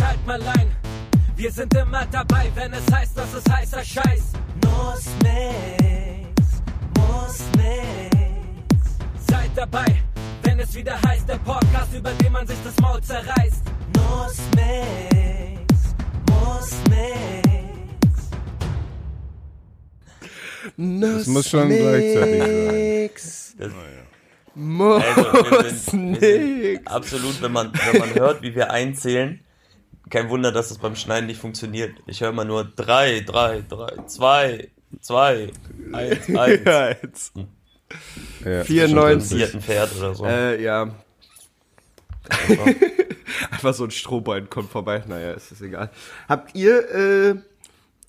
schalt 0.00 0.26
mal 0.26 0.42
ein. 0.58 0.68
Wir 1.36 1.52
sind 1.52 1.74
immer 1.74 2.06
dabei, 2.10 2.50
wenn 2.54 2.72
es 2.72 2.92
heißt, 2.92 3.16
dass 3.16 3.34
es 3.34 3.44
heißer 3.52 3.84
Scheiß. 3.84 4.32
Muss 4.64 5.04
nix, 5.22 6.62
muss 6.98 7.38
nix. 7.56 8.96
Seid 9.28 9.50
dabei, 9.54 10.02
wenn 10.42 10.58
es 10.58 10.74
wieder 10.74 11.00
heißt, 11.06 11.28
der 11.28 11.38
Podcast, 11.38 11.94
über 11.94 12.10
den 12.12 12.32
man 12.32 12.46
sich 12.46 12.58
das 12.64 12.76
Maul 12.80 13.00
zerreißt. 13.02 13.62
Muss 13.96 14.38
nix, 14.56 15.94
muss 16.30 16.70
nix. 16.88 18.30
Das 20.76 21.26
muss 21.26 21.48
schon 21.48 21.68
gleichzeitig 21.68 23.18
sein. 23.22 23.50
Das, 23.58 23.72
Muss 24.54 25.02
also, 25.04 25.32
wir 25.32 25.70
sind, 25.70 26.20
wir 26.20 26.28
sind 26.30 26.62
nix. 26.62 26.86
absolut, 26.86 27.42
wenn 27.42 27.52
man, 27.52 27.72
wenn 27.72 28.00
man 28.00 28.14
hört, 28.14 28.42
wie 28.42 28.54
wir 28.54 28.70
einzählen, 28.70 29.40
kein 30.10 30.28
Wunder, 30.28 30.52
dass 30.52 30.70
es 30.70 30.78
beim 30.78 30.96
Schneiden 30.96 31.26
nicht 31.26 31.40
funktioniert. 31.40 31.94
Ich 32.06 32.20
höre 32.20 32.30
immer 32.30 32.44
nur 32.44 32.64
drei, 32.64 33.20
drei, 33.20 33.62
drei, 33.68 33.96
zwei, 34.06 34.68
zwei, 35.00 35.50
eins, 35.92 36.28
eins. 36.36 36.64
Ja, 36.64 36.88
jetzt. 36.90 37.32
94. 38.42 38.44
beim 38.44 38.64
94. 38.64 39.38
vierten 39.38 39.60
Pferd 39.60 39.96
oder 39.96 40.14
so. 40.14 40.24
Äh, 40.24 40.62
ja. 40.62 40.90
Einfach 43.50 43.74
so 43.74 43.84
ein 43.84 43.90
Strohbein 43.90 44.50
kommt 44.50 44.70
vorbei. 44.70 45.02
Naja, 45.06 45.32
ist 45.32 45.50
das 45.50 45.60
egal. 45.60 45.90
Habt 46.28 46.54
ihr 46.54 46.90
äh, 46.90 47.34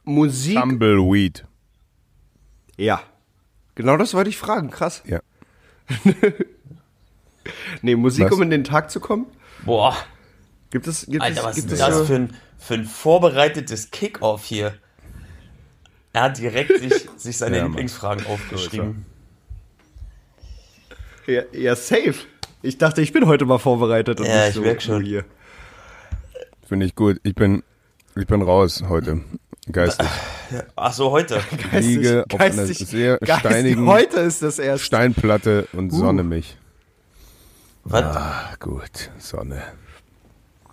Musik? 0.03 0.59
Tumbleweed. 0.59 1.45
Ja. 2.77 3.01
Genau 3.75 3.97
das 3.97 4.13
wollte 4.13 4.29
ich 4.29 4.37
fragen. 4.37 4.69
Krass. 4.69 5.03
Ja. 5.05 5.21
Nee, 7.81 7.95
Musik, 7.95 8.25
Was? 8.25 8.33
um 8.33 8.43
in 8.43 8.49
den 8.49 8.63
Tag 8.63 8.91
zu 8.91 8.99
kommen? 8.99 9.25
Boah, 9.65 9.95
Gibt 10.71 10.87
es, 10.87 11.05
gibt 11.05 11.21
Alter, 11.21 11.43
was 11.43 11.55
gibt 11.55 11.67
ist 11.67 11.73
es 11.73 11.79
das 11.79 12.07
für 12.07 12.15
ein, 12.15 12.33
für 12.57 12.73
ein 12.75 12.85
vorbereitetes 12.85 13.91
Kickoff 13.91 14.45
hier? 14.45 14.73
Er 16.13 16.23
hat 16.23 16.37
direkt 16.37 16.79
sich, 16.79 17.07
sich 17.17 17.37
seine 17.37 17.57
Ja, 17.57 17.63
Mann. 17.63 17.71
Lieblingsfragen 17.73 18.25
aufgeschrieben. 18.25 19.05
ja, 21.27 21.43
ja, 21.51 21.75
safe. 21.75 22.15
Ich 22.61 22.77
dachte, 22.77 23.01
ich 23.01 23.11
bin 23.11 23.25
heute 23.27 23.45
mal 23.45 23.57
vorbereitet 23.59 24.19
und 24.19 24.25
Ja, 24.27 24.39
nicht 24.39 24.49
ich 24.49 24.55
so 24.55 24.61
merk 24.61 24.81
schon. 24.81 25.03
hier. 25.03 25.25
Finde 26.67 26.85
ich 26.85 26.95
gut. 26.95 27.19
Ich 27.23 27.35
bin, 27.35 27.63
ich 28.15 28.27
bin 28.27 28.41
raus 28.41 28.83
heute. 28.87 29.21
Geistig. 29.71 30.07
Ach 30.75 30.93
so, 30.93 31.11
heute. 31.11 31.41
Liege 31.71 32.25
auf 32.31 32.39
einer 32.39 32.65
sehr 32.65 33.19
steinigen 33.23 33.87
Heute 33.87 34.19
ist 34.21 34.41
das 34.41 34.57
erst. 34.59 34.83
Steinplatte 34.85 35.67
und 35.73 35.91
sonne 35.91 36.23
mich. 36.23 36.57
Was? 37.83 38.03
Ah, 38.03 38.53
gut. 38.59 39.11
Sonne. 39.17 39.61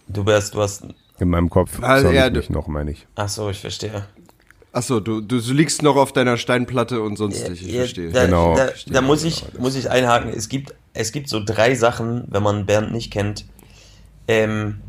Du 0.09 0.25
wärst, 0.27 0.55
du 0.55 0.61
hast. 0.61 0.85
In 1.19 1.29
meinem 1.31 1.51
Kopf 1.51 1.83
Also, 1.83 2.11
ja, 2.11 2.27
ich 2.27 2.33
du- 2.33 2.39
mich 2.39 2.51
noch, 2.51 2.67
meine 2.69 2.93
ich. 2.93 3.07
Ach 3.17 3.29
so, 3.29 3.51
ich 3.51 3.61
verstehe. 3.61 4.07
Achso, 4.73 5.01
du, 5.01 5.21
du 5.21 5.37
liegst 5.53 5.83
noch 5.83 5.97
auf 5.97 6.13
deiner 6.13 6.37
Steinplatte 6.37 7.01
und 7.01 7.17
sonst 7.17 7.49
nicht. 7.49 7.63
Ich 7.63 7.69
Ja, 7.73 7.81
verstehe. 7.81 8.11
Da, 8.13 8.25
Genau. 8.27 8.55
da, 8.55 8.67
Verstehe, 8.69 8.93
da 8.95 9.01
muss, 9.01 9.23
genau, 9.23 9.33
ich, 9.35 9.41
das 9.45 9.55
muss 9.61 9.75
ich 9.75 9.91
einhaken. 9.91 10.31
Es 10.31 10.49
gibt, 10.49 10.75
es 10.93 11.11
gibt 11.13 11.29
so 11.29 11.43
drei 11.45 11.75
Sachen, 11.75 12.25
wenn 12.29 12.43
man 12.43 12.67
Bernd 12.67 12.93
nicht 12.93 13.11
kennt. 13.13 13.47
Ähm, 14.29 14.81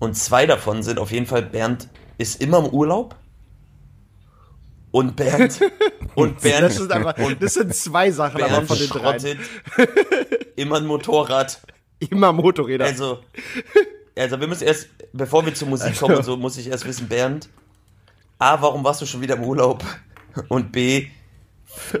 und 0.00 0.16
zwei 0.16 0.46
davon 0.46 0.82
sind 0.82 0.98
auf 0.98 1.12
jeden 1.12 1.26
Fall, 1.26 1.42
Bernd 1.42 1.88
ist 2.18 2.40
immer 2.42 2.58
im 2.58 2.66
Urlaub. 2.66 3.14
Und 4.90 5.14
Bernd, 5.14 5.60
und 6.16 6.40
Bernd, 6.40 6.62
Das, 6.66 6.78
ist 6.80 6.90
einfach, 6.90 7.14
das 7.38 7.54
sind 7.54 7.74
zwei 7.74 8.10
Sachen, 8.10 8.42
aber 8.42 8.50
Bernd 8.50 8.66
von 8.68 8.78
den 8.78 8.88
schrottet 8.88 9.38
immer 10.56 10.78
ein 10.78 10.86
Motorrad. 10.86 11.60
Immer 12.08 12.32
Motorräder. 12.32 12.86
Also, 12.86 13.18
also 14.16 14.40
wir 14.40 14.48
müssen 14.48 14.64
erst, 14.64 14.88
bevor 15.12 15.44
wir 15.44 15.54
zur 15.54 15.68
Musik 15.68 15.98
kommen 15.98 16.16
und 16.16 16.24
so, 16.24 16.36
muss 16.36 16.56
ich 16.56 16.68
erst 16.68 16.86
wissen, 16.86 17.08
Bernd, 17.08 17.48
A, 18.38 18.60
warum 18.62 18.82
warst 18.84 19.02
du 19.02 19.06
schon 19.06 19.20
wieder 19.20 19.36
im 19.36 19.44
Urlaub? 19.44 19.84
Und 20.48 20.72
B, 20.72 21.08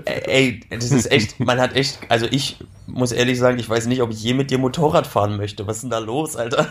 ey, 0.04 0.60
das 0.70 0.90
ist 0.90 1.10
echt, 1.10 1.38
man 1.38 1.60
hat 1.60 1.76
echt, 1.76 1.98
also 2.08 2.26
ich 2.30 2.56
muss 2.86 3.12
ehrlich 3.12 3.38
sagen, 3.38 3.58
ich 3.58 3.68
weiß 3.68 3.86
nicht, 3.86 4.00
ob 4.02 4.10
ich 4.10 4.22
je 4.22 4.34
mit 4.34 4.50
dir 4.50 4.58
Motorrad 4.58 5.06
fahren 5.06 5.36
möchte. 5.36 5.66
Was 5.66 5.76
ist 5.76 5.82
denn 5.82 5.90
da 5.90 5.98
los, 5.98 6.36
Alter? 6.36 6.66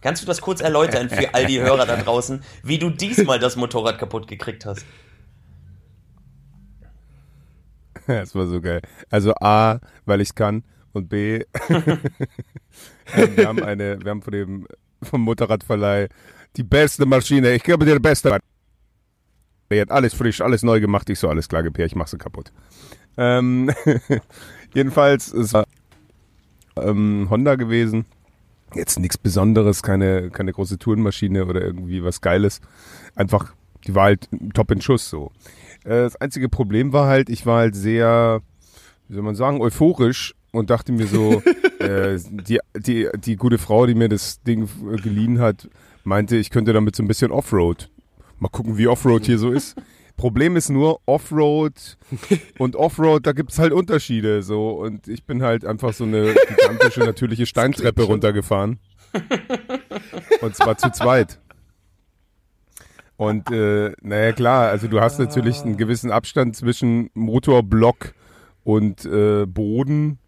Kannst 0.00 0.22
du 0.22 0.26
das 0.26 0.40
kurz 0.40 0.60
erläutern 0.60 1.10
für 1.10 1.34
all 1.34 1.46
die 1.46 1.60
Hörer 1.60 1.84
da 1.84 1.96
draußen, 1.96 2.42
wie 2.62 2.78
du 2.78 2.90
diesmal 2.90 3.38
das 3.38 3.56
Motorrad 3.56 3.98
kaputt 3.98 4.26
gekriegt 4.28 4.66
hast? 4.66 4.84
Das 8.06 8.34
war 8.34 8.46
so 8.46 8.62
geil. 8.62 8.80
Also 9.10 9.34
A, 9.34 9.80
weil 10.06 10.22
ich 10.22 10.34
kann 10.34 10.64
und 10.92 11.08
B, 11.08 11.44
wir 11.68 13.46
haben 13.46 13.62
eine, 13.62 14.02
wir 14.02 14.10
haben 14.10 14.22
von 14.22 14.32
dem 14.32 14.66
vom 15.02 15.22
Motorradverleih 15.22 16.08
die 16.56 16.62
beste 16.62 17.06
Maschine. 17.06 17.54
Ich 17.54 17.62
gebe 17.62 17.84
dir 17.84 17.94
die 17.94 18.00
beste. 18.00 18.38
Der 19.70 19.82
hat 19.82 19.90
alles 19.90 20.14
frisch, 20.14 20.40
alles 20.40 20.62
neu 20.62 20.80
gemacht. 20.80 21.08
Ich 21.10 21.18
so, 21.18 21.28
alles 21.28 21.48
klar, 21.48 21.62
Gepäck, 21.62 21.86
ich 21.86 21.94
mach 21.94 22.08
sie 22.08 22.18
kaputt. 22.18 22.52
Ähm, 23.16 23.70
jedenfalls, 24.74 25.32
war 25.52 25.66
ähm, 26.76 27.26
Honda 27.30 27.56
gewesen. 27.56 28.06
Jetzt 28.74 28.98
nichts 28.98 29.18
Besonderes, 29.18 29.82
keine, 29.82 30.30
keine 30.30 30.52
große 30.52 30.78
Tourenmaschine 30.78 31.46
oder 31.46 31.62
irgendwie 31.62 32.04
was 32.04 32.20
Geiles. 32.20 32.60
Einfach, 33.14 33.54
die 33.86 33.94
war 33.94 34.04
halt 34.04 34.28
top 34.54 34.70
in 34.70 34.80
Schuss 34.80 35.08
so. 35.08 35.32
Äh, 35.84 36.02
Das 36.02 36.16
einzige 36.16 36.48
Problem 36.48 36.92
war 36.92 37.06
halt, 37.06 37.30
ich 37.30 37.46
war 37.46 37.58
halt 37.58 37.74
sehr, 37.74 38.40
wie 39.08 39.14
soll 39.14 39.22
man 39.22 39.34
sagen, 39.34 39.60
euphorisch 39.60 40.34
und 40.52 40.70
dachte 40.70 40.92
mir 40.92 41.06
so, 41.06 41.42
äh, 41.78 42.18
die, 42.28 42.58
die, 42.76 43.08
die 43.16 43.36
gute 43.36 43.58
Frau, 43.58 43.86
die 43.86 43.94
mir 43.94 44.08
das 44.08 44.42
Ding 44.42 44.68
äh, 44.92 44.96
geliehen 44.96 45.38
hat, 45.38 45.68
meinte, 46.04 46.36
ich 46.36 46.50
könnte 46.50 46.72
damit 46.72 46.96
so 46.96 47.02
ein 47.02 47.08
bisschen 47.08 47.30
Offroad. 47.30 47.90
Mal 48.38 48.48
gucken, 48.48 48.78
wie 48.78 48.88
Offroad 48.88 49.26
hier 49.26 49.38
so 49.38 49.50
ist. 49.50 49.76
Problem 50.16 50.56
ist 50.56 50.68
nur, 50.68 51.00
Offroad 51.06 51.96
und 52.58 52.74
Offroad, 52.76 53.24
da 53.26 53.32
gibt's 53.32 53.58
halt 53.58 53.72
Unterschiede. 53.72 54.42
So. 54.42 54.70
Und 54.70 55.06
ich 55.06 55.24
bin 55.24 55.42
halt 55.42 55.64
einfach 55.64 55.92
so 55.92 56.04
eine 56.04 56.34
gigantische, 56.34 57.00
natürliche 57.00 57.46
Steintreppe 57.46 58.02
runtergefahren. 58.02 58.80
Und 60.40 60.56
zwar 60.56 60.76
zu 60.76 60.90
zweit. 60.90 61.38
Und 63.16 63.50
äh, 63.50 63.92
naja 64.00 64.32
klar, 64.32 64.68
also 64.68 64.86
du 64.86 65.00
hast 65.00 65.18
natürlich 65.18 65.62
einen 65.62 65.76
gewissen 65.76 66.10
Abstand 66.10 66.54
zwischen 66.54 67.10
Motorblock 67.14 68.14
und 68.62 69.04
äh, 69.04 69.44
Boden, 69.46 70.18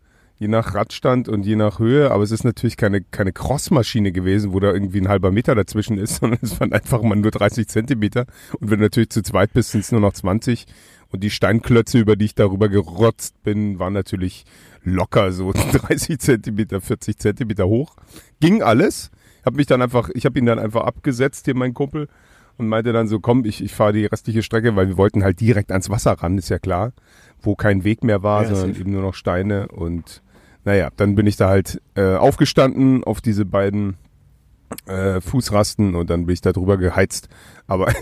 je 0.41 0.49
nach 0.49 0.75
Radstand 0.75 1.29
und 1.29 1.45
je 1.45 1.55
nach 1.55 1.79
Höhe, 1.79 2.11
aber 2.11 2.23
es 2.23 2.31
ist 2.31 2.45
natürlich 2.45 2.79
keine, 2.79 3.03
keine 3.03 3.31
Crossmaschine 3.31 4.11
gewesen, 4.11 4.55
wo 4.55 4.59
da 4.59 4.73
irgendwie 4.73 5.03
ein 5.03 5.09
halber 5.09 5.31
Meter 5.31 5.55
dazwischen 5.55 5.99
ist, 5.99 6.17
sondern 6.21 6.41
es 6.43 6.59
waren 6.59 6.73
einfach 6.73 7.03
mal 7.03 7.15
nur 7.15 7.31
30 7.31 7.69
Zentimeter. 7.69 8.25
Und 8.59 8.71
wenn 8.71 8.79
du 8.79 8.87
natürlich 8.87 9.11
zu 9.11 9.23
zweit 9.23 9.53
bist, 9.53 9.71
sind 9.71 9.83
es 9.83 9.93
nur 9.93 10.01
noch 10.01 10.15
20. 10.15 10.67
Und 11.11 11.23
die 11.23 11.29
Steinklötze, 11.29 11.99
über 11.99 12.17
die 12.17 12.25
ich 12.25 12.35
darüber 12.35 12.71
gerotzt 12.71 13.43
bin, 13.43 13.79
waren 13.79 13.93
natürlich 13.93 14.47
locker 14.83 15.31
so 15.33 15.53
30 15.73 16.19
Zentimeter, 16.19 16.81
40 16.81 17.19
Zentimeter 17.19 17.67
hoch. 17.67 17.97
Ging 18.41 18.63
alles. 18.63 19.11
Hab 19.45 19.55
mich 19.55 19.67
dann 19.67 19.83
einfach, 19.83 20.09
ich 20.15 20.25
habe 20.25 20.39
ihn 20.39 20.47
dann 20.47 20.59
einfach 20.59 20.85
abgesetzt, 20.85 21.45
hier 21.45 21.55
mein 21.55 21.75
Kumpel, 21.75 22.09
und 22.57 22.69
meinte 22.69 22.93
dann 22.93 23.09
so, 23.09 23.21
komm, 23.21 23.45
ich, 23.45 23.63
ich 23.63 23.75
fahre 23.75 23.95
die 23.95 24.05
restliche 24.05 24.43
Strecke, 24.43 24.77
weil 24.77 24.89
wir 24.89 24.99
wollten 24.99 25.25
halt 25.25 25.41
direkt 25.41 25.71
ans 25.71 25.89
Wasser 25.89 26.13
ran, 26.13 26.37
ist 26.37 26.51
ja 26.51 26.59
klar, 26.59 26.93
wo 27.41 27.57
kein 27.57 27.85
Weg 27.85 28.05
mehr 28.05 28.23
war, 28.23 28.43
Ja, 28.43 28.55
sondern 28.55 28.79
eben 28.79 28.93
nur 28.93 29.03
noch 29.03 29.15
Steine. 29.15 29.69
Und 29.69 30.23
naja, 30.65 30.91
dann 30.97 31.15
bin 31.15 31.27
ich 31.27 31.37
da 31.37 31.49
halt 31.49 31.81
äh, 31.95 32.15
aufgestanden 32.15 33.05
auf 33.05 33.21
diese 33.21 33.45
beiden 33.45 33.97
äh, 34.87 35.21
Fußrasten 35.21 35.95
und 35.95 36.11
dann 36.11 36.27
bin 36.27 36.35
ich 36.35 36.41
da 36.41 36.53
drüber 36.53 36.77
geheizt. 36.77 37.29
Aber 37.67 37.93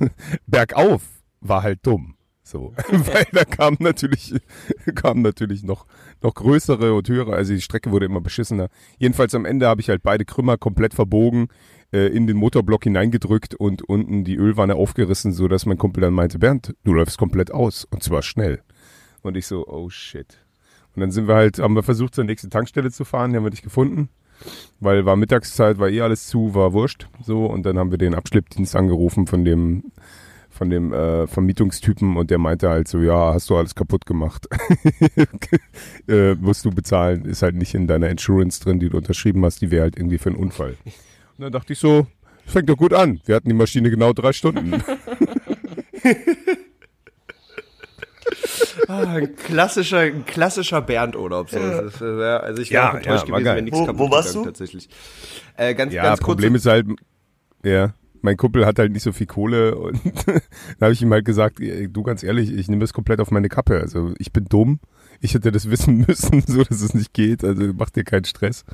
bergauf 0.46 1.02
war 1.40 1.62
halt 1.62 1.80
dumm. 1.86 2.14
So, 2.42 2.72
weil 2.88 3.26
da 3.32 3.44
kamen 3.44 3.76
natürlich, 3.80 4.34
kamen 4.94 5.20
natürlich 5.20 5.64
noch, 5.64 5.86
noch 6.22 6.34
größere 6.34 6.94
und 6.94 7.06
höhere, 7.06 7.34
also 7.34 7.52
die 7.52 7.60
Strecke 7.60 7.90
wurde 7.90 8.06
immer 8.06 8.22
beschissener. 8.22 8.68
Jedenfalls 8.96 9.34
am 9.34 9.44
Ende 9.44 9.66
habe 9.66 9.82
ich 9.82 9.90
halt 9.90 10.02
beide 10.02 10.24
Krümmer 10.24 10.56
komplett 10.56 10.94
verbogen, 10.94 11.48
äh, 11.92 12.06
in 12.06 12.26
den 12.26 12.38
Motorblock 12.38 12.84
hineingedrückt 12.84 13.54
und 13.54 13.82
unten 13.82 14.24
die 14.24 14.36
Ölwanne 14.36 14.76
aufgerissen, 14.76 15.32
so 15.32 15.46
dass 15.46 15.66
mein 15.66 15.76
Kumpel 15.76 16.00
dann 16.00 16.14
meinte, 16.14 16.38
Bernd, 16.38 16.74
du 16.84 16.94
läufst 16.94 17.18
komplett 17.18 17.50
aus 17.50 17.84
und 17.84 18.02
zwar 18.02 18.22
schnell. 18.22 18.62
Und 19.20 19.36
ich 19.36 19.46
so, 19.46 19.66
oh 19.66 19.90
shit. 19.90 20.47
Und 20.98 21.02
dann 21.02 21.10
sind 21.12 21.28
wir 21.28 21.36
halt, 21.36 21.60
haben 21.60 21.76
wir 21.76 21.84
versucht 21.84 22.16
zur 22.16 22.24
nächsten 22.24 22.50
Tankstelle 22.50 22.90
zu 22.90 23.04
fahren, 23.04 23.30
die 23.30 23.36
haben 23.36 23.44
wir 23.44 23.50
nicht 23.50 23.62
gefunden, 23.62 24.08
weil 24.80 25.06
war 25.06 25.14
Mittagszeit, 25.14 25.78
war 25.78 25.88
eh 25.88 26.00
alles 26.00 26.26
zu, 26.26 26.56
war 26.56 26.72
wurscht, 26.72 27.06
so 27.22 27.46
und 27.46 27.64
dann 27.64 27.78
haben 27.78 27.92
wir 27.92 27.98
den 27.98 28.16
Abschleppdienst 28.16 28.74
angerufen 28.74 29.28
von 29.28 29.44
dem 29.44 29.92
von 30.50 30.70
dem 30.70 30.92
äh, 30.92 31.28
Vermietungstypen 31.28 32.16
und 32.16 32.32
der 32.32 32.38
meinte 32.38 32.68
halt 32.68 32.88
so, 32.88 32.98
ja, 32.98 33.32
hast 33.32 33.48
du 33.48 33.56
alles 33.56 33.76
kaputt 33.76 34.06
gemacht. 34.06 34.48
äh, 36.08 36.34
musst 36.34 36.64
du 36.64 36.72
bezahlen, 36.72 37.26
ist 37.26 37.42
halt 37.42 37.54
nicht 37.54 37.74
in 37.74 37.86
deiner 37.86 38.08
Insurance 38.08 38.60
drin, 38.60 38.80
die 38.80 38.88
du 38.88 38.96
unterschrieben 38.96 39.44
hast, 39.44 39.60
die 39.60 39.70
wäre 39.70 39.82
halt 39.82 39.96
irgendwie 39.96 40.18
für 40.18 40.30
einen 40.30 40.38
Unfall. 40.40 40.74
Und 40.84 41.44
dann 41.44 41.52
dachte 41.52 41.74
ich 41.74 41.78
so, 41.78 42.08
fängt 42.44 42.68
doch 42.68 42.76
gut 42.76 42.92
an. 42.92 43.20
Wir 43.24 43.36
hatten 43.36 43.48
die 43.48 43.54
Maschine 43.54 43.88
genau 43.88 44.12
drei 44.12 44.32
Stunden. 44.32 44.82
Ah, 48.88 49.02
ein 49.14 49.36
klassischer, 49.36 49.98
ein 49.98 50.24
klassischer 50.24 50.80
Bernd-Urlaub. 50.80 51.50
So. 51.50 51.58
Das 51.58 51.94
ist, 51.94 52.00
ja, 52.00 52.36
Also 52.38 52.62
ich 52.62 52.70
wäre 52.70 52.82
Ja, 52.84 52.90
auch 52.90 52.94
enttäuscht 52.94 53.28
ja, 53.28 53.34
gewesen, 53.34 53.56
wenn 53.56 53.64
nichts 53.64 53.78
kaputt 53.80 53.98
wo 53.98 54.10
warst 54.10 54.28
gegangen, 54.28 54.44
du? 54.44 54.50
Tatsächlich. 54.50 54.88
Äh, 55.56 55.74
ganz, 55.74 55.92
Ja, 55.92 56.02
ganz 56.04 56.20
kurz. 56.20 56.36
Problem 56.36 56.54
ist 56.54 56.66
halt, 56.66 56.86
ja, 57.64 57.94
mein 58.22 58.36
Kumpel 58.36 58.66
hat 58.66 58.78
halt 58.78 58.92
nicht 58.92 59.02
so 59.02 59.12
viel 59.12 59.26
Kohle 59.26 59.76
und 59.76 60.00
da 60.78 60.86
habe 60.86 60.92
ich 60.92 61.02
ihm 61.02 61.12
halt 61.12 61.24
gesagt, 61.24 61.58
du 61.60 62.02
ganz 62.02 62.22
ehrlich, 62.22 62.52
ich 62.52 62.68
nehme 62.68 62.80
das 62.80 62.92
komplett 62.92 63.20
auf 63.20 63.30
meine 63.30 63.48
Kappe. 63.48 63.80
Also 63.80 64.12
ich 64.18 64.32
bin 64.32 64.46
dumm. 64.46 64.80
Ich 65.20 65.34
hätte 65.34 65.50
das 65.50 65.68
wissen 65.70 65.98
müssen, 66.08 66.42
so 66.46 66.62
dass 66.62 66.80
es 66.80 66.94
nicht 66.94 67.12
geht. 67.12 67.42
Also 67.44 67.72
mach 67.76 67.90
dir 67.90 68.04
keinen 68.04 68.24
Stress. 68.24 68.64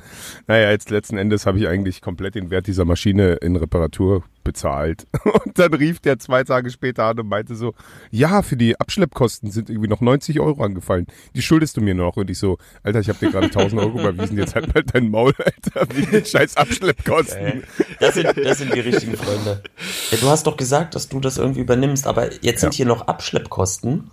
Naja, 0.47 0.71
jetzt 0.71 0.89
letzten 0.89 1.17
Endes 1.17 1.45
habe 1.45 1.57
ich 1.59 1.67
eigentlich 1.67 2.01
komplett 2.01 2.35
den 2.35 2.49
Wert 2.51 2.67
dieser 2.67 2.85
Maschine 2.85 3.33
in 3.35 3.55
Reparatur 3.55 4.23
bezahlt. 4.43 5.07
Und 5.23 5.57
dann 5.57 5.73
rief 5.73 5.99
der 5.99 6.19
zwei 6.19 6.43
Tage 6.43 6.69
später 6.69 7.05
an 7.05 7.19
und 7.19 7.27
meinte 7.27 7.55
so, 7.55 7.73
ja, 8.11 8.43
für 8.43 8.55
die 8.55 8.79
Abschleppkosten 8.79 9.49
sind 9.49 9.71
irgendwie 9.71 9.87
noch 9.87 10.01
90 10.01 10.39
Euro 10.39 10.63
angefallen. 10.63 11.07
Die 11.35 11.41
schuldest 11.41 11.77
du 11.77 11.81
mir 11.81 11.95
noch. 11.95 12.15
Und 12.15 12.29
ich 12.29 12.37
so, 12.37 12.59
Alter, 12.83 12.99
ich 12.99 13.09
habe 13.09 13.17
dir 13.17 13.31
gerade 13.31 13.47
1000 13.47 13.81
Euro 13.81 13.99
überwiesen, 13.99 14.37
jetzt 14.37 14.53
halt 14.53 14.71
mal 14.71 14.83
dein 14.83 15.09
Maul, 15.09 15.33
Alter, 15.43 15.87
wegen 15.95 16.11
den 16.11 16.25
scheiß 16.25 16.57
Abschleppkosten. 16.57 17.63
Das 17.99 18.13
sind, 18.13 18.37
das 18.37 18.59
sind 18.59 18.71
die 18.71 18.81
richtigen 18.81 19.17
Freunde. 19.17 19.63
Ja, 20.11 20.17
du 20.19 20.29
hast 20.29 20.45
doch 20.45 20.57
gesagt, 20.57 20.93
dass 20.93 21.09
du 21.09 21.19
das 21.19 21.39
irgendwie 21.39 21.61
übernimmst, 21.61 22.05
aber 22.05 22.31
jetzt 22.43 22.61
sind 22.61 22.73
Ja. 22.73 22.77
hier 22.77 22.85
noch 22.85 23.07
Abschleppkosten. 23.07 24.11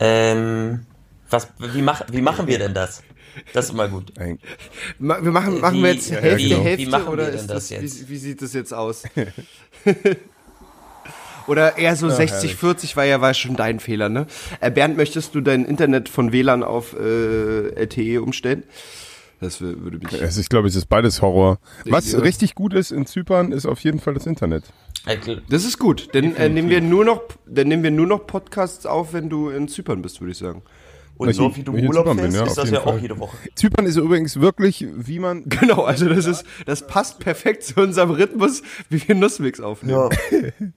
Ähm, 0.00 0.86
was, 1.30 1.48
wie, 1.58 1.82
mach, 1.82 2.02
wie 2.12 2.20
machen 2.22 2.46
wir 2.46 2.58
denn 2.58 2.74
das? 2.74 3.02
Das 3.52 3.64
ist 3.66 3.70
immer 3.72 3.88
gut. 3.88 4.12
Wir 4.18 4.38
machen, 5.00 5.60
machen 5.60 5.78
Wie- 5.78 5.82
wir 5.82 5.92
jetzt 5.94 6.10
ja, 6.10 6.18
Hälfte, 6.18 6.48
genau. 6.48 6.62
Hälfte 6.62 6.86
Wie 6.86 6.90
machen 6.90 7.08
oder 7.08 7.24
wir 7.24 7.30
denn 7.32 7.40
ist 7.40 7.46
das 7.50 7.68
das, 7.68 7.70
jetzt? 7.82 8.00
Wie, 8.02 8.08
wie 8.14 8.16
sieht 8.18 8.42
das 8.42 8.52
jetzt 8.52 8.72
aus? 8.72 9.02
oder 11.46 11.76
eher 11.76 11.96
so 11.96 12.08
60, 12.08 12.54
40 12.56 12.96
war 12.96 13.04
ja 13.04 13.20
war 13.20 13.34
schon 13.34 13.56
dein 13.56 13.80
Fehler, 13.80 14.08
ne? 14.08 14.26
Äh, 14.60 14.70
Bernd, 14.70 14.96
möchtest 14.96 15.34
du 15.34 15.40
dein 15.40 15.64
Internet 15.64 16.08
von 16.08 16.32
WLAN 16.32 16.62
auf 16.62 16.94
äh, 16.94 17.68
LTE 17.74 18.22
umstellen? 18.22 18.62
Das 19.40 19.60
wür- 19.60 19.82
würde 19.82 19.98
mich. 19.98 20.22
Also 20.22 20.40
ich 20.40 20.48
glaube, 20.48 20.68
es 20.68 20.76
ist 20.76 20.86
beides 20.86 21.20
Horror. 21.20 21.58
Was 21.84 22.12
Ja. 22.12 22.20
richtig 22.20 22.54
gut 22.54 22.72
ist 22.72 22.92
in 22.92 23.04
Zypern, 23.04 23.52
ist 23.52 23.66
auf 23.66 23.80
jeden 23.80 24.00
Fall 24.00 24.14
das 24.14 24.26
Internet. 24.26 24.64
Äh, 25.06 25.18
Das 25.50 25.64
ist 25.64 25.78
gut. 25.78 26.08
Dann 26.14 26.34
äh, 26.36 26.48
nehmen 26.48 26.70
wir 26.70 26.80
nur 26.80 27.04
noch, 27.04 27.22
dann 27.46 27.68
nehmen 27.68 27.82
wir 27.82 27.90
nur 27.90 28.06
noch 28.06 28.26
Podcasts 28.26 28.86
auf, 28.86 29.12
wenn 29.12 29.28
du 29.28 29.50
in 29.50 29.68
Zypern 29.68 30.00
bist, 30.00 30.20
würde 30.20 30.32
ich 30.32 30.38
sagen. 30.38 30.62
Und 31.16 31.28
Wenn 31.28 31.34
so 31.34 31.48
ich- 31.50 31.56
wie 31.56 31.62
du 31.62 31.72
ich 31.76 31.82
in 31.82 31.88
Urlaub 31.88 32.04
Zypern 32.06 32.16
bin, 32.16 32.32
fährst, 32.32 32.36
ja, 32.44 32.50
ist 32.50 32.56
das 32.58 32.70
ja 32.70 32.80
auch 32.80 32.84
Fall. 32.94 32.98
jede 32.98 33.18
Woche. 33.20 33.36
Zypern 33.54 33.86
ist 33.86 33.96
übrigens 33.96 34.40
wirklich, 34.40 34.86
wie 34.94 35.18
man. 35.20 35.44
Genau, 35.48 35.84
also 35.84 36.08
das 36.08 36.26
ist, 36.26 36.44
das 36.66 36.86
passt 36.86 37.20
perfekt 37.20 37.62
zu 37.64 37.80
unserem 37.80 38.10
Rhythmus, 38.10 38.62
wie 38.90 39.06
wir 39.06 39.14
Nussmix 39.14 39.60
aufnehmen. 39.60 40.10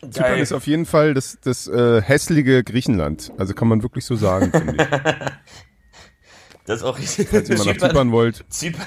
Zypern 0.00 0.12
Geil. 0.12 0.40
ist 0.40 0.52
auf 0.52 0.66
jeden 0.66 0.86
Fall 0.86 1.12
das, 1.12 1.36
das 1.42 1.68
äh, 1.68 2.00
hässliche 2.00 2.64
Griechenland. 2.64 3.32
Also 3.36 3.52
kann 3.52 3.68
man 3.68 3.82
wirklich 3.82 4.06
so 4.06 4.16
sagen, 4.16 4.50
finde 4.50 4.82
ich. 4.82 4.88
Das 6.64 6.78
ist 6.78 6.82
auch 6.84 6.98
richtig. 6.98 7.28
Falls 7.28 7.50
ihr 7.50 7.58
mal 7.58 7.64
nach 7.66 7.76
Zypern 7.76 8.12
wollt. 8.12 8.44
Zypern, 8.48 8.86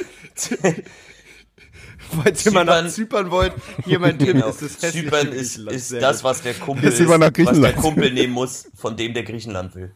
Falls 1.97 2.45
ihr 2.45 2.51
mal 2.51 2.65
nach 2.65 2.77
Zypern- 2.81 2.89
Zypern 2.89 3.31
wollt, 3.31 3.53
hier 3.85 3.99
mein 3.99 4.17
Tipp 4.17 4.33
genau. 4.33 4.49
ist 4.49 4.61
das 4.61 4.77
hässliche 4.79 4.91
Zypern 4.91 5.27
ist, 5.29 5.57
ist 5.57 5.93
das, 5.93 6.23
was 6.23 6.41
der 6.41 6.53
Kumpel 6.55 6.89
ist, 6.89 6.99
was 7.07 7.19
der 7.19 7.31
Griechenland. 7.31 7.75
Kumpel 7.77 8.11
nehmen 8.11 8.33
muss, 8.33 8.69
von 8.75 8.97
dem 8.97 9.13
der 9.13 9.23
Griechenland 9.23 9.75
will. 9.75 9.91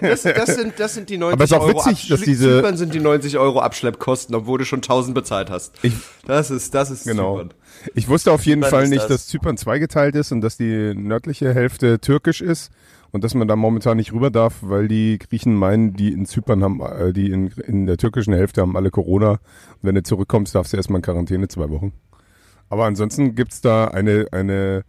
Das, 0.00 0.22
das, 0.22 0.54
sind, 0.56 0.74
das 0.78 0.94
sind 0.94 1.08
die 1.10 1.18
90 1.18 1.32
Aber 1.34 1.44
ist 1.44 1.52
auch 1.52 1.66
Euro 1.66 1.84
witzig, 1.86 2.08
dass 2.08 2.20
diese- 2.22 2.58
Zypern 2.58 2.76
sind 2.76 2.94
die 2.94 3.00
90 3.00 3.38
Euro 3.38 3.60
Abschleppkosten, 3.60 4.34
obwohl 4.34 4.58
du 4.58 4.64
schon 4.64 4.82
1000 4.82 5.14
bezahlt 5.14 5.50
hast. 5.50 5.74
Ich- 5.82 5.92
das 6.26 6.50
ist, 6.50 6.74
das 6.74 6.90
ist 6.90 7.04
Genau. 7.04 7.34
Zypern. 7.36 7.54
Ich 7.94 8.08
wusste 8.08 8.32
auf 8.32 8.44
jeden 8.46 8.62
Zypern 8.62 8.70
Fall 8.70 8.88
nicht, 8.88 9.02
das. 9.02 9.08
dass 9.08 9.26
Zypern 9.28 9.56
zweigeteilt 9.56 10.14
ist 10.14 10.32
und 10.32 10.40
dass 10.40 10.56
die 10.56 10.94
nördliche 10.94 11.54
Hälfte 11.54 12.00
türkisch 12.00 12.40
ist 12.40 12.70
und 13.12 13.24
dass 13.24 13.34
man 13.34 13.48
da 13.48 13.56
momentan 13.56 13.96
nicht 13.96 14.12
rüber 14.12 14.30
darf, 14.30 14.54
weil 14.60 14.86
die 14.88 15.18
Griechen 15.18 15.54
meinen, 15.54 15.94
die 15.94 16.12
in 16.12 16.26
Zypern 16.26 16.62
haben, 16.62 16.80
äh, 16.80 17.12
die 17.12 17.30
in, 17.30 17.48
in 17.66 17.86
der 17.86 17.96
türkischen 17.96 18.34
Hälfte 18.34 18.60
haben 18.60 18.76
alle 18.76 18.90
Corona. 18.90 19.30
Und 19.32 19.38
wenn 19.82 19.94
du 19.94 20.02
zurückkommst, 20.02 20.54
darfst 20.54 20.72
du 20.72 20.76
erstmal 20.76 20.98
in 20.98 21.02
Quarantäne 21.02 21.48
zwei 21.48 21.70
Wochen. 21.70 21.92
Aber 22.68 22.84
ansonsten 22.84 23.34
gibt's 23.34 23.60
da 23.60 23.86
eine, 23.88 24.26
eine, 24.30 24.84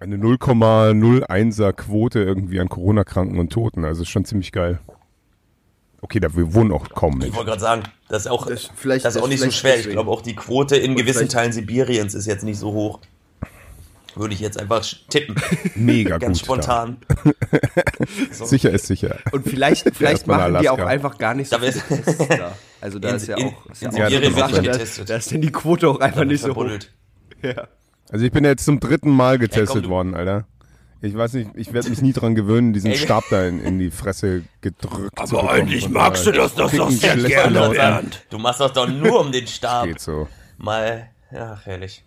eine 0.00 0.16
0,01er 0.16 1.72
Quote 1.72 2.20
irgendwie 2.20 2.60
an 2.60 2.68
Corona-Kranken 2.68 3.38
und 3.38 3.50
Toten. 3.52 3.84
Also 3.84 4.02
ist 4.02 4.08
schon 4.08 4.24
ziemlich 4.24 4.52
geil. 4.52 4.78
Okay, 6.00 6.18
da 6.18 6.34
wir 6.34 6.52
wohnen 6.54 6.72
auch 6.72 6.88
kaum 6.90 7.12
Ich 7.12 7.18
Menschen. 7.18 7.36
wollte 7.36 7.50
gerade 7.50 7.60
sagen, 7.60 7.82
das 8.08 8.22
ist 8.26 8.30
auch, 8.30 8.46
Das- 8.46 8.62
das, 8.62 8.70
vielleicht- 8.74 9.04
ist 9.06 9.16
auch 9.16 9.20
das 9.22 9.30
nicht 9.30 9.40
so 9.40 9.50
schwer. 9.50 9.78
Ich 9.78 9.88
glaube 9.88 10.10
auch 10.10 10.20
die 10.20 10.34
Quote 10.34 10.76
in 10.76 10.96
gewissen 10.96 11.28
Teilen 11.28 11.52
Sibiriens 11.52 12.14
ist 12.14 12.26
jetzt 12.26 12.42
nicht 12.42 12.58
so 12.58 12.72
hoch. 12.72 12.98
Würde 14.14 14.34
ich 14.34 14.40
jetzt 14.40 14.60
einfach 14.60 14.84
tippen. 15.08 15.36
Mega 15.74 16.18
Ganz 16.18 16.38
gut. 16.40 16.46
spontan. 16.46 16.98
Da. 18.38 18.44
Sicher 18.46 18.70
ist 18.70 18.86
sicher. 18.86 19.16
Und 19.30 19.48
vielleicht, 19.48 19.88
vielleicht 19.94 20.26
machen 20.26 20.58
die 20.60 20.68
auch 20.68 20.78
einfach 20.78 21.16
gar 21.18 21.34
nicht 21.34 21.48
so 21.50 21.58
viele 21.58 21.72
Tests 21.72 22.26
da. 22.28 22.52
Also 22.80 22.98
da 22.98 23.10
In- 23.10 23.16
ist 23.16 23.26
ja 23.28 23.36
in- 23.38 23.46
auch, 23.46 23.66
ist 23.70 23.82
ja 23.82 23.88
in 23.88 23.94
auch 23.94 23.98
Ja, 23.98 24.04
so 24.06 24.10
Sibirien 24.10 24.36
wird 24.36 24.40
Sache, 24.50 24.52
nicht 24.60 24.66
da, 24.68 24.72
getestet. 24.72 25.10
da 25.10 25.16
ist 25.16 25.30
denn 25.30 25.40
die 25.40 25.52
Quote 25.52 25.88
auch 25.88 26.00
einfach 26.00 26.24
nicht 26.24 26.40
so 26.42 26.48
hoch. 26.48 26.54
verbuddelt. 26.54 26.92
Ja. 27.42 27.68
Also 28.10 28.24
ich 28.24 28.32
bin 28.32 28.44
jetzt 28.44 28.64
zum 28.64 28.80
dritten 28.80 29.10
Mal 29.10 29.38
getestet 29.38 29.68
komm, 29.68 29.82
du- 29.82 29.88
worden, 29.90 30.14
Alter. 30.14 30.46
Ich 31.04 31.16
weiß 31.16 31.32
nicht, 31.32 31.50
ich 31.56 31.72
werde 31.72 31.90
mich 31.90 32.00
nie 32.00 32.12
dran 32.12 32.36
gewöhnen, 32.36 32.72
diesen 32.72 32.92
Ey. 32.92 32.96
Stab 32.96 33.24
da 33.28 33.44
in, 33.44 33.58
in 33.58 33.78
die 33.80 33.90
Fresse 33.90 34.44
gedrückt 34.60 35.18
zu 35.18 35.36
Aber 35.36 35.42
bekommen. 35.48 35.48
eigentlich 35.48 35.86
Und, 35.86 35.94
magst 35.94 36.24
du 36.26 36.30
das 36.30 36.54
doch 36.54 36.70
sehr 36.70 37.14
schlecht 37.14 37.26
gerne, 37.26 37.58
laut 37.58 37.70
an. 37.70 37.94
Bernd. 37.94 38.26
Du 38.30 38.38
machst 38.38 38.60
das 38.60 38.72
doch 38.72 38.88
nur 38.88 39.20
um 39.20 39.32
den 39.32 39.48
Stab. 39.48 39.86
Geht 39.86 39.98
so. 40.00 40.28
Mal, 40.58 41.08
ja, 41.32 41.58
herrlich. 41.64 42.04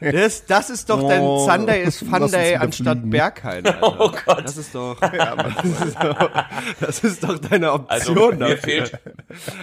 Das, 0.00 0.46
das 0.46 0.70
ist 0.70 0.88
doch 0.90 1.06
dein 1.08 1.20
Oh, 1.22 1.44
Sunday 1.46 1.82
is 1.82 1.98
lass 2.00 2.08
Fun 2.10 2.30
Day 2.30 2.56
anstatt 2.56 2.98
fliegen. 2.98 3.10
Berghain. 3.10 3.66
Alter. 3.66 4.00
Oh 4.00 4.10
Gott. 4.26 4.44
Das 4.44 4.56
ist 4.56 4.74
doch, 4.74 5.00
ja, 5.00 5.36
das, 5.36 5.64
ist 5.64 5.96
doch 6.02 6.30
das 6.80 6.98
ist 7.04 7.24
doch 7.24 7.38
deine 7.38 7.70
Also 7.88 8.12
Option. 8.12 8.38
mir 8.38 8.56
dafür. 8.56 8.58
fehlt, 8.58 8.98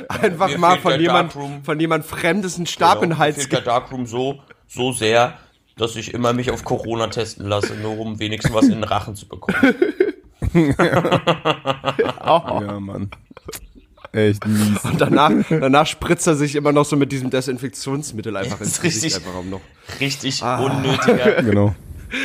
Einfach 0.10 0.48
mir 0.50 0.58
mal 0.58 0.72
fehlt 0.78 0.82
von 0.82 1.00
jemand, 1.00 1.36
Darkroom. 1.36 1.64
von 1.64 1.80
jemand 1.80 2.06
Fremdes 2.06 2.58
einen 2.58 2.66
Stab 2.68 3.02
in 3.04 3.10
genau, 3.10 3.16
den 3.16 3.18
mir 3.18 3.18
Hals 3.20 3.36
fehlt 3.38 3.52
der 3.54 3.62
Darkroom 3.62 4.06
so, 4.06 4.42
so 4.68 4.92
sehr, 4.92 5.38
dass 5.78 5.96
ich 5.96 6.14
immer 6.14 6.34
mich 6.34 6.52
auf 6.52 6.64
Corona 6.64 7.08
testen 7.08 7.48
lasse, 7.48 7.76
nur 7.76 7.98
um 8.00 8.20
wenigstens 8.20 8.54
was 8.54 8.66
in 8.66 8.72
den 8.72 8.84
Rachen 8.84 9.16
zu 9.16 9.28
bekommen. 9.28 9.76
Ja, 12.62 12.80
Mann. 12.80 13.10
Echt 14.14 14.46
mies. 14.46 14.80
Und 14.84 15.00
danach, 15.00 15.32
danach 15.50 15.88
spritzt 15.88 16.28
er 16.28 16.36
sich 16.36 16.56
immer 16.56 16.72
noch 16.74 16.86
so 16.86 16.96
mit 16.98 17.12
diesem 17.12 17.30
Desinfektionsmittel 17.30 18.36
einfach 18.36 18.60
ins 18.62 18.82
Gesicht. 18.82 19.06
richtig. 19.06 19.26
Einfach 19.26 19.40
um 19.40 19.50
noch. 19.50 19.62
Richtig 20.00 20.44
unnötiger, 20.44 21.42
Genau. 21.44 21.76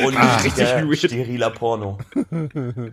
unnötiger, 0.03 0.43
richtig 0.43 0.67
weird. 0.87 0.97
steriler 0.99 1.49
Porno. 1.51 1.97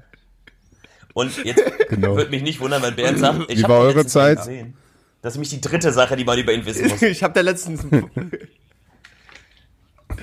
Und 1.15 1.45
jetzt 1.45 1.63
Genau. 1.89 2.17
würde 2.17 2.31
mich 2.31 2.43
nicht 2.43 2.61
wundern, 2.61 2.83
wenn 2.83 2.95
Bernd 2.97 3.19
sagt, 3.19 3.51
ich 3.51 3.59
Wie 3.59 3.63
hab 3.65 3.71
war 3.71 3.79
den 3.81 3.87
eure 3.87 3.95
letzten 3.99 4.09
Zeit? 4.11 4.39
Gesehen. 4.39 4.75
Das 5.23 5.33
ist 5.33 5.37
nämlich 5.37 5.51
die 5.51 5.61
dritte 5.61 5.93
Sache, 5.93 6.17
die 6.17 6.25
man 6.25 6.39
über 6.39 6.53
ihn 6.53 6.67
wissen 6.67 6.89
muss. 6.89 7.01
Ich 7.03 7.23
habe 7.23 7.33
da 7.35 7.41
letztens 7.41 7.85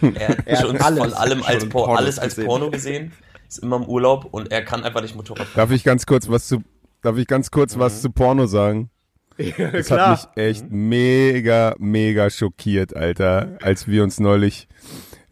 Er 0.01 0.27
hat 0.29 0.47
Er 0.47 0.57
hat 0.59 0.65
schon 0.65 0.77
alles 0.77 0.99
von 0.99 1.13
allem 1.13 1.43
als 1.43 1.67
Por 1.69 1.97
alles 1.97 2.19
als 2.19 2.35
gesehen. 2.35 2.47
Porno 2.47 2.69
gesehen, 2.71 3.11
ist 3.47 3.59
immer 3.59 3.77
im 3.77 3.85
Urlaub 3.85 4.25
und 4.31 4.51
er 4.51 4.63
kann 4.63 4.83
einfach 4.83 5.01
nicht 5.01 5.15
Motorrad 5.15 5.47
fahren. 5.47 5.55
Darf 5.55 5.71
ich 5.71 5.83
ganz 5.83 6.05
kurz 6.05 6.29
was 6.29 6.47
zu, 6.47 6.63
darf 7.01 7.17
ich 7.17 7.27
ganz 7.27 7.51
kurz 7.51 7.77
was 7.77 7.97
Mhm. 7.97 8.01
zu 8.01 8.11
Porno 8.11 8.45
sagen? 8.45 8.89
Das 9.71 9.87
klar. 9.87 10.21
hat 10.21 10.35
mich 10.35 10.45
echt 10.45 10.65
mega, 10.71 11.75
mega 11.79 12.29
schockiert, 12.29 12.95
Alter, 12.95 13.57
als 13.61 13.87
wir 13.87 14.03
uns 14.03 14.19
neulich 14.19 14.67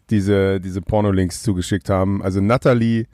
diese, 0.08 0.60
diese 0.60 0.82
Pornolinks 0.82 1.42
zugeschickt 1.42 1.88
haben. 1.88 2.20
Also 2.22 2.40
Natalie, 2.40 3.06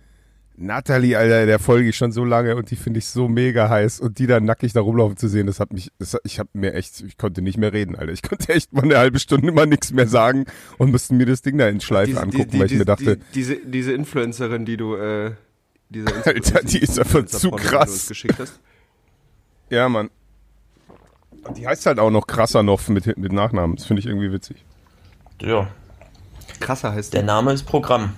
Natalie, 0.56 1.18
Alter, 1.18 1.44
der 1.44 1.58
folge 1.58 1.90
ich 1.90 1.96
schon 1.96 2.12
so 2.12 2.25
lange 2.25 2.56
und 2.56 2.70
die 2.70 2.76
finde 2.76 2.98
ich 2.98 3.06
so 3.06 3.28
mega 3.28 3.68
heiß 3.68 4.00
und 4.00 4.18
die 4.18 4.26
da 4.26 4.40
nackig 4.40 4.72
da 4.72 4.80
rumlaufen 4.80 5.18
zu 5.18 5.28
sehen, 5.28 5.46
das 5.46 5.60
hat 5.60 5.70
mich, 5.75 5.90
das, 5.98 6.16
ich 6.25 6.38
habe 6.38 6.48
mir 6.54 6.72
echt, 6.72 7.02
ich 7.02 7.18
konnte 7.18 7.42
nicht 7.42 7.58
mehr 7.58 7.75
reden, 7.75 7.94
Alter. 7.94 8.12
Ich 8.12 8.22
konnte 8.22 8.54
echt 8.54 8.72
mal 8.72 8.84
eine 8.84 8.96
halbe 8.96 9.18
Stunde 9.18 9.52
mal 9.52 9.66
nichts 9.66 9.92
mehr 9.92 10.06
sagen 10.06 10.46
und 10.78 10.92
musste 10.92 11.12
mir 11.12 11.26
das 11.26 11.42
Ding 11.42 11.58
da 11.58 11.68
in 11.68 11.80
Schleife 11.82 12.12
diese, 12.12 12.22
angucken, 12.22 12.50
die, 12.52 12.58
weil 12.58 12.66
ich 12.66 12.72
die, 12.72 12.78
mir 12.78 12.84
dachte, 12.86 13.16
die, 13.18 13.22
diese, 13.34 13.56
diese 13.56 13.92
Influencerin, 13.92 14.64
die 14.64 14.78
du, 14.78 14.94
äh, 14.94 15.32
diese 15.88 16.09
Alter, 16.26 16.62
die 16.62 16.78
ist 16.78 16.99
einfach 16.99 17.25
zu 17.26 17.50
krass. 17.50 17.90
uns 17.90 18.09
geschickt 18.09 18.38
hast. 18.38 18.61
ja, 19.71 19.88
Mann. 19.88 20.11
Die 21.57 21.66
heißt 21.66 21.87
halt 21.87 21.99
auch 22.00 22.11
noch 22.11 22.26
krasser 22.26 22.62
noch 22.62 22.88
mit, 22.88 23.16
mit 23.16 23.33
Nachnamen. 23.33 23.76
Das 23.76 23.87
finde 23.87 24.00
ich 24.00 24.07
irgendwie 24.07 24.33
witzig. 24.33 24.64
Ja, 25.40 25.69
Krasser 26.61 26.93
heißt 26.93 27.12
der 27.12 27.21
der. 27.21 27.26
Name 27.26 27.52
ist 27.52 27.64
Programm. 27.64 28.14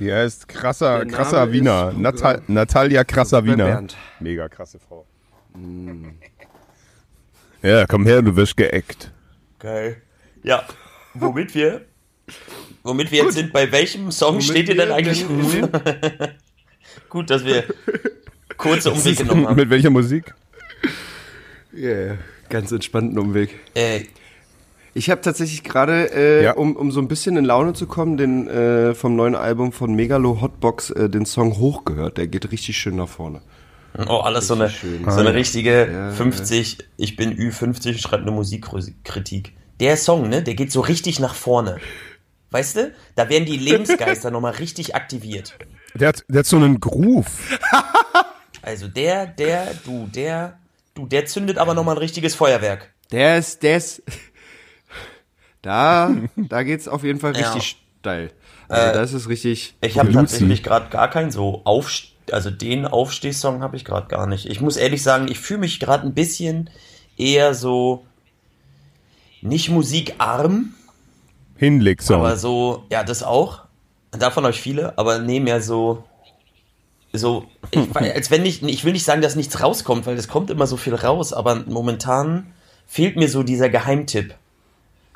Die 0.00 0.12
heißt 0.12 0.48
krasser, 0.48 1.06
krasser 1.06 1.52
Wiener. 1.52 1.92
Natal, 1.92 2.42
Natalia 2.48 3.04
krasser 3.04 3.44
Wiener. 3.44 3.84
Mega 4.18 4.48
krasse 4.48 4.78
Frau. 4.80 5.06
Ja, 7.62 7.86
komm 7.86 8.04
her, 8.06 8.22
du 8.22 8.34
wirst 8.34 8.56
geeckt. 8.56 9.12
Geil. 9.58 10.02
Ja, 10.42 10.64
womit 11.14 11.54
wir, 11.54 11.82
womit 12.84 13.10
wir 13.10 13.24
jetzt 13.24 13.34
sind, 13.34 13.52
bei 13.52 13.72
welchem 13.72 14.12
Song 14.12 14.40
steht 14.40 14.68
ihr 14.68 14.76
denn 14.76 14.92
eigentlich? 14.92 15.24
denn 15.26 15.68
Gut, 17.08 17.30
dass 17.30 17.44
wir 17.44 17.64
kurze 18.56 18.92
Umweg 18.92 19.18
genommen 19.18 19.48
haben. 19.48 19.56
Mit 19.56 19.70
welcher 19.70 19.90
Musik? 19.90 20.32
Yeah, 21.76 22.18
ganz 22.50 22.70
entspannten 22.70 23.18
Umweg. 23.18 23.50
Äh, 23.74 24.02
Ich 24.96 25.10
habe 25.10 25.20
tatsächlich 25.22 25.64
gerade, 25.64 26.12
äh, 26.14 26.44
Ja. 26.44 26.52
um, 26.52 26.76
um 26.76 26.92
so 26.92 27.00
ein 27.00 27.08
bisschen 27.08 27.36
in 27.36 27.44
Laune 27.44 27.72
zu 27.72 27.86
kommen, 27.86 28.16
den 28.16 28.46
äh, 28.48 28.94
vom 28.94 29.16
neuen 29.16 29.34
Album 29.34 29.72
von 29.72 29.92
Megalo 29.94 30.40
Hotbox 30.40 30.90
äh, 30.90 31.08
den 31.10 31.26
Song 31.26 31.58
hochgehört. 31.58 32.16
Der 32.16 32.28
geht 32.28 32.52
richtig 32.52 32.76
schön 32.76 32.94
nach 32.96 33.08
vorne. 33.08 33.40
Oh, 34.08 34.18
alles 34.18 34.46
so 34.48 34.54
eine, 34.54 34.70
schön. 34.70 35.04
so 35.08 35.18
eine 35.20 35.34
richtige 35.34 35.88
Ja, 35.90 36.10
50, 36.12 36.78
ich 36.96 37.16
bin 37.16 37.36
Ü50, 37.36 37.98
schreibt 37.98 38.22
eine 38.22 38.32
Musikkritik. 38.32 39.52
Der 39.80 39.96
Song, 39.96 40.28
ne, 40.28 40.42
der 40.42 40.54
geht 40.54 40.70
so 40.72 40.80
richtig 40.80 41.18
nach 41.20 41.34
vorne. 41.34 41.78
Weißt 42.54 42.76
du? 42.76 42.92
Da 43.16 43.28
werden 43.28 43.46
die 43.46 43.56
Lebensgeister 43.56 44.30
nochmal 44.30 44.52
richtig 44.52 44.94
aktiviert. 44.94 45.58
Der 45.94 46.06
hat, 46.06 46.24
der 46.28 46.38
hat 46.38 46.46
so 46.46 46.56
einen 46.56 46.78
Groove. 46.78 47.26
Also 48.62 48.88
der, 48.88 49.26
der, 49.26 49.74
du, 49.84 50.06
der, 50.06 50.58
du, 50.94 51.06
der 51.06 51.26
zündet 51.26 51.58
aber 51.58 51.74
nochmal 51.74 51.96
ein 51.96 51.98
richtiges 51.98 52.34
Feuerwerk. 52.34 52.94
Der 53.12 53.36
ist, 53.36 53.62
der 53.62 53.76
ist, 53.76 54.02
da, 55.60 56.16
da 56.34 56.62
geht's 56.62 56.88
auf 56.88 57.04
jeden 57.04 57.20
Fall 57.20 57.36
Ja. 57.36 57.40
richtig 57.52 57.76
steil. 58.00 58.30
Also 58.68 58.94
da 58.94 59.02
ist 59.02 59.12
es 59.12 59.28
richtig. 59.28 59.74
Ich 59.82 59.98
habe 59.98 60.10
tatsächlich 60.12 60.62
gerade 60.62 60.88
gar 60.88 61.10
keinen 61.10 61.30
so 61.30 61.60
Aufst 61.64 62.14
also 62.32 62.50
den 62.50 62.86
Aufstehsong 62.86 63.62
habe 63.62 63.76
ich 63.76 63.84
gerade 63.84 64.06
gar 64.08 64.26
nicht. 64.26 64.46
Ich 64.46 64.62
muss 64.62 64.78
ehrlich 64.78 65.02
sagen, 65.02 65.28
ich 65.28 65.40
fühle 65.40 65.60
mich 65.60 65.78
gerade 65.78 66.06
ein 66.06 66.14
bisschen 66.14 66.70
eher 67.18 67.52
so 67.52 68.06
nicht 69.42 69.68
musikarm, 69.68 70.74
Hinleg-Song. 71.56 72.20
aber 72.20 72.36
so, 72.36 72.84
ja, 72.90 73.04
das 73.04 73.22
auch. 73.22 73.60
Davon 74.12 74.44
euch 74.44 74.60
viele, 74.60 74.96
aber 74.98 75.18
nee, 75.18 75.40
mehr 75.40 75.60
so 75.60 76.04
so 77.12 77.44
ich, 77.70 77.88
als 77.96 78.30
wenn 78.30 78.42
nicht 78.42 78.62
ich 78.62 78.84
will 78.84 78.92
nicht 78.92 79.04
sagen, 79.04 79.22
dass 79.22 79.36
nichts 79.36 79.62
rauskommt, 79.62 80.06
weil 80.06 80.16
es 80.16 80.26
kommt 80.28 80.50
immer 80.50 80.66
so 80.66 80.76
viel 80.76 80.94
raus, 80.94 81.32
aber 81.32 81.64
momentan 81.66 82.52
fehlt 82.86 83.16
mir 83.16 83.28
so 83.28 83.42
dieser 83.42 83.68
Geheimtipp. 83.68 84.34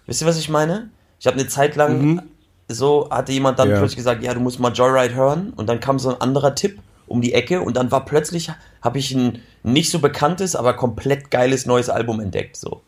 Wisst 0.07 0.23
ihr, 0.23 0.27
was 0.29 0.39
ich 0.39 0.49
meine? 0.49 0.91
Ich 1.21 1.27
habe 1.27 1.39
eine 1.39 1.49
Zeit 1.49 1.75
lang 1.77 2.23
so 2.69 3.09
hatte 3.11 3.33
jemand 3.33 3.59
dann 3.59 3.71
Ja. 3.71 3.79
plötzlich 3.79 3.97
gesagt, 3.97 4.23
ja, 4.23 4.33
du 4.35 4.41
musst 4.41 4.61
mal 4.61 4.73
Joyride 4.73 5.15
hören 5.15 5.53
und 5.57 5.69
dann 5.69 5.81
kam 5.81 5.99
so 5.99 6.11
ein 6.11 6.21
anderer 6.21 6.55
Tipp 6.55 6.79
um 7.07 7.21
die 7.23 7.33
Ecke 7.35 7.63
und 7.63 7.77
dann 7.77 7.91
war 7.91 8.05
plötzlich 8.05 8.51
habe 8.83 8.99
ich 8.99 9.13
ein 9.13 9.41
nicht 9.63 9.91
so 9.91 9.99
bekanntes, 9.99 10.55
aber 10.55 10.75
komplett 10.75 11.31
geiles 11.31 11.67
neues 11.67 11.89
Album 11.89 12.21
entdeckt 12.21 12.57
so. 12.57 12.83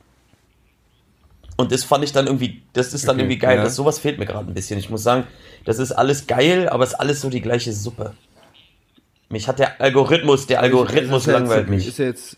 Und 1.61 1.71
das 1.73 1.85
fand 1.85 2.03
ich 2.05 2.13
dann 2.13 2.27
irgendwie, 2.27 2.63
das 2.73 2.93
ist 2.95 3.07
dann 3.07 3.17
Okay, 3.17 3.23
irgendwie 3.25 3.39
geil. 3.39 3.57
ja. 3.59 3.65
Das, 3.65 3.77
sowas 3.77 3.99
fehlt 3.99 4.19
mir 4.19 4.27
gerade 4.27 4.49
ein 4.49 4.55
bisschen. 4.55 4.79
Ich 4.79 4.91
muss 4.91 5.03
sagen, 5.03 5.25
das 5.65 5.79
ist 5.79 5.93
alles 5.93 6.27
geil, 6.27 6.69
aber 6.69 6.85
es 6.85 6.91
ist 6.91 6.97
alles 6.99 7.21
so 7.21 7.31
die 7.31 7.41
gleiche 7.41 7.73
Suppe. 7.73 8.15
Mich 9.29 9.47
hat 9.47 9.59
der 9.59 9.81
Algorithmus, 9.81 10.47
der 10.47 10.61
Algorithmus 10.61 11.27
ja 11.27 11.33
jetzt- 11.35 11.41
langweilt 11.41 11.69
mich. 11.69 11.87
Ist 11.87 11.99
ja 11.99 12.07
jetzt 12.07 12.37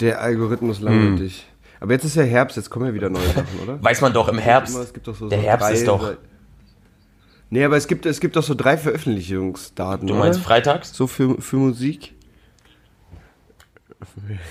der 0.00 0.20
Algorithmus 0.20 0.80
langweilt 0.80 1.20
dich. 1.20 1.46
Aber 1.80 1.92
jetzt 1.92 2.04
ist 2.04 2.16
ja 2.16 2.22
Herbst, 2.22 2.56
jetzt 2.56 2.70
kommen 2.70 2.86
ja 2.86 2.94
wieder 2.94 3.08
neue 3.10 3.26
Sachen, 3.28 3.60
oder? 3.62 3.78
Weiß 3.82 4.00
man 4.00 4.12
doch 4.12 4.28
im 4.28 4.38
Herbst. 4.38 4.74
Immer, 4.74 4.84
es 4.84 4.92
gibt 4.92 5.06
doch 5.08 5.14
so, 5.16 5.28
der 5.28 5.38
so 5.38 5.44
Herbst 5.44 5.68
drei, 5.68 5.72
ist 5.74 5.88
doch. 5.88 6.14
Nee, 7.48 7.64
aber 7.64 7.76
es 7.76 7.86
gibt, 7.86 8.06
es 8.06 8.18
gibt 8.20 8.34
doch 8.36 8.42
so 8.42 8.54
drei 8.54 8.76
Veröffentlichungsdaten. 8.76 10.06
Du 10.06 10.14
meinst 10.14 10.38
oder? 10.40 10.46
freitags? 10.48 10.92
So 10.94 11.06
für, 11.06 11.40
für 11.40 11.56
Musik? 11.56 12.14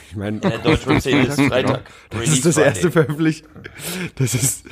Ich 0.09 0.15
meine, 0.15 0.37
In 0.37 0.41
der 0.41 0.57
Deutschrap-Szene 0.59 1.23
ist 1.27 1.39
Freitag. 1.41 1.83
Das 2.09 2.19
Release 2.19 2.33
ist 2.35 2.45
das 2.45 2.55
Friday. 2.55 2.67
erste 2.69 2.91
veröffentlicht. 2.91 3.45
Das 4.15 4.33
ist 4.33 4.65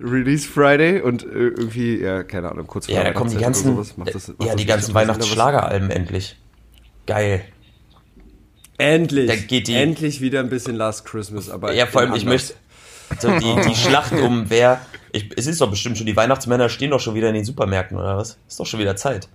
Release 0.00 0.46
Friday 0.48 1.00
und 1.00 1.22
äh, 1.22 1.26
irgendwie, 1.28 1.98
ja, 2.00 2.22
keine 2.24 2.50
Ahnung, 2.50 2.66
kurz 2.66 2.86
vor 2.86 2.94
Ja, 2.94 3.04
da 3.04 3.12
kommen 3.12 3.30
die 3.30 3.36
ganzen, 3.38 3.74
sowas. 3.74 3.96
Macht 3.96 4.14
das- 4.14 4.28
macht 4.28 4.42
ja, 4.44 4.54
die 4.54 4.66
ganzen 4.66 4.94
Weihnachtsschlageralben 4.94 5.90
endlich. 5.90 6.36
Geil. 7.06 7.42
Endlich. 8.78 9.28
Da 9.28 9.36
geht 9.36 9.68
die- 9.68 9.74
Endlich 9.74 10.20
wieder 10.20 10.40
ein 10.40 10.48
bisschen 10.50 10.76
Last 10.76 11.04
Christmas, 11.04 11.48
aber. 11.48 11.72
Ja, 11.72 11.86
vor 11.86 12.00
allem, 12.02 12.14
ich 12.14 12.24
möchte, 12.24 12.54
so 13.18 13.28
die, 13.38 13.68
die 13.68 13.74
Schlacht 13.76 14.12
um 14.12 14.46
wer, 14.50 14.80
ich, 15.12 15.30
es 15.36 15.46
ist 15.46 15.60
doch 15.60 15.70
bestimmt 15.70 15.96
schon, 15.98 16.06
die 16.06 16.16
Weihnachtsmänner 16.16 16.68
stehen 16.68 16.90
doch 16.90 17.00
schon 17.00 17.14
wieder 17.14 17.28
in 17.28 17.34
den 17.34 17.44
Supermärkten, 17.44 17.96
oder 17.96 18.16
was? 18.16 18.38
Ist 18.48 18.58
doch 18.58 18.66
schon 18.66 18.80
wieder 18.80 18.96
Zeit. 18.96 19.28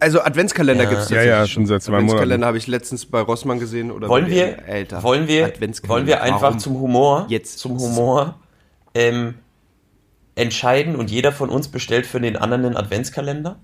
Also 0.00 0.20
Adventskalender 0.20 0.84
Ja. 0.84 0.90
gibt's 0.90 1.08
Ja, 1.10 1.16
tatsächlich 1.16 1.28
ja, 1.38 1.46
schon 1.46 1.66
seit 1.66 1.82
zwei 1.82 1.92
Monaten. 1.92 2.08
Adventskalender 2.10 2.46
habe 2.46 2.58
ich 2.58 2.66
letztens 2.66 3.06
bei 3.06 3.20
Rossmann 3.20 3.58
gesehen 3.58 3.90
oder 3.90 4.08
Wollen 4.08 4.24
bei 4.26 4.30
wir, 4.30 4.64
Alter, 4.68 5.02
wollen 5.02 5.28
wir, 5.28 5.46
Adventskalender. 5.46 5.94
wollen 5.94 6.06
wir 6.06 6.22
einfach 6.22 6.42
Warum? 6.42 6.58
zum 6.58 6.80
Humor, 6.80 7.26
Jetzt? 7.28 7.58
zum 7.58 7.78
Humor, 7.78 8.36
ähm, 8.94 9.34
entscheiden 10.34 10.96
und 10.96 11.10
jeder 11.10 11.32
von 11.32 11.48
uns 11.50 11.68
bestellt 11.68 12.06
für 12.06 12.20
den 12.20 12.36
anderen 12.36 12.64
einen 12.66 12.76
Adventskalender? 12.76 13.56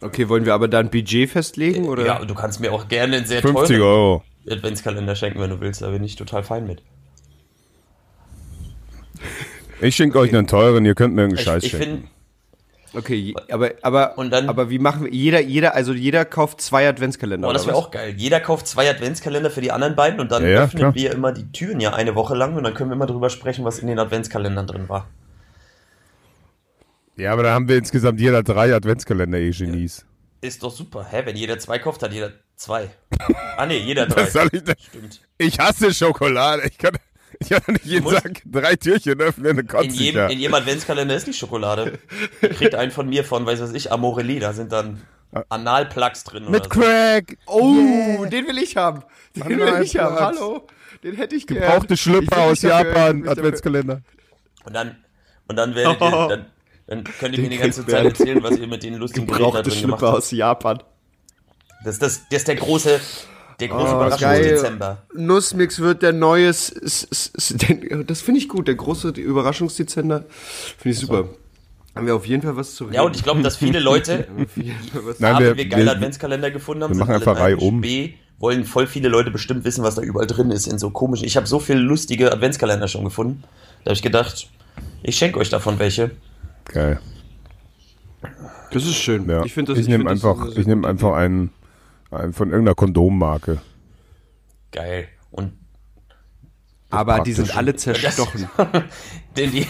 Okay, 0.00 0.28
wollen 0.28 0.44
wir 0.44 0.54
aber 0.54 0.68
da 0.68 0.78
ein 0.80 0.90
Budget 0.90 1.30
festlegen 1.30 1.86
oder? 1.88 2.04
Ja, 2.06 2.24
du 2.24 2.34
kannst 2.34 2.60
mir 2.60 2.72
auch 2.72 2.88
gerne 2.88 3.16
einen 3.18 3.26
sehr 3.26 3.40
50 3.42 3.76
teuren 3.78 3.82
Euro. 3.82 4.22
Adventskalender 4.50 5.14
schenken, 5.16 5.40
wenn 5.40 5.50
du 5.50 5.60
willst, 5.60 5.82
da 5.82 5.90
bin 5.90 6.04
ich 6.04 6.16
total 6.16 6.42
fein 6.42 6.66
mit. 6.66 6.82
Ich 9.80 9.96
schenke 9.96 10.18
euch 10.18 10.34
einen 10.34 10.46
teuren, 10.46 10.84
ihr 10.84 10.94
könnt 10.94 11.14
mir 11.14 11.22
irgendeinen 11.22 11.40
Ich, 11.40 11.44
Scheiß 11.44 11.64
ich 11.64 11.70
schenken. 11.72 11.86
finde, 11.86 12.08
Okay, 12.96 13.34
aber 13.50 13.72
aber 13.82 14.16
Und 14.18 14.30
dann- 14.30 14.48
aber 14.48 14.70
wie 14.70 14.78
machen 14.78 15.04
wir 15.04 15.12
jeder 15.12 15.40
jeder 15.40 15.74
also 15.74 15.92
jeder 15.92 16.24
kauft 16.24 16.60
zwei 16.60 16.88
Adventskalender 16.88 17.48
oh, 17.48 17.52
das 17.52 17.62
oder 17.64 17.72
wäre 17.72 17.78
auch 17.84 17.90
geil. 17.90 18.14
Jeder 18.16 18.40
kauft 18.40 18.66
zwei 18.68 18.88
Adventskalender 18.88 19.50
für 19.50 19.60
die 19.60 19.72
anderen 19.72 19.96
beiden 19.96 20.20
und 20.20 20.30
dann 20.30 20.42
Ja, 20.44 20.48
ja, 20.50 20.62
öffnen 20.64 20.78
klar. 20.80 20.94
wir 20.94 21.12
immer 21.12 21.32
die 21.32 21.50
Türen 21.52 21.80
ja 21.80 21.92
eine 21.94 22.14
Woche 22.14 22.34
lang 22.34 22.54
und 22.56 22.62
dann 22.64 22.74
können 22.74 22.90
wir 22.90 22.94
immer 22.94 23.06
drüber 23.06 23.30
sprechen, 23.30 23.64
was 23.64 23.78
in 23.80 23.88
den 23.88 23.98
Adventskalendern 23.98 24.66
drin 24.66 24.88
war. 24.88 25.08
Ja, 27.16 27.32
aber 27.32 27.44
da 27.44 27.54
haben 27.54 27.68
wir 27.68 27.76
insgesamt 27.76 28.20
jeder 28.20 28.42
drei 28.42 28.74
Adventskalender, 28.74 29.38
eh 29.38 29.50
Genies. 29.50 30.04
Ist 30.40 30.62
doch 30.62 30.72
super. 30.72 31.06
Hä, 31.10 31.22
wenn 31.24 31.36
jeder 31.36 31.58
zwei 31.58 31.78
kauft, 31.78 32.02
hat 32.02 32.12
jeder 32.12 32.32
zwei. 32.56 32.90
Ah 33.56 33.66
nee, 33.66 33.78
jeder 33.78 34.06
drei. 34.08 34.22
Was 34.22 34.32
soll 34.32 34.48
ich 34.52 34.64
denn? 34.64 34.74
Stimmt. 34.78 35.20
Ich 35.38 35.58
hasse 35.58 35.94
Schokolade. 35.94 36.64
Ich 36.68 36.76
kann, 36.76 36.96
ich 37.40 37.48
doch 37.48 37.66
nicht 37.68 37.84
jeden 37.84 38.08
Tag 38.08 38.42
drei 38.44 38.76
Türchen 38.76 39.20
öffnen, 39.20 39.56
dann 39.56 39.58
In 39.58 39.68
kotze 39.68 39.86
ich 39.88 40.00
jedem, 40.00 40.16
ja. 40.18 40.26
in 40.28 40.38
jedem 40.38 40.54
Adventskalender 40.54 41.14
ist 41.14 41.26
die 41.26 41.32
Schokolade. 41.32 41.98
Ihr 42.42 42.48
kriegt 42.50 42.74
einen 42.74 42.90
von 42.90 43.08
mir 43.08 43.24
von, 43.24 43.44
weiß 43.46 43.60
was 43.60 43.72
ich, 43.72 43.90
Amorelli. 43.92 44.38
Da 44.40 44.52
sind 44.52 44.72
dann 44.72 45.02
Analplugs 45.48 46.24
drin. 46.24 46.44
Mit 46.50 46.66
oder 46.66 46.74
so. 46.74 46.80
Crack. 46.80 47.36
Oh, 47.46 48.24
den 48.26 48.46
will 48.46 48.58
ich 48.58 48.76
haben. 48.76 49.02
Den 49.34 49.48
will 49.48 49.56
mal 49.58 49.82
ich 49.82 49.96
haben. 49.96 50.16
Hallo. 50.16 50.66
Den 51.02 51.16
hätte 51.16 51.34
ich 51.36 51.46
gern. 51.46 51.60
Gebrauchte 51.60 51.94
Ich 51.94 52.00
Schlüpper 52.00 52.36
will 52.36 52.42
aus 52.52 52.62
will 52.62 52.70
Japan, 52.70 53.18
dafür- 53.22 53.30
Adventskalender. 53.32 54.00
Und 54.64 54.72
dann, 54.74 54.96
und 55.48 55.56
dann 55.56 55.74
werdet 55.74 56.00
ihr, 56.00 56.10
dann, 56.28 56.46
dann 56.86 57.04
könnt 57.04 57.36
ihr 57.36 57.42
mir 57.42 57.50
die 57.50 57.58
ganze 57.58 57.84
Zeit 57.86 58.04
erzählen, 58.04 58.42
was 58.42 58.56
ihr 58.56 58.66
mit 58.66 58.82
den 58.82 58.94
lustigen 58.94 59.26
Geräten 59.26 59.42
da 59.42 59.48
Gebrauchte 59.50 59.70
drin 59.70 59.80
gemacht 59.82 59.98
Schlüpper 60.00 60.12
habt. 60.12 60.18
aus 60.18 60.30
Japan. 60.30 60.82
Das, 61.84 61.98
das, 61.98 62.22
das 62.30 62.38
ist 62.38 62.48
der 62.48 62.54
große, 62.56 63.00
der 63.68 63.76
große 63.76 63.92
Oh, 63.92 63.96
Überraschungsdezember. 63.96 65.02
Nussmix 65.14 65.80
wird 65.80 66.02
der 66.02 66.12
neue. 66.12 66.46
S- 66.48 66.70
S- 66.70 67.06
S- 67.10 67.32
S- 67.36 67.48
den- 67.56 68.06
Das 68.06 68.20
finde 68.22 68.40
ich 68.40 68.48
gut. 68.48 68.68
Der 68.68 68.74
große 68.74 69.08
Überraschungsdezember. 69.10 70.24
Finde 70.78 70.94
ich 70.94 70.98
super. 70.98 71.28
Haben 71.94 72.06
wir 72.06 72.16
auf 72.16 72.26
jeden 72.26 72.42
Fall 72.42 72.56
was 72.56 72.74
zu 72.74 72.84
reden. 72.84 72.94
Ja, 72.94 73.02
und 73.02 73.14
ich 73.14 73.22
glaube, 73.22 73.40
dass 73.42 73.56
viele 73.56 73.78
Leute, 73.78 74.26
Nein, 75.18 75.38
wir- 75.38 75.50
wenn 75.50 75.56
wir 75.56 75.68
geile 75.68 75.84
wir- 75.84 75.92
Adventskalender 75.92 76.50
gefunden 76.50 76.82
haben, 76.82 76.90
wir 76.94 76.98
machen 76.98 77.14
einfach 77.14 77.38
Reihe 77.38 77.56
um. 77.56 77.80
B, 77.80 78.14
wollen 78.38 78.64
voll 78.64 78.86
viele 78.88 79.08
Leute 79.08 79.30
bestimmt 79.30 79.64
wissen, 79.64 79.84
was 79.84 79.94
da 79.94 80.02
überall 80.02 80.26
drin 80.26 80.50
ist 80.50 80.66
in 80.66 80.78
so 80.78 80.90
komischen. 80.90 81.24
Ich 81.26 81.36
habe 81.36 81.46
so 81.46 81.60
viele 81.60 81.78
lustige 81.78 82.32
Adventskalender 82.32 82.88
schon 82.88 83.04
gefunden. 83.04 83.44
Da 83.84 83.90
habe 83.90 83.94
ich 83.94 84.02
gedacht, 84.02 84.48
ich 85.04 85.16
schenke 85.16 85.38
euch 85.38 85.50
davon 85.50 85.78
welche. 85.78 86.10
Geil. 86.64 86.98
Das 88.72 88.82
ist 88.84 88.96
schön. 88.96 89.28
Ja. 89.28 89.44
Ich 89.44 89.52
finde 89.52 89.72
das. 89.72 89.80
ich 89.80 89.86
nehme 89.88 90.04
das 90.04 90.12
einfach, 90.14 90.48
sehr 90.48 90.58
ich 90.58 90.66
nehme 90.66 90.88
einfach 90.88 91.14
einen 91.14 91.50
von 92.32 92.50
irgendeiner 92.50 92.74
Kondommarke. 92.74 93.60
Geil. 94.70 95.08
Und 95.30 95.52
Aber 96.90 97.20
die 97.20 97.32
sind 97.32 97.56
alle 97.56 97.74
zerstochen. 97.76 98.48
denn 99.36 99.50
die, 99.50 99.66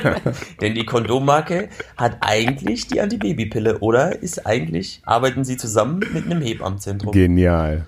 denn 0.60 0.74
die 0.74 0.84
Kondommarke 0.84 1.68
hat 1.96 2.18
eigentlich 2.20 2.88
die 2.88 3.00
Antibabypille, 3.00 3.78
oder 3.80 4.22
ist 4.22 4.46
eigentlich, 4.46 5.00
arbeiten 5.04 5.44
sie 5.44 5.56
zusammen 5.56 6.00
mit 6.12 6.26
einem 6.26 6.42
Hebammenzentrum? 6.42 7.12
Genial. 7.12 7.86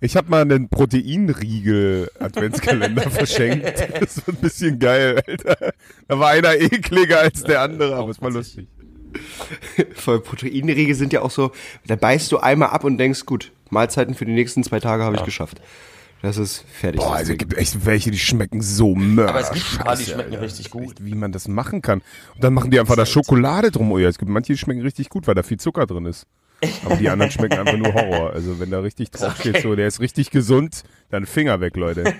Ich 0.00 0.16
habe 0.16 0.30
mal 0.30 0.42
einen 0.42 0.68
Proteinriegel-Adventskalender 0.70 3.10
verschenkt. 3.10 3.86
Das 4.00 4.26
war 4.26 4.34
ein 4.34 4.40
bisschen 4.40 4.78
geil, 4.78 5.20
Alter. 5.26 5.74
Da 6.08 6.18
war 6.18 6.30
einer 6.30 6.56
ekliger 6.56 7.20
als 7.20 7.44
der 7.44 7.60
andere, 7.60 7.96
aber 7.96 8.10
es 8.10 8.20
war 8.20 8.30
lustig. 8.30 8.66
Voll 9.94 10.20
Proteinriegel 10.20 10.94
sind 10.94 11.12
ja 11.12 11.22
auch 11.22 11.30
so, 11.30 11.52
da 11.86 11.96
beißt 11.96 12.30
du 12.32 12.38
einmal 12.38 12.70
ab 12.70 12.84
und 12.84 12.98
denkst, 12.98 13.26
gut, 13.26 13.52
Mahlzeiten 13.70 14.14
für 14.14 14.24
die 14.24 14.32
nächsten 14.32 14.62
zwei 14.64 14.80
Tage 14.80 15.04
habe 15.04 15.16
ich 15.16 15.24
geschafft. 15.24 15.60
Das 16.22 16.36
ist 16.36 16.64
fertig. 16.70 17.00
Boah, 17.00 17.14
also 17.16 17.32
es 17.32 17.38
gibt 17.38 17.56
echt 17.56 17.86
welche, 17.86 18.10
die 18.10 18.18
schmecken 18.18 18.60
so 18.60 18.94
mörder. 18.94 19.30
Aber 19.30 19.40
es 19.40 19.52
gibt 19.52 19.64
ein 19.72 19.78
paar, 19.78 19.96
die 19.96 20.04
schmecken 20.04 20.32
Alter. 20.32 20.42
richtig 20.42 20.70
gut. 20.70 20.82
Echt, 20.82 21.04
Wie 21.04 21.14
man 21.14 21.32
das 21.32 21.48
machen 21.48 21.80
kann. 21.80 22.02
Und 22.34 22.44
dann 22.44 22.52
machen 22.52 22.70
die 22.70 22.78
einfach 22.78 22.96
da 22.96 23.06
Schokolade 23.06 23.70
drum. 23.70 23.90
Oh 23.90 23.98
ja, 23.98 24.08
es 24.08 24.18
gibt 24.18 24.30
manche, 24.30 24.52
die 24.52 24.58
schmecken 24.58 24.82
richtig 24.82 25.08
gut, 25.08 25.26
weil 25.26 25.34
da 25.34 25.42
viel 25.42 25.58
Zucker 25.58 25.86
drin 25.86 26.04
ist. 26.04 26.26
Aber 26.84 26.96
die 26.96 27.08
anderen 27.08 27.30
schmecken 27.32 27.58
einfach 27.58 27.76
nur 27.76 27.92
Horror. 27.94 28.32
Also 28.32 28.60
wenn 28.60 28.70
da 28.70 28.80
richtig 28.80 29.10
drauf 29.10 29.36
steht, 29.38 29.54
Okay. 29.56 29.62
so, 29.62 29.74
der 29.76 29.86
ist 29.86 30.00
richtig 30.00 30.30
gesund, 30.30 30.82
dann 31.10 31.24
Finger 31.26 31.60
weg, 31.60 31.76
Leute. 31.76 32.04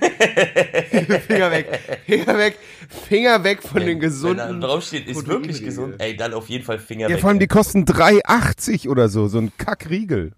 Finger 1.26 1.50
weg, 1.50 1.80
Finger 2.06 2.38
weg, 2.38 2.58
Finger 2.88 3.44
weg 3.44 3.62
von 3.62 3.80
den 3.80 3.88
Wenn 3.88 4.00
da 4.00 4.06
gesunden. 4.06 4.60
draufsteht, 4.60 5.06
ist 5.08 5.26
wirklich 5.26 5.62
gesund. 5.62 5.96
Ey, 5.98 6.16
dann 6.16 6.32
auf 6.34 6.48
jeden 6.48 6.64
Fall 6.64 6.78
Finger 6.78 7.08
Ja, 7.08 7.14
weg. 7.14 7.20
vor 7.20 7.30
allem 7.30 7.38
die 7.38 7.46
kosten 7.46 7.84
3,80 7.84 8.88
oder 8.88 9.08
so, 9.08 9.28
so 9.28 9.38
ein 9.38 9.52
Kackriegel. 9.58 10.32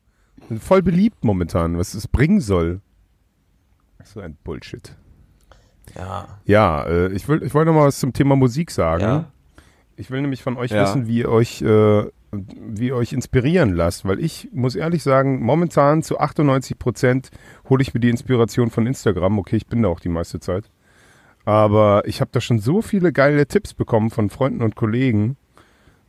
voll 0.60 0.82
beliebt 0.82 1.24
momentan, 1.24 1.78
was 1.78 1.94
es 1.94 2.08
bringen 2.08 2.40
soll. 2.40 2.80
So 4.04 4.20
ein 4.20 4.36
Bullshit. 4.42 4.96
Ja. 5.94 6.26
Ja, 6.44 6.84
äh, 6.86 7.12
ich, 7.12 7.28
will, 7.28 7.42
ich 7.42 7.54
wollte 7.54 7.70
noch 7.70 7.78
mal 7.78 7.86
was 7.86 7.98
zum 8.00 8.12
Thema 8.12 8.34
Musik 8.36 8.70
sagen. 8.70 9.02
Ja. 9.02 9.32
Ich 9.96 10.10
will 10.10 10.20
nämlich 10.22 10.42
von 10.42 10.56
euch 10.56 10.70
Ja. 10.72 10.82
wissen, 10.82 11.06
wie 11.06 11.18
ihr 11.18 11.28
euch, 11.28 11.62
äh, 11.62 12.04
wie 12.32 12.86
ihr 12.86 12.96
euch 12.96 13.12
inspirieren 13.12 13.74
lasst, 13.74 14.06
weil 14.06 14.18
ich 14.18 14.48
muss 14.52 14.74
ehrlich 14.74 15.02
sagen, 15.02 15.42
momentan 15.42 16.02
zu 16.02 16.18
98 16.18 16.78
Prozent 16.78 17.30
hole 17.68 17.82
ich 17.82 17.92
mir 17.92 18.00
die 18.00 18.08
Inspiration 18.08 18.70
von 18.70 18.86
Instagram. 18.86 19.38
Okay, 19.38 19.56
ich 19.56 19.66
bin 19.66 19.82
da 19.82 19.90
auch 19.90 20.00
die 20.00 20.08
meiste 20.08 20.40
Zeit. 20.40 20.70
Aber 21.44 22.04
ich 22.06 22.20
habe 22.20 22.30
da 22.32 22.40
schon 22.40 22.58
so 22.58 22.80
viele 22.80 23.12
geile 23.12 23.46
Tipps 23.46 23.74
bekommen 23.74 24.10
von 24.10 24.30
Freunden 24.30 24.62
und 24.62 24.76
Kollegen, 24.76 25.36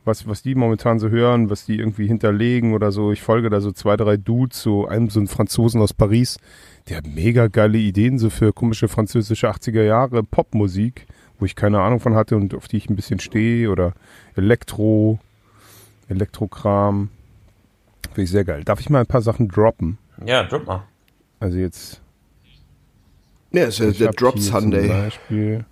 was, 0.06 0.26
was 0.26 0.42
die 0.42 0.54
momentan 0.54 0.98
so 0.98 1.10
hören, 1.10 1.50
was 1.50 1.66
die 1.66 1.78
irgendwie 1.78 2.06
hinterlegen 2.06 2.72
oder 2.72 2.90
so. 2.90 3.12
Ich 3.12 3.22
folge 3.22 3.50
da 3.50 3.60
so 3.60 3.72
zwei, 3.72 3.96
drei 3.96 4.16
Dudes, 4.16 4.62
so 4.62 4.86
einem 4.86 5.10
so 5.10 5.20
einen 5.20 5.28
Franzosen 5.28 5.82
aus 5.82 5.92
Paris, 5.92 6.38
der 6.88 6.98
hat 6.98 7.06
mega 7.06 7.48
geile 7.48 7.78
Ideen 7.78 8.18
so 8.18 8.30
für 8.30 8.52
komische 8.52 8.88
französische 8.88 9.50
80er 9.50 9.82
Jahre 9.82 10.22
Popmusik, 10.22 11.06
wo 11.38 11.44
ich 11.44 11.56
keine 11.56 11.80
Ahnung 11.80 12.00
von 12.00 12.14
hatte 12.14 12.36
und 12.36 12.54
auf 12.54 12.68
die 12.68 12.78
ich 12.78 12.88
ein 12.88 12.96
bisschen 12.96 13.18
stehe 13.18 13.70
oder 13.70 13.92
Elektro, 14.36 15.18
Elektrokram. 16.14 17.10
Finde 18.08 18.22
ich 18.22 18.30
sehr 18.30 18.44
geil. 18.44 18.64
Darf 18.64 18.80
ich 18.80 18.90
mal 18.90 19.00
ein 19.00 19.06
paar 19.06 19.22
Sachen 19.22 19.48
droppen? 19.48 19.98
Ja, 20.24 20.44
drop 20.44 20.66
mal. 20.66 20.84
Also 21.40 21.58
jetzt 21.58 22.00
Ja, 23.52 23.64
ist 23.64 23.78
ja 23.78 23.88
ich 23.88 23.98
der 23.98 24.12
Drop 24.12 24.34
hier 24.34 24.42
Zum 24.42 24.60
Sunday. 24.60 24.88
Beispiel, 24.88 25.64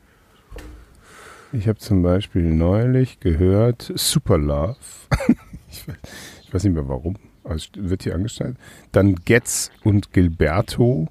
ich 1.52 1.68
habe 1.68 1.78
zum 1.78 2.02
Beispiel 2.02 2.42
neulich 2.42 3.20
gehört 3.20 3.92
Super 3.94 4.38
Love. 4.38 4.76
ich, 5.70 5.86
weiß, 5.88 5.96
ich 6.44 6.54
weiß 6.54 6.64
nicht 6.64 6.74
mehr 6.74 6.88
warum, 6.88 7.16
aber 7.44 7.54
es 7.54 7.68
wird 7.76 8.02
hier 8.02 8.14
angestellt. 8.14 8.56
Dann 8.90 9.14
Getz 9.16 9.70
und 9.84 10.12
Gilberto. 10.12 11.08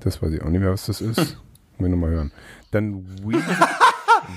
Das 0.00 0.22
weiß 0.22 0.32
ich 0.32 0.42
auch 0.42 0.48
nicht 0.48 0.60
mehr, 0.60 0.72
was 0.72 0.86
das 0.86 1.00
ist. 1.00 1.16
Muss 1.78 1.88
ich 1.88 1.90
nochmal 1.90 2.10
hören. 2.10 2.32
Dann 2.70 3.04
We 3.24 3.32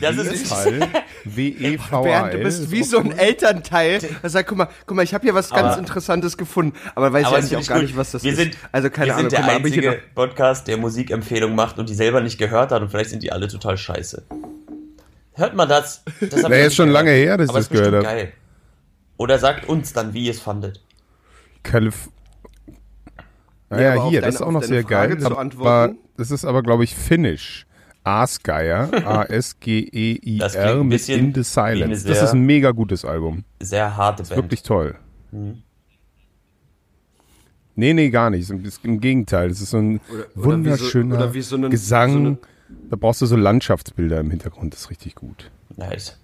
Das 0.02 0.16
ist 0.18 0.32
nicht. 0.32 0.48
Fall, 0.48 0.80
W-E-V-A-L. 1.26 2.04
Bernd, 2.04 2.34
du 2.34 2.38
bist 2.40 2.72
wie 2.72 2.84
so 2.84 3.00
ein 3.00 3.12
Elternteil. 3.18 4.00
Der 4.00 4.30
sagt, 4.30 4.50
guck 4.50 4.58
mal, 4.58 4.68
guck 4.86 4.96
mal, 4.96 5.04
ich 5.04 5.14
habe 5.14 5.24
hier 5.24 5.34
was 5.34 5.50
ganz 5.50 5.74
Aber- 5.74 5.80
Interessantes 5.80 6.38
gefunden, 6.38 6.78
aber 6.96 7.12
weiß 7.14 7.26
Aber 7.28 7.38
nicht 7.38 7.50
finde 7.50 7.64
auch 7.64 7.68
gar 7.68 7.78
ich 7.78 7.82
nicht, 7.84 7.92
gut. 7.94 8.00
was 8.00 8.12
das 8.12 8.24
wir 8.24 8.32
ist. 8.34 8.38
Sind, 8.38 8.58
also 8.72 8.90
keine 8.90 9.08
wir 9.08 9.14
Ahnung, 9.16 9.30
sind 9.30 9.32
der 9.34 9.40
guck 9.42 9.50
ich 9.66 9.66
einzige 9.66 10.00
Podcast, 10.16 10.68
der 10.68 10.78
Musikempfehlung 10.78 11.56
macht 11.56 11.80
und 11.80 11.90
die 11.90 11.96
selber 11.96 12.22
nicht 12.22 12.38
gehört 12.38 12.72
hat 12.72 12.82
und 12.82 12.90
vielleicht 12.90 13.10
sind 13.10 13.24
die 13.24 13.32
alle 13.32 13.48
total 13.48 13.78
scheiße. 13.78 14.24
Hört 15.34 15.56
mal 15.56 15.66
das. 15.68 16.04
das 16.20 16.44
ich 16.62 16.68
ist 16.68 16.76
schon 16.76 16.88
nicht 16.90 16.94
lange 16.94 17.12
gehört. 17.12 17.28
her, 17.28 17.38
dass 17.38 17.50
ich 17.50 17.56
das 17.56 17.70
gehört 17.70 17.94
habe. 17.94 18.04
geil. 18.04 18.34
Oder 19.18 19.40
sagt 19.40 19.68
uns 19.68 19.94
dann, 19.94 20.14
wie 20.14 20.26
ihr 20.26 20.32
es 20.32 20.40
fandet. 20.40 20.82
Calif 21.64 22.10
ah, 23.70 23.80
Ja, 23.82 23.94
hier, 24.10 24.22
deine- 24.22 24.32
das 24.32 24.36
ist 24.36 24.42
auch 24.42 24.52
noch 24.52 24.64
sehr 24.64 24.84
Frage 24.84 25.16
geil. 25.18 25.20
zu 25.20 25.38
aber 25.38 25.94
das 26.18 26.32
ist 26.32 26.46
aber, 26.46 26.64
glaube 26.64 26.84
ich, 26.84 26.96
Finnish. 26.96 27.66
Aasgeier, 28.08 28.88
Das 28.92 29.04
A-S-G-E-I-R 29.06 30.84
mit 30.84 31.10
In 31.10 31.34
the 31.34 31.44
Silence. 31.44 32.06
Das 32.08 32.18
sehr- 32.18 32.24
ist 32.26 32.34
ein 32.34 32.46
mega 32.46 32.72
gutes 32.72 33.04
Album. 33.06 33.44
Sehr 33.62 33.96
harte 33.98 34.24
Band. 34.24 34.36
Wirklich 34.36 34.64
toll. 34.64 34.96
Mhm. 35.32 35.64
Nee, 37.76 37.94
nee, 37.94 38.10
gar 38.10 38.30
nicht. 38.32 38.50
Im 38.84 39.00
Gegenteil. 39.02 39.52
Es 39.52 39.62
ist 39.62 39.70
so 39.70 39.78
ein 39.78 40.00
Oder- 40.10 40.18
oder 40.20 40.26
wie 40.26 40.40
so- 40.40 40.46
wunderschöner 40.46 41.16
oder 41.16 41.34
wie 41.34 41.42
so 41.42 41.56
einen- 41.58 41.70
Gesang. 41.70 42.12
so 42.12 42.18
eine- 42.20 42.38
da 42.90 42.96
brauchst 42.96 43.22
du 43.22 43.26
so 43.28 43.36
Landschaftsbilder 43.36 44.20
im 44.20 44.30
Hintergrund. 44.32 44.74
Das 44.74 44.82
ist 44.82 44.90
richtig 44.90 45.16
gut. 45.16 45.52
Nice. 45.76 46.18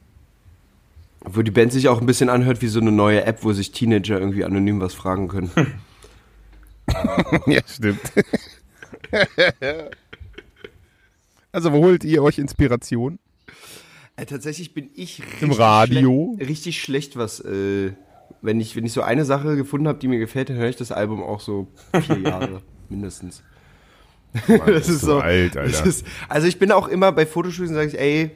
Wo 1.26 1.42
die 1.42 1.52
Band 1.52 1.72
sich 1.72 1.88
auch 1.90 2.02
ein 2.02 2.06
bisschen 2.08 2.30
anhört 2.30 2.62
wie 2.62 2.68
so 2.68 2.80
eine 2.82 2.92
neue 2.92 3.24
App, 3.26 3.44
wo 3.44 3.54
sich 3.54 3.72
Teenager 3.72 4.20
irgendwie 4.20 4.44
anonym 4.44 4.80
was 4.82 4.94
fragen 4.94 5.28
können. 5.28 5.52
ja, 7.48 7.62
stimmt. 7.66 8.02
Also, 11.54 11.72
wo 11.72 11.78
holt 11.84 12.04
ihr 12.04 12.22
euch 12.24 12.38
Inspiration? 12.40 13.20
Äh, 14.16 14.26
tatsächlich 14.26 14.74
bin 14.74 14.90
ich 14.94 15.22
richtig 15.24 15.42
Im 15.42 15.52
Radio? 15.54 16.34
Schlecht, 16.36 16.50
richtig 16.50 16.82
schlecht, 16.82 17.18
was, 17.18 17.40
äh, 17.40 17.94
wenn 18.42 18.60
ich, 18.60 18.76
wenn 18.76 18.86
ich 18.86 18.94
so 18.94 19.02
eine 19.02 19.24
Sache 19.26 19.56
gefunden 19.56 19.88
habe, 19.88 20.00
die 20.00 20.08
mir 20.08 20.20
gefällt, 20.20 20.50
dann 20.50 20.58
höre 20.58 20.70
ich 20.70 20.76
das 20.76 20.92
Album 20.92 21.24
auch 21.24 21.40
so 21.40 21.68
vier 22.06 22.20
Jahre 22.24 22.62
mindestens. 22.90 23.42
das 24.66 24.90
ist 24.90 25.02
so 25.02 25.20
alt, 25.20 25.56
Alter. 25.58 25.70
das 25.72 25.86
ist, 25.86 26.06
also 26.28 26.48
ich 26.48 26.58
bin 26.60 26.72
auch 26.72 26.88
immer 26.88 27.12
bei 27.12 27.26
Fotoshoots 27.26 27.70
sage 27.72 27.88
ich, 27.90 28.00
ey, 28.00 28.32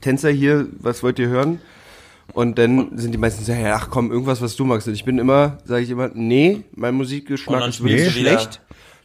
Tänzer 0.00 0.30
hier, 0.30 0.68
was 0.78 1.02
wollt 1.02 1.18
ihr 1.18 1.28
hören? 1.28 1.60
Und 2.32 2.58
dann 2.58 2.96
sind 2.98 3.12
die 3.12 3.18
meisten 3.18 3.44
so, 3.44 3.52
ja, 3.52 3.76
ach 3.76 3.88
komm, 3.90 4.10
irgendwas, 4.10 4.40
was 4.40 4.56
du 4.56 4.64
magst. 4.64 4.88
Und 4.88 4.94
ich 4.94 5.04
bin 5.04 5.18
immer, 5.18 5.58
sage 5.64 5.84
ich 5.84 5.90
immer, 5.90 6.10
nee, 6.12 6.62
mein 6.74 6.94
Musikgeschmack 6.94 7.68
ist 7.68 7.82
wirklich 7.82 8.16
wieder- 8.16 8.30
schlecht. 8.38 8.60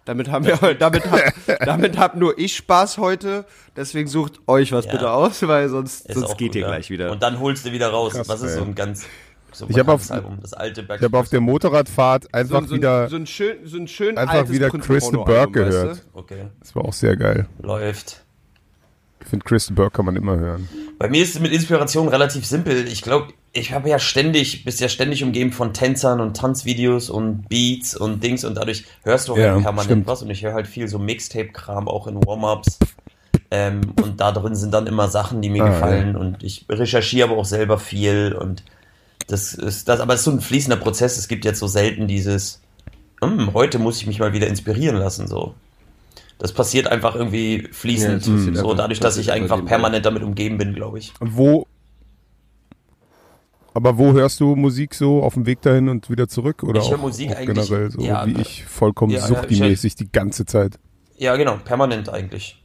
Damit 0.06 0.30
haben 0.32 0.46
wir, 0.46 0.58
damit 0.80 1.10
hab, 1.12 1.20
damit 1.66 1.98
hab 1.98 2.16
nur 2.16 2.38
ich 2.40 2.56
Spaß 2.58 2.98
heute. 2.98 3.46
Deswegen 3.76 4.08
sucht 4.08 4.40
euch 4.48 4.72
was 4.72 4.86
Ja. 4.86 4.92
bitte 4.94 5.12
aus, 5.12 5.46
weil 5.48 5.70
sonst, 5.70 6.08
Ist 6.08 6.18
sonst 6.18 6.38
geht 6.38 6.50
gut, 6.50 6.56
ihr 6.56 6.62
ja. 6.62 6.68
gleich 6.70 6.90
wieder. 6.90 7.12
Und 7.12 7.22
dann 7.22 7.40
holst 7.40 7.66
du 7.66 7.72
wieder 7.72 7.90
raus. 7.90 8.14
Krass, 8.14 8.28
Was 8.28 8.42
ist 8.42 8.52
ey. 8.54 8.58
so 8.58 8.64
ein 8.64 8.76
ganz 8.76 9.06
so 9.52 9.66
Ich 9.70 9.78
hab 9.78 9.86
bekanntes 9.86 10.10
auf- 10.12 10.18
Album? 10.18 10.40
Das 10.42 10.54
alte 10.54 10.82
Ich 10.82 11.02
habe 11.04 11.18
auf 11.18 11.30
der 11.30 11.42
Motorradfahrt 11.42 12.34
einfach 12.34 12.62
so, 12.62 12.68
so, 12.70 12.76
wieder, 12.76 13.10
so 13.10 13.16
ein 13.18 13.28
schön, 13.28 13.58
so 13.66 13.78
ein 13.78 13.88
schön 13.88 14.18
einfach 14.18 14.36
altes 14.36 14.52
wieder 14.54 14.70
Porno 14.70 15.24
Burke 15.26 15.40
Album, 15.42 15.56
weißt 15.66 15.72
gehört. 15.82 15.98
du? 16.14 16.20
Okay, 16.20 16.46
Das 16.60 16.76
war 16.76 16.86
auch 16.86 16.94
sehr 16.94 17.16
geil. 17.18 17.48
läuft. 17.62 18.24
Ich 19.22 19.28
finde, 19.28 19.46
Kristen 19.46 19.76
Burke 19.76 19.98
kann 19.98 20.06
man 20.06 20.16
immer 20.16 20.38
hören. 20.38 20.68
Bei 20.98 21.10
mir 21.10 21.22
ist 21.24 21.36
es 21.36 21.42
mit 21.42 21.52
Inspiration 21.52 22.08
relativ 22.08 22.46
simpel. 22.46 22.88
Ich 22.88 23.02
glaube, 23.02 23.34
ich 23.54 23.72
habe 23.74 23.90
ja 23.90 24.00
ständig, 24.00 24.64
bist 24.66 24.80
ja 24.80 24.90
ständig 24.90 25.24
umgeben 25.24 25.52
von 25.52 25.74
Tänzern 25.74 26.20
und 26.22 26.36
Tanzvideos 26.38 27.10
und 27.10 27.48
Beats 27.50 27.96
und 27.96 28.24
Dings 28.24 28.44
und 28.44 28.56
dadurch 28.56 28.86
hörst 29.04 29.28
du 29.28 29.34
halt 29.36 29.44
Ja, 29.44 29.54
permanent 29.60 29.86
stimmt. 29.86 30.08
was 30.08 30.22
und 30.22 30.30
ich 30.30 30.44
höre 30.44 30.54
halt 30.54 30.68
viel 30.68 30.88
so 30.88 31.00
Mixtape-Kram 31.00 31.88
auch 31.88 32.08
in 32.08 32.16
Warm-Ups. 32.16 32.80
Ähm, 33.52 33.82
und 34.02 34.20
da 34.22 34.32
drin 34.32 34.56
sind 34.56 34.74
dann 34.74 34.88
immer 34.88 35.08
Sachen, 35.10 35.42
die 35.42 35.50
mir 35.50 35.64
Ah, 35.64 35.70
gefallen 35.70 36.16
und 36.16 36.42
ich 36.44 36.66
recherchiere 36.70 37.30
aber 37.30 37.38
auch 37.38 37.46
selber 37.46 37.78
viel 37.80 38.34
und 38.34 38.64
das 39.28 39.54
ist 39.54 39.88
das, 39.90 40.00
aber 40.00 40.14
es 40.14 40.22
ist 40.22 40.26
so 40.26 40.32
ein 40.32 40.42
fließender 40.42 40.78
Prozess. 40.78 41.18
Es 41.18 41.28
gibt 41.28 41.44
jetzt 41.46 41.60
so 41.60 41.68
selten 41.68 42.08
dieses, 42.08 42.62
"Hm, 43.22 43.54
heute 43.54 43.78
muss 43.80 43.98
ich 43.98 44.08
mich 44.08 44.20
mal 44.20 44.34
wieder 44.34 44.48
inspirieren 44.48 44.96
lassen, 44.98 45.28
so. 45.28 45.54
Das 46.42 46.54
passiert 46.54 46.88
einfach 46.88 47.14
irgendwie 47.16 47.68
fließend, 47.72 48.26
Ja, 48.26 48.34
das 48.52 48.60
so 48.62 48.74
dadurch, 48.74 49.00
dass 49.00 49.16
ich 49.18 49.32
einfach 49.32 49.64
permanent 49.64 50.08
damit 50.08 50.24
umgeben 50.24 50.58
bin, 50.58 50.74
glaube 50.74 50.98
ich. 50.98 51.14
Und 51.20 51.38
wo, 51.38 51.68
aber 53.76 54.00
wo 54.00 54.12
hörst 54.14 54.40
du 54.40 54.56
Musik 54.56 54.96
so 54.96 55.22
auf 55.22 55.36
dem 55.36 55.46
Weg 55.46 55.62
dahin 55.62 55.88
und 55.88 56.10
wieder 56.10 56.28
zurück? 56.28 56.64
Oder 56.64 56.82
Ich 56.82 56.90
höre 56.90 56.98
auch, 56.98 57.04
Musik 57.04 57.30
auch 57.30 57.36
eigentlich- 57.36 57.68
generell 57.70 57.92
so 57.92 58.02
ja, 58.02 58.26
wie 58.26 58.42
ich 58.42 58.66
vollkommen 58.66 59.12
ja, 59.14 59.20
ja, 59.20 59.28
suchtimäßig 59.28 59.94
die 59.94 60.12
ganze 60.12 60.48
Zeit. 60.48 60.80
Ja, 61.16 61.36
genau, 61.36 61.58
permanent 61.64 62.10
eigentlich. 62.10 62.58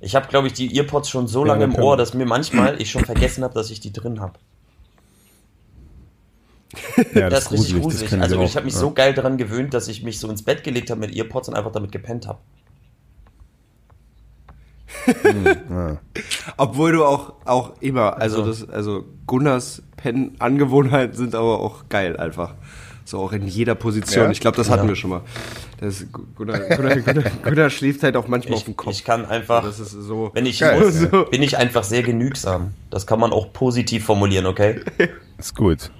Ich 0.00 0.16
habe, 0.16 0.26
glaube 0.26 0.48
ich, 0.48 0.52
die 0.54 0.76
Earpods 0.76 1.08
schon 1.08 1.28
so 1.28 1.42
Ja, 1.42 1.52
lange 1.52 1.62
im 1.64 1.70
permanent. 1.70 1.88
Ohr, 1.92 1.96
dass 1.96 2.12
mir 2.12 2.26
manchmal 2.26 2.80
ich 2.82 2.90
schon 2.90 3.04
vergessen 3.04 3.44
habe, 3.44 3.54
dass 3.54 3.70
ich 3.70 3.78
die 3.78 3.92
drin 3.92 4.18
habe. 4.20 4.40
Ja, 7.14 7.30
Das, 7.30 7.44
ist 7.44 7.52
richtig 7.52 7.80
gruselig, 7.80 7.82
gruselig. 8.10 8.20
Also 8.22 8.38
auch. 8.40 8.42
ich 8.44 8.56
habe 8.56 8.64
mich 8.66 8.74
ja. 8.74 8.80
so 8.80 8.90
geil 8.92 9.14
daran 9.14 9.36
gewöhnt, 9.38 9.72
dass 9.74 9.86
ich 9.86 10.02
mich 10.02 10.18
so 10.18 10.28
ins 10.28 10.42
Bett 10.42 10.64
gelegt 10.64 10.90
habe 10.90 10.98
mit 11.00 11.14
Earpods 11.16 11.48
und 11.48 11.54
einfach 11.54 11.70
damit 11.70 11.92
gepennt 11.92 12.26
habe. 12.26 12.40
Ja. 15.06 15.98
Obwohl 16.56 16.92
du 16.92 17.04
auch, 17.04 17.34
auch 17.44 17.74
immer, 17.80 18.16
also 18.20 18.42
Also- 18.42 18.64
das, 18.66 18.70
also 18.70 19.04
Gunnars 19.26 19.82
Pen-Angewohnheiten 19.96 21.16
sind 21.16 21.34
aber 21.34 21.60
auch 21.60 21.84
geil 21.88 22.16
einfach. 22.16 22.54
So 23.04 23.18
auch 23.20 23.32
in 23.32 23.46
jeder 23.46 23.76
Position. 23.76 24.24
Ja? 24.24 24.30
Ich 24.32 24.40
glaube, 24.40 24.56
das 24.56 24.68
hatten 24.68 24.82
Ja. 24.84 24.88
wir 24.88 24.96
schon 24.96 25.10
mal. 25.10 25.20
Das, 25.78 26.04
Gunnar, 26.34 26.58
Gunnar, 26.58 26.96
Gunnar, 26.96 27.30
Gunnar 27.44 27.70
schläft 27.70 28.02
halt 28.02 28.16
auch 28.16 28.26
manchmal 28.26 28.54
auf 28.54 28.60
Ich, 28.60 28.64
dem 28.64 28.76
Kopf. 28.76 28.92
ich 28.92 29.04
kann 29.04 29.24
einfach, 29.26 29.62
das 29.62 29.78
ist 29.78 29.92
so. 29.92 30.30
wenn 30.34 30.44
ich 30.46 30.58
Geil, 30.58 30.80
muss, 30.80 31.00
ja. 31.02 31.22
bin 31.24 31.42
ich 31.42 31.56
einfach 31.56 31.84
sehr 31.84 32.02
genügsam. 32.02 32.72
Das 32.90 33.06
kann 33.06 33.20
man 33.20 33.32
auch 33.32 33.52
positiv 33.52 34.04
formulieren, 34.04 34.46
okay? 34.46 34.80
Ist 35.38 35.54
gut. 35.54 35.90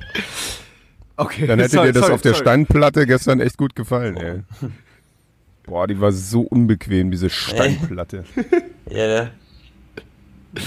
okay, 1.17 1.47
Dann 1.47 1.59
hätte 1.61 1.73
sorry, 1.77 1.87
dir 1.89 1.93
das 1.93 2.03
sorry, 2.03 2.15
auf 2.15 2.23
der 2.23 2.33
sorry. 2.33 2.43
Steinplatte 2.45 3.07
gestern 3.07 3.41
echt 3.41 3.57
gut 3.59 3.75
gefallen, 3.77 4.17
ey. 4.17 4.41
Boah, 5.67 5.87
die 5.87 6.01
war 6.01 6.13
so 6.13 6.43
unbequem, 6.43 7.11
diese 7.11 7.31
Steinplatte. 7.31 8.25
Ja, 8.89 9.07
ne? 9.09 9.31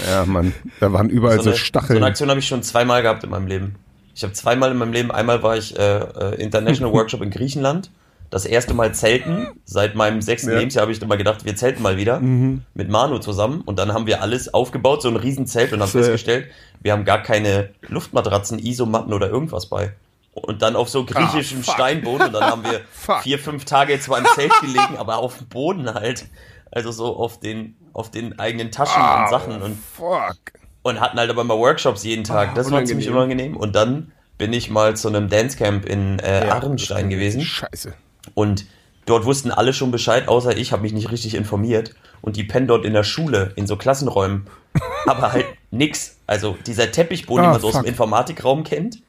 Ja, 0.06 0.26
Mann. 0.26 0.52
Da 0.78 0.92
waren 0.92 1.08
überall 1.08 1.38
so, 1.38 1.44
so, 1.44 1.48
eine, 1.50 1.56
so 1.56 1.64
Stacheln. 1.64 1.96
eine 1.96 2.06
Aktion 2.06 2.28
habe 2.28 2.38
ich 2.38 2.46
schon 2.46 2.62
zweimal 2.62 3.00
gehabt 3.00 3.24
in 3.24 3.30
meinem 3.30 3.46
Leben. 3.46 3.76
Ich 4.14 4.22
habe 4.22 4.34
zweimal 4.34 4.70
in 4.70 4.76
meinem 4.76 4.92
Leben, 4.92 5.10
einmal 5.10 5.42
war 5.42 5.56
ich 5.56 5.74
äh, 5.78 5.98
äh, 6.00 6.34
International 6.42 6.92
Workshop 6.96 7.22
in 7.22 7.30
Griechenland. 7.30 7.90
Das 8.28 8.44
erste 8.44 8.74
Mal 8.74 8.94
zelten. 8.94 9.48
Seit 9.64 9.94
meinem 9.94 10.20
sechsten 10.20 10.50
Ja. 10.50 10.58
Lebensjahr 10.58 10.82
habe 10.82 10.92
ich 10.92 11.00
immer 11.00 11.16
gedacht, 11.16 11.46
wir 11.46 11.56
zelten 11.56 11.82
mal 11.82 11.96
wieder. 11.96 12.20
Mit 12.20 12.88
Manu 12.90 13.18
zusammen. 13.18 13.62
Und 13.62 13.78
dann 13.78 13.92
haben 13.94 14.06
wir 14.06 14.20
alles 14.22 14.52
aufgebaut, 14.52 15.00
so 15.02 15.08
ein 15.08 15.16
Riesenzelt 15.16 15.72
und 15.72 15.80
haben 15.80 15.88
festgestellt, 15.88 16.46
wir 16.82 16.92
haben 16.92 17.04
gar 17.06 17.22
keine 17.22 17.70
Luftmatratzen, 17.88 18.58
Isomatten 18.58 19.12
oder 19.14 19.30
irgendwas 19.30 19.66
bei. 19.66 19.94
Und 20.42 20.62
dann 20.62 20.76
auf 20.76 20.88
so 20.88 21.04
griechischem 21.04 21.62
Ah. 21.66 21.72
Steinboden. 21.72 22.28
Und 22.28 22.32
dann 22.32 22.44
haben 22.44 22.64
wir 22.64 22.80
vier, 23.22 23.38
fünf 23.38 23.64
Tage 23.64 23.98
zwar 24.00 24.18
im 24.18 24.26
Zelt 24.34 24.52
gelegen, 24.60 24.96
aber 24.98 25.18
auf 25.18 25.38
dem 25.38 25.48
Boden 25.48 25.92
halt. 25.92 26.26
Also 26.72 26.92
so 26.92 27.16
auf 27.16 27.40
den, 27.40 27.76
auf 27.92 28.10
den 28.10 28.38
eigenen 28.38 28.70
Taschen 28.70 29.02
und 29.02 29.28
Sachen. 29.30 29.60
Und 29.62 29.76
Fuck. 29.96 30.36
und 30.82 31.00
hatten 31.00 31.18
halt 31.18 31.28
aber 31.30 31.42
immer 31.42 31.58
Workshops 31.58 32.04
jeden 32.04 32.24
Tag. 32.24 32.50
Ah, 32.50 32.54
das 32.54 32.70
war 32.70 32.84
ziemlich 32.84 33.08
unangenehm. 33.10 33.56
unangenehm. 33.56 33.56
Und 33.56 33.74
dann 33.74 34.12
bin 34.38 34.52
ich 34.52 34.70
mal 34.70 34.96
zu 34.96 35.08
einem 35.08 35.28
Dancecamp 35.28 35.84
in 35.84 36.18
äh, 36.20 36.46
Ja, 36.46 36.54
Arnstein 36.62 37.10
gewesen. 37.10 37.42
Scheiße. 37.42 37.92
Und 38.34 38.66
dort 39.06 39.24
wussten 39.24 39.50
alle 39.50 39.72
schon 39.72 39.90
Bescheid, 39.90 40.28
außer 40.28 40.56
ich 40.56 40.72
habe 40.72 40.82
mich 40.82 40.92
nicht 40.92 41.10
richtig 41.10 41.34
informiert. 41.34 41.94
Und 42.22 42.36
die 42.36 42.44
pennen 42.44 42.66
dort 42.68 42.84
in 42.84 42.92
der 42.92 43.02
Schule, 43.04 43.52
in 43.56 43.66
so 43.66 43.76
Klassenräumen. 43.76 44.46
Aber 45.06 45.32
halt 45.32 45.46
nix. 45.72 46.18
Also 46.26 46.56
dieser 46.66 46.92
Teppichboden, 46.92 47.44
Ah, 47.44 47.48
den 47.48 47.52
man 47.52 47.60
so 47.60 47.68
aus 47.68 47.74
dem. 47.74 47.86
Informatikraum 47.86 48.62
kennt, 48.62 49.02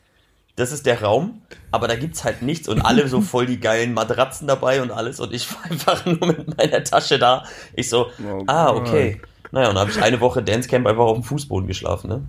das 0.56 0.72
ist 0.72 0.86
der 0.86 1.02
Raum. 1.02 1.42
Aber 1.72 1.88
da 1.88 1.96
gibt's 1.96 2.24
halt 2.24 2.42
nichts. 2.42 2.68
Und 2.68 2.82
alle 2.82 3.08
so 3.08 3.22
voll 3.22 3.46
die 3.46 3.60
geilen 3.60 3.94
Matratzen 3.94 4.48
dabei 4.48 4.82
und 4.82 4.92
alles. 4.92 5.20
Und 5.20 5.34
ich 5.34 5.48
war 5.54 5.64
einfach 5.72 6.06
nur 6.06 6.26
mit 6.28 6.58
meiner 6.58 6.84
Tasche 6.84 7.18
da. 7.20 7.44
Ich 7.74 7.90
so, 7.90 8.08
Oh 8.26 8.44
ah, 8.48 8.72
okay. 8.72 9.22
Naja, 9.52 9.70
und 9.70 9.76
dann 9.76 9.82
habe 9.88 9.92
ich 9.92 10.02
eine 10.02 10.20
Woche 10.22 10.42
Dancecamp 10.44 10.88
einfach 10.88 11.04
auf 11.04 11.18
dem 11.18 11.24
Fußboden 11.24 11.68
geschlafen, 11.68 12.08
ne? 12.10 12.22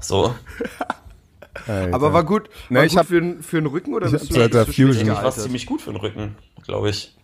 So. 0.00 0.34
Alter. 1.66 1.94
Aber 1.94 2.12
war 2.12 2.24
gut. 2.24 2.48
Na, 2.70 2.78
war 2.80 2.84
ich 2.86 2.92
gut 2.92 2.98
hab- 3.00 3.06
für, 3.06 3.36
für 3.42 3.56
den 3.60 3.66
Rücken 3.66 3.94
oder 3.94 4.06
ich 4.06 4.12
bist 4.12 4.24
hab 4.24 4.28
du 4.30 4.34
seit 4.40 4.54
der 4.54 4.64
schlecht 4.64 4.76
Fusion- 4.76 5.02
Ich 5.08 5.22
war 5.22 5.30
ziemlich 5.32 5.66
gut 5.66 5.82
für 5.82 5.90
den 5.92 6.00
Rücken, 6.00 6.36
glaube 6.64 6.90
ich. 6.90 7.14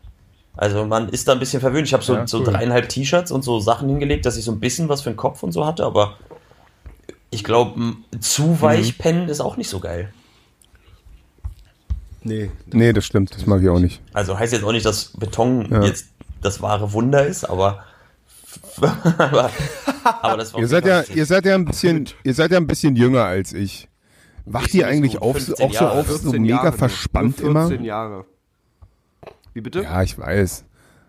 Also 0.56 0.84
man 0.84 1.08
ist 1.08 1.28
da 1.28 1.32
ein 1.32 1.38
bisschen 1.38 1.60
verwöhnt. 1.60 1.86
Ich 1.86 1.94
habe 1.94 2.02
so, 2.02 2.14
Ja, 2.14 2.26
so 2.26 2.38
cool. 2.38 2.44
dreieinhalb 2.46 2.88
T-Shirts 2.88 3.30
und 3.30 3.42
so 3.42 3.60
Sachen 3.60 3.88
hingelegt, 3.88 4.26
dass 4.26 4.36
ich 4.36 4.44
so 4.44 4.50
ein 4.52 4.58
bisschen 4.60 4.88
was 4.88 5.02
für 5.02 5.10
den 5.10 5.16
Kopf 5.16 5.42
und 5.44 5.52
so 5.52 5.64
hatte, 5.64 5.84
aber 5.84 6.18
ich 7.30 7.44
glaube, 7.44 7.96
zu 8.20 8.60
weich 8.62 8.94
Mhm. 8.98 9.02
pennen 9.02 9.28
ist 9.28 9.40
auch 9.40 9.56
nicht 9.56 9.68
so 9.68 9.80
geil. 9.80 10.12
Nee. 12.22 12.50
Nee, 12.66 12.92
das 12.92 13.04
stimmt. 13.06 13.34
Das 13.34 13.46
mag 13.46 13.62
ich 13.62 13.68
auch 13.68 13.78
nicht. 13.78 14.00
Also 14.12 14.38
heißt 14.38 14.52
jetzt 14.52 14.64
auch 14.64 14.72
nicht, 14.72 14.84
dass 14.86 15.12
Beton 15.16 15.68
Ja. 15.70 15.82
jetzt 15.84 16.06
das 16.42 16.60
wahre 16.60 16.92
Wunder 16.92 17.26
ist, 17.26 17.44
aber 17.44 17.84
aber, 18.80 19.50
aber 20.22 20.36
das 20.36 20.52
war 20.54 20.60
Ihr 20.60 20.68
seid 20.68 20.86
ja, 20.86 21.02
ihr 21.02 21.26
seid 21.26 21.44
ja 21.44 21.54
ein 21.54 21.64
bisschen, 21.64 22.08
ihr 22.24 22.34
seid 22.34 22.50
ja 22.50 22.56
ein 22.58 22.66
bisschen 22.66 22.96
jünger 22.96 23.24
als 23.24 23.52
ich. 23.52 23.88
Wacht 24.46 24.72
ihr 24.74 24.86
eigentlich 24.86 25.12
so 25.12 25.18
auf, 25.20 25.36
15 25.36 25.66
auch 25.66 25.74
so 25.74 25.86
auf, 25.86 26.06
so 26.08 26.18
14 26.30 26.42
mega 26.42 26.54
Jahre 26.56 26.72
verspannt 26.72 27.40
nur 27.40 27.50
immer? 27.50 27.68
14 27.68 27.84
Jahre. 27.84 28.24
Wie 29.52 29.60
bitte? 29.60 29.82
Ja, 29.82 30.02
ich 30.02 30.16
weiß. 30.18 30.64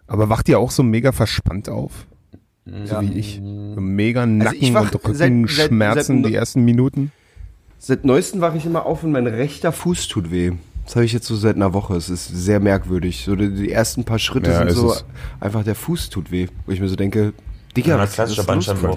Aber 0.08 0.29
wacht 0.29 0.49
ihr 0.49 0.60
auch 0.60 0.71
so 0.71 0.84
mega 0.84 1.12
verspannt 1.12 1.69
auf? 1.69 2.05
So 2.86 2.95
Ja. 2.95 3.01
wie 3.01 3.13
ich. 3.19 3.36
So 3.36 3.82
mega 3.82 4.21
Also 4.21 4.34
Nacken 4.34 4.58
ich 4.62 4.73
wach 4.73 4.91
und 4.93 5.05
Rückenschmerzen 5.05 6.23
die 6.23 6.34
ersten 6.36 6.63
Minuten. 6.65 7.12
Seit 7.77 8.03
neuestem 8.05 8.41
wache 8.41 8.58
ich 8.58 8.65
immer 8.65 8.86
auf 8.86 9.03
und 9.03 9.12
mein 9.12 9.27
rechter 9.27 9.71
Fuß 9.71 10.08
tut 10.10 10.32
weh. 10.32 10.51
Das 10.86 10.95
habe 10.95 11.05
ich 11.05 11.13
jetzt 11.13 11.27
so 11.27 11.36
seit 11.36 11.55
einer 11.55 11.73
Woche. 11.73 11.95
Es 11.95 12.10
ist 12.10 12.27
sehr 12.27 12.60
merkwürdig. 12.60 13.23
So 13.25 13.36
die, 13.36 13.53
die 13.53 13.71
ersten 13.71 14.03
paar 14.03 14.19
Schritte 14.19 14.49
Ja, 14.51 14.60
sind 14.60 14.71
so 14.71 14.91
es. 14.91 15.05
einfach 15.39 15.63
der 15.63 15.75
Fuß 15.75 16.10
tut 16.10 16.32
weh. 16.32 16.47
Wo 16.65 16.71
ich 16.71 16.79
mir 16.82 16.89
so 16.89 16.95
denke, 16.95 17.34
Digga, 17.77 17.91
Ja, 17.91 17.99
was, 17.99 18.12
ist 18.17 18.17
los. 18.38 18.95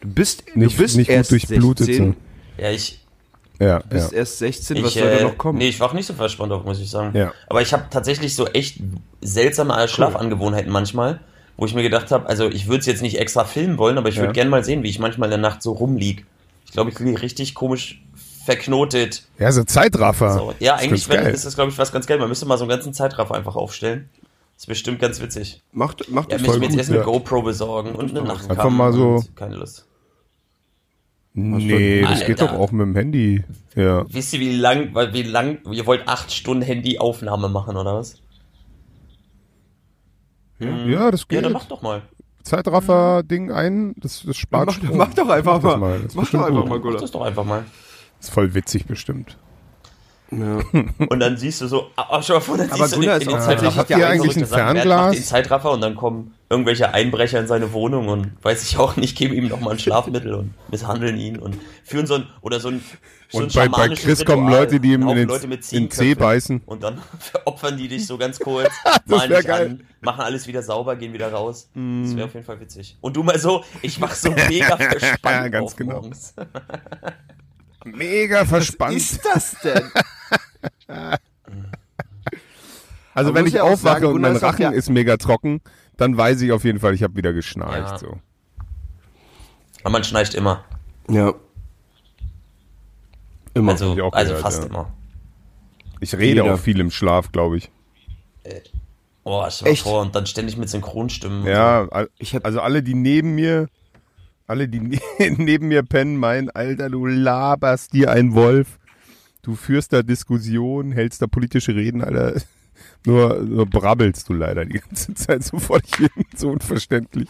Du 0.00 0.08
bist, 0.08 0.44
Nicht- 0.56 0.76
du 0.78 0.82
bist 0.82 0.96
nicht 0.96 1.08
gut 1.08 1.16
erst 1.16 1.30
durchblutet 1.30 1.86
16. 1.86 2.16
Ja, 2.58 2.70
ich, 2.70 3.00
Ja, 3.60 3.78
Du 3.80 3.88
bist 3.88 4.12
ja. 4.12 4.18
erst 4.18 4.38
16, 4.38 4.82
was 4.82 4.88
ich, 4.88 5.00
soll 5.00 5.10
da 5.10 5.16
äh, 5.18 5.22
noch 5.22 5.38
kommen? 5.38 5.58
nee, 5.58 5.68
ich 5.68 5.78
wach 5.80 5.92
nicht 5.92 6.06
so 6.06 6.14
verspannt 6.14 6.52
auf, 6.52 6.64
muss 6.64 6.80
ich 6.80 6.90
sagen. 6.90 7.16
Ja. 7.16 7.32
Aber 7.48 7.62
ich 7.62 7.72
habe 7.72 7.84
tatsächlich 7.90 8.34
so 8.34 8.46
echt 8.48 8.80
seltsame 9.20 9.86
Schlafangewohnheiten 9.88 10.72
manchmal, 10.72 11.20
wo 11.56 11.66
ich 11.66 11.74
mir 11.74 11.82
gedacht 11.82 12.10
habe, 12.10 12.28
also 12.28 12.48
ich 12.48 12.66
würde 12.66 12.80
es 12.80 12.86
jetzt 12.86 13.02
nicht 13.02 13.18
extra 13.18 13.44
filmen 13.44 13.78
wollen, 13.78 13.98
aber 13.98 14.08
ich 14.08 14.16
würde 14.16 14.28
Ja. 14.28 14.32
gerne 14.32 14.50
mal 14.50 14.64
sehen, 14.64 14.82
wie 14.82 14.88
ich 14.88 14.98
manchmal 14.98 15.28
in 15.28 15.40
der 15.40 15.50
Nacht 15.50 15.62
so 15.62 15.72
rumlieg. 15.72 16.26
Ich 16.66 16.72
glaube, 16.72 16.90
ich 16.90 16.98
liege 16.98 17.22
richtig 17.22 17.54
komisch 17.54 18.02
verknotet. 18.44 19.26
Ja, 19.38 19.52
so 19.52 19.64
Zeitraffer. 19.64 20.34
So. 20.34 20.54
Ja, 20.58 20.74
eigentlich 20.74 21.02
ist 21.02 21.08
wenn, 21.08 21.26
ist 21.26 21.46
das, 21.46 21.54
glaube 21.54 21.70
ich, 21.70 21.78
was 21.78 21.92
ganz 21.92 22.06
geil. 22.06 22.18
Man 22.18 22.28
müsste 22.28 22.46
mal 22.46 22.58
so 22.58 22.64
einen 22.64 22.70
ganzen 22.70 22.92
Zeitraffer 22.92 23.34
einfach 23.34 23.56
aufstellen. 23.56 24.08
Das 24.54 24.64
ist 24.64 24.66
bestimmt 24.66 25.00
ganz 25.00 25.20
witzig. 25.20 25.62
Macht, 25.72 26.08
macht 26.10 26.30
Ja, 26.30 26.38
das 26.38 26.46
voll 26.46 26.56
wir 26.60 26.62
jetzt 26.64 26.72
gut. 26.72 26.78
erst 26.78 26.90
eine 26.90 26.98
ja. 27.00 27.04
GoPro 27.04 27.42
besorgen 27.42 27.94
und 27.94 28.10
eine 28.10 28.22
Nachtcam. 28.22 28.50
Einfach 28.50 28.70
mal 28.70 28.92
so- 28.92 29.24
Keine 29.34 29.56
Lust. 29.56 29.86
Nee, 31.36 32.02
das 32.02 32.20
geht 32.26 32.40
Alter. 32.40 32.52
doch 32.52 32.60
auch 32.60 32.70
mit 32.70 32.86
dem 32.86 32.94
Handy. 32.94 33.42
Ja. 33.74 34.04
Wisst 34.08 34.34
ihr, 34.34 34.40
wie 34.40 34.54
lang, 34.56 34.90
weil- 34.94 35.12
wie 35.12 35.24
lang, 35.24 35.58
ihr 35.72 35.84
wollt 35.86 36.06
acht 36.06 36.30
Stunden 36.32 36.62
Handyaufnahme 36.62 37.48
machen, 37.48 37.76
oder 37.76 37.96
was? 37.96 38.20
Ja, 40.86 41.10
das 41.10 41.20
Ja, 41.22 41.26
geht. 41.28 41.44
dann 41.44 41.52
mach 41.52 41.64
doch 41.66 41.82
mal. 41.82 42.02
Zeitraffer-Ding 42.42 43.50
ein, 43.50 43.94
das, 43.96 44.22
das 44.26 44.36
spart 44.36 44.66
Mach, 44.66 44.74
Strom. 44.74 44.96
mach 44.98 45.14
doch 45.14 45.28
einfach 45.28 45.62
Mach 45.62 45.70
das 45.72 45.80
mal. 45.80 45.98
das 45.98 46.06
ist 46.06 46.14
Mach 46.14 46.30
doch 46.30 46.40
einfach 46.46 46.60
gut. 46.60 46.68
mal, 46.68 46.76
Mach 46.76 46.82
Gula. 46.82 47.00
das 47.00 47.10
doch 47.10 47.22
einfach 47.22 47.44
mal. 47.44 47.64
ist 48.20 48.30
voll 48.30 48.54
witzig 48.54 48.86
bestimmt. 48.86 49.38
Ja. 50.30 50.58
Und 51.08 51.20
dann 51.20 51.36
siehst 51.36 51.60
du 51.62 51.66
so, 51.68 51.86
ah, 51.96 52.20
schau 52.22 52.34
mal 52.34 52.40
vor, 52.40 52.56
dann 52.58 52.70
Aber 52.70 52.78
siehst 52.86 52.92
du 52.96 53.00
Gunnar 53.00 53.18
den, 53.18 53.28
ist 53.28 53.30
den 53.30 53.34
auch 53.34 53.44
Zeitraffer. 53.44 53.54
tatsächlich 53.54 53.78
Habt 53.78 53.90
der 53.90 53.98
ihr 53.98 54.06
einzige 54.08 54.24
eigentlich 54.30 54.36
ein 54.44 54.46
Fernglas? 54.48 55.00
macht 55.06 55.14
den 55.16 55.22
Zeitraffer 55.22 55.70
und 55.72 55.80
dann 55.80 55.94
kommen 55.94 56.34
irgendwelche 56.54 56.94
Einbrecher 56.94 57.38
in 57.40 57.46
seine 57.46 57.72
Wohnung 57.72 58.08
und 58.08 58.32
weiß 58.42 58.62
ich 58.62 58.78
auch 58.78 58.96
nicht, 58.96 59.16
geben 59.18 59.34
ihm 59.34 59.48
nochmal 59.48 59.72
ein 59.74 59.78
Schlafmittel 59.78 60.34
und 60.34 60.54
misshandeln 60.70 61.18
ihn 61.18 61.38
und 61.38 61.56
führen 61.84 62.06
so 62.06 62.14
ein, 62.14 62.26
oder 62.40 62.60
so 62.60 62.68
ein, 62.68 62.82
so 63.28 63.38
Und 63.38 63.56
ein 63.56 63.70
bei- 63.70 63.88
bei 63.88 63.94
Chris 63.94 64.24
kommen 64.24 64.44
Ritual. 64.46 64.60
Leute, 64.62 64.80
die 64.80 64.92
ihm 64.92 65.08
in 65.08 65.16
den- 65.28 65.60
den 65.72 65.90
Zeh 65.90 66.14
beißen. 66.14 66.62
Und 66.66 66.82
dann 66.82 66.98
veropfern 67.18 67.76
die 67.76 67.88
dich 67.88 68.06
so 68.06 68.16
ganz 68.16 68.38
kurz, 68.38 68.70
Das 68.84 69.02
malen 69.06 69.30
dich 69.34 69.46
geil. 69.46 69.66
an, 69.66 69.86
machen 70.00 70.20
alles 70.20 70.46
wieder 70.46 70.62
sauber, 70.62 70.96
gehen 70.96 71.12
wieder 71.12 71.32
raus. 71.32 71.68
Mm. 71.74 72.04
Das 72.04 72.16
wäre 72.16 72.26
auf 72.26 72.34
jeden 72.34 72.46
Fall 72.46 72.60
witzig. 72.60 72.96
Und 73.00 73.16
du 73.16 73.22
mal 73.22 73.38
so, 73.38 73.64
ich 73.82 73.98
mach 73.98 74.14
so 74.14 74.30
mega 74.48 74.76
verspannt 74.76 75.52
Ganz 75.52 75.64
auf 75.64 75.76
genau. 75.76 75.94
morgens. 76.00 76.34
Mega 77.84 78.44
verspannt. 78.46 78.96
ist 78.96 79.20
das 79.24 79.56
denn? 79.62 79.90
Also 83.14 83.30
Man 83.32 83.40
wenn 83.42 83.46
ich 83.46 83.54
ja 83.54 83.62
aufwache 83.62 84.00
sagen, 84.00 84.06
und 84.14 84.20
mein 84.22 84.36
Rachen 84.36 84.62
ja- 84.62 84.70
ist 84.70 84.90
mega 84.90 85.16
trocken, 85.16 85.60
dann 85.96 86.16
weiß 86.16 86.40
ich 86.42 86.52
auf 86.52 86.64
jeden 86.64 86.80
Fall, 86.80 86.94
ich 86.94 87.02
habe 87.02 87.16
wieder 87.16 87.32
geschnarcht. 87.32 87.92
Ja. 87.92 87.98
So. 87.98 88.18
Aber 89.82 89.90
man 89.90 90.04
schnarcht 90.04 90.34
immer. 90.34 90.64
Ja. 91.08 91.34
Immer. 93.54 93.72
Also, 93.72 93.94
ich 93.94 94.02
also 94.02 94.28
gehört, 94.30 94.42
fast 94.42 94.62
ja. 94.62 94.68
immer. 94.68 94.92
Ich 96.00 96.14
rede 96.14 96.42
Jeder. 96.42 96.54
auch 96.54 96.58
viel 96.58 96.80
im 96.80 96.90
Schlaf, 96.90 97.32
glaube 97.32 97.56
ich. 97.58 97.70
Oh, 99.22 99.42
dir 99.42 99.66
Echt? 99.66 99.82
vor, 99.82 100.02
und 100.02 100.14
dann 100.14 100.26
ständig 100.26 100.56
mit 100.56 100.68
Synchronstimmen. 100.68 101.46
Ja, 101.46 101.88
Ich 102.18 102.44
also 102.44 102.60
alle, 102.60 102.82
die 102.82 102.94
neben 102.94 103.34
mir, 103.34 103.68
alle, 104.46 104.68
die 104.68 104.80
ne- 104.80 105.00
neben 105.38 105.68
mir 105.68 105.82
pennen, 105.82 106.16
meinen, 106.16 106.50
Alter, 106.50 106.90
du 106.90 107.06
laberst 107.06 107.94
dir 107.94 108.10
ein 108.10 108.34
Wolf. 108.34 108.78
Du 109.42 109.54
führst 109.54 109.92
da 109.92 110.02
Diskussionen, 110.02 110.92
hältst 110.92 111.22
da 111.22 111.26
politische 111.26 111.74
Reden, 111.74 112.02
Alter. 112.02 112.40
Nur, 113.06 113.40
nur 113.42 113.66
brabbelst 113.66 114.28
du 114.28 114.32
leider 114.32 114.64
die 114.64 114.78
ganze 114.80 115.14
Zeit 115.14 115.44
so 115.44 115.58
vor 115.58 115.80
dich 115.80 115.94
hin, 115.96 116.08
so 116.34 116.50
unverständlich. 116.50 117.28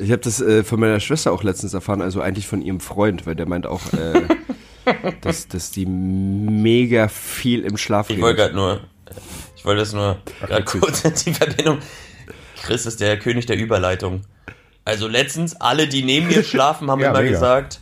Ich 0.00 0.10
habe 0.10 0.20
das 0.22 0.40
äh, 0.40 0.64
von 0.64 0.80
meiner 0.80 0.98
Schwester 0.98 1.30
auch 1.30 1.44
letztens 1.44 1.74
erfahren, 1.74 2.02
also 2.02 2.20
eigentlich 2.20 2.46
von 2.48 2.60
ihrem 2.60 2.80
Freund, 2.80 3.24
weil 3.26 3.36
der 3.36 3.46
meint 3.46 3.66
auch, 3.66 3.80
äh, 3.92 4.22
dass, 5.20 5.46
dass 5.46 5.70
die 5.70 5.86
mega 5.86 7.06
viel 7.06 7.64
im 7.64 7.76
Schlaf 7.76 8.10
Ich 8.10 8.20
wollte 8.20 8.38
gerade 8.38 8.54
nur, 8.54 8.80
ich 9.56 9.64
wollte 9.64 9.80
das 9.80 9.92
nur 9.92 10.18
gerade 10.40 10.64
kurz 10.64 11.02
die 11.24 11.32
Verbindung. 11.34 11.78
Chris 12.62 12.84
ist 12.84 13.00
der 13.00 13.16
König 13.18 13.46
der 13.46 13.56
Überleitung. 13.58 14.22
Also 14.84 15.06
letztens, 15.06 15.54
alle, 15.60 15.86
die 15.86 16.02
neben 16.02 16.26
mir 16.26 16.42
schlafen, 16.44 16.90
haben 16.90 17.00
Ja, 17.00 17.10
immer 17.10 17.20
mega. 17.20 17.30
gesagt, 17.32 17.78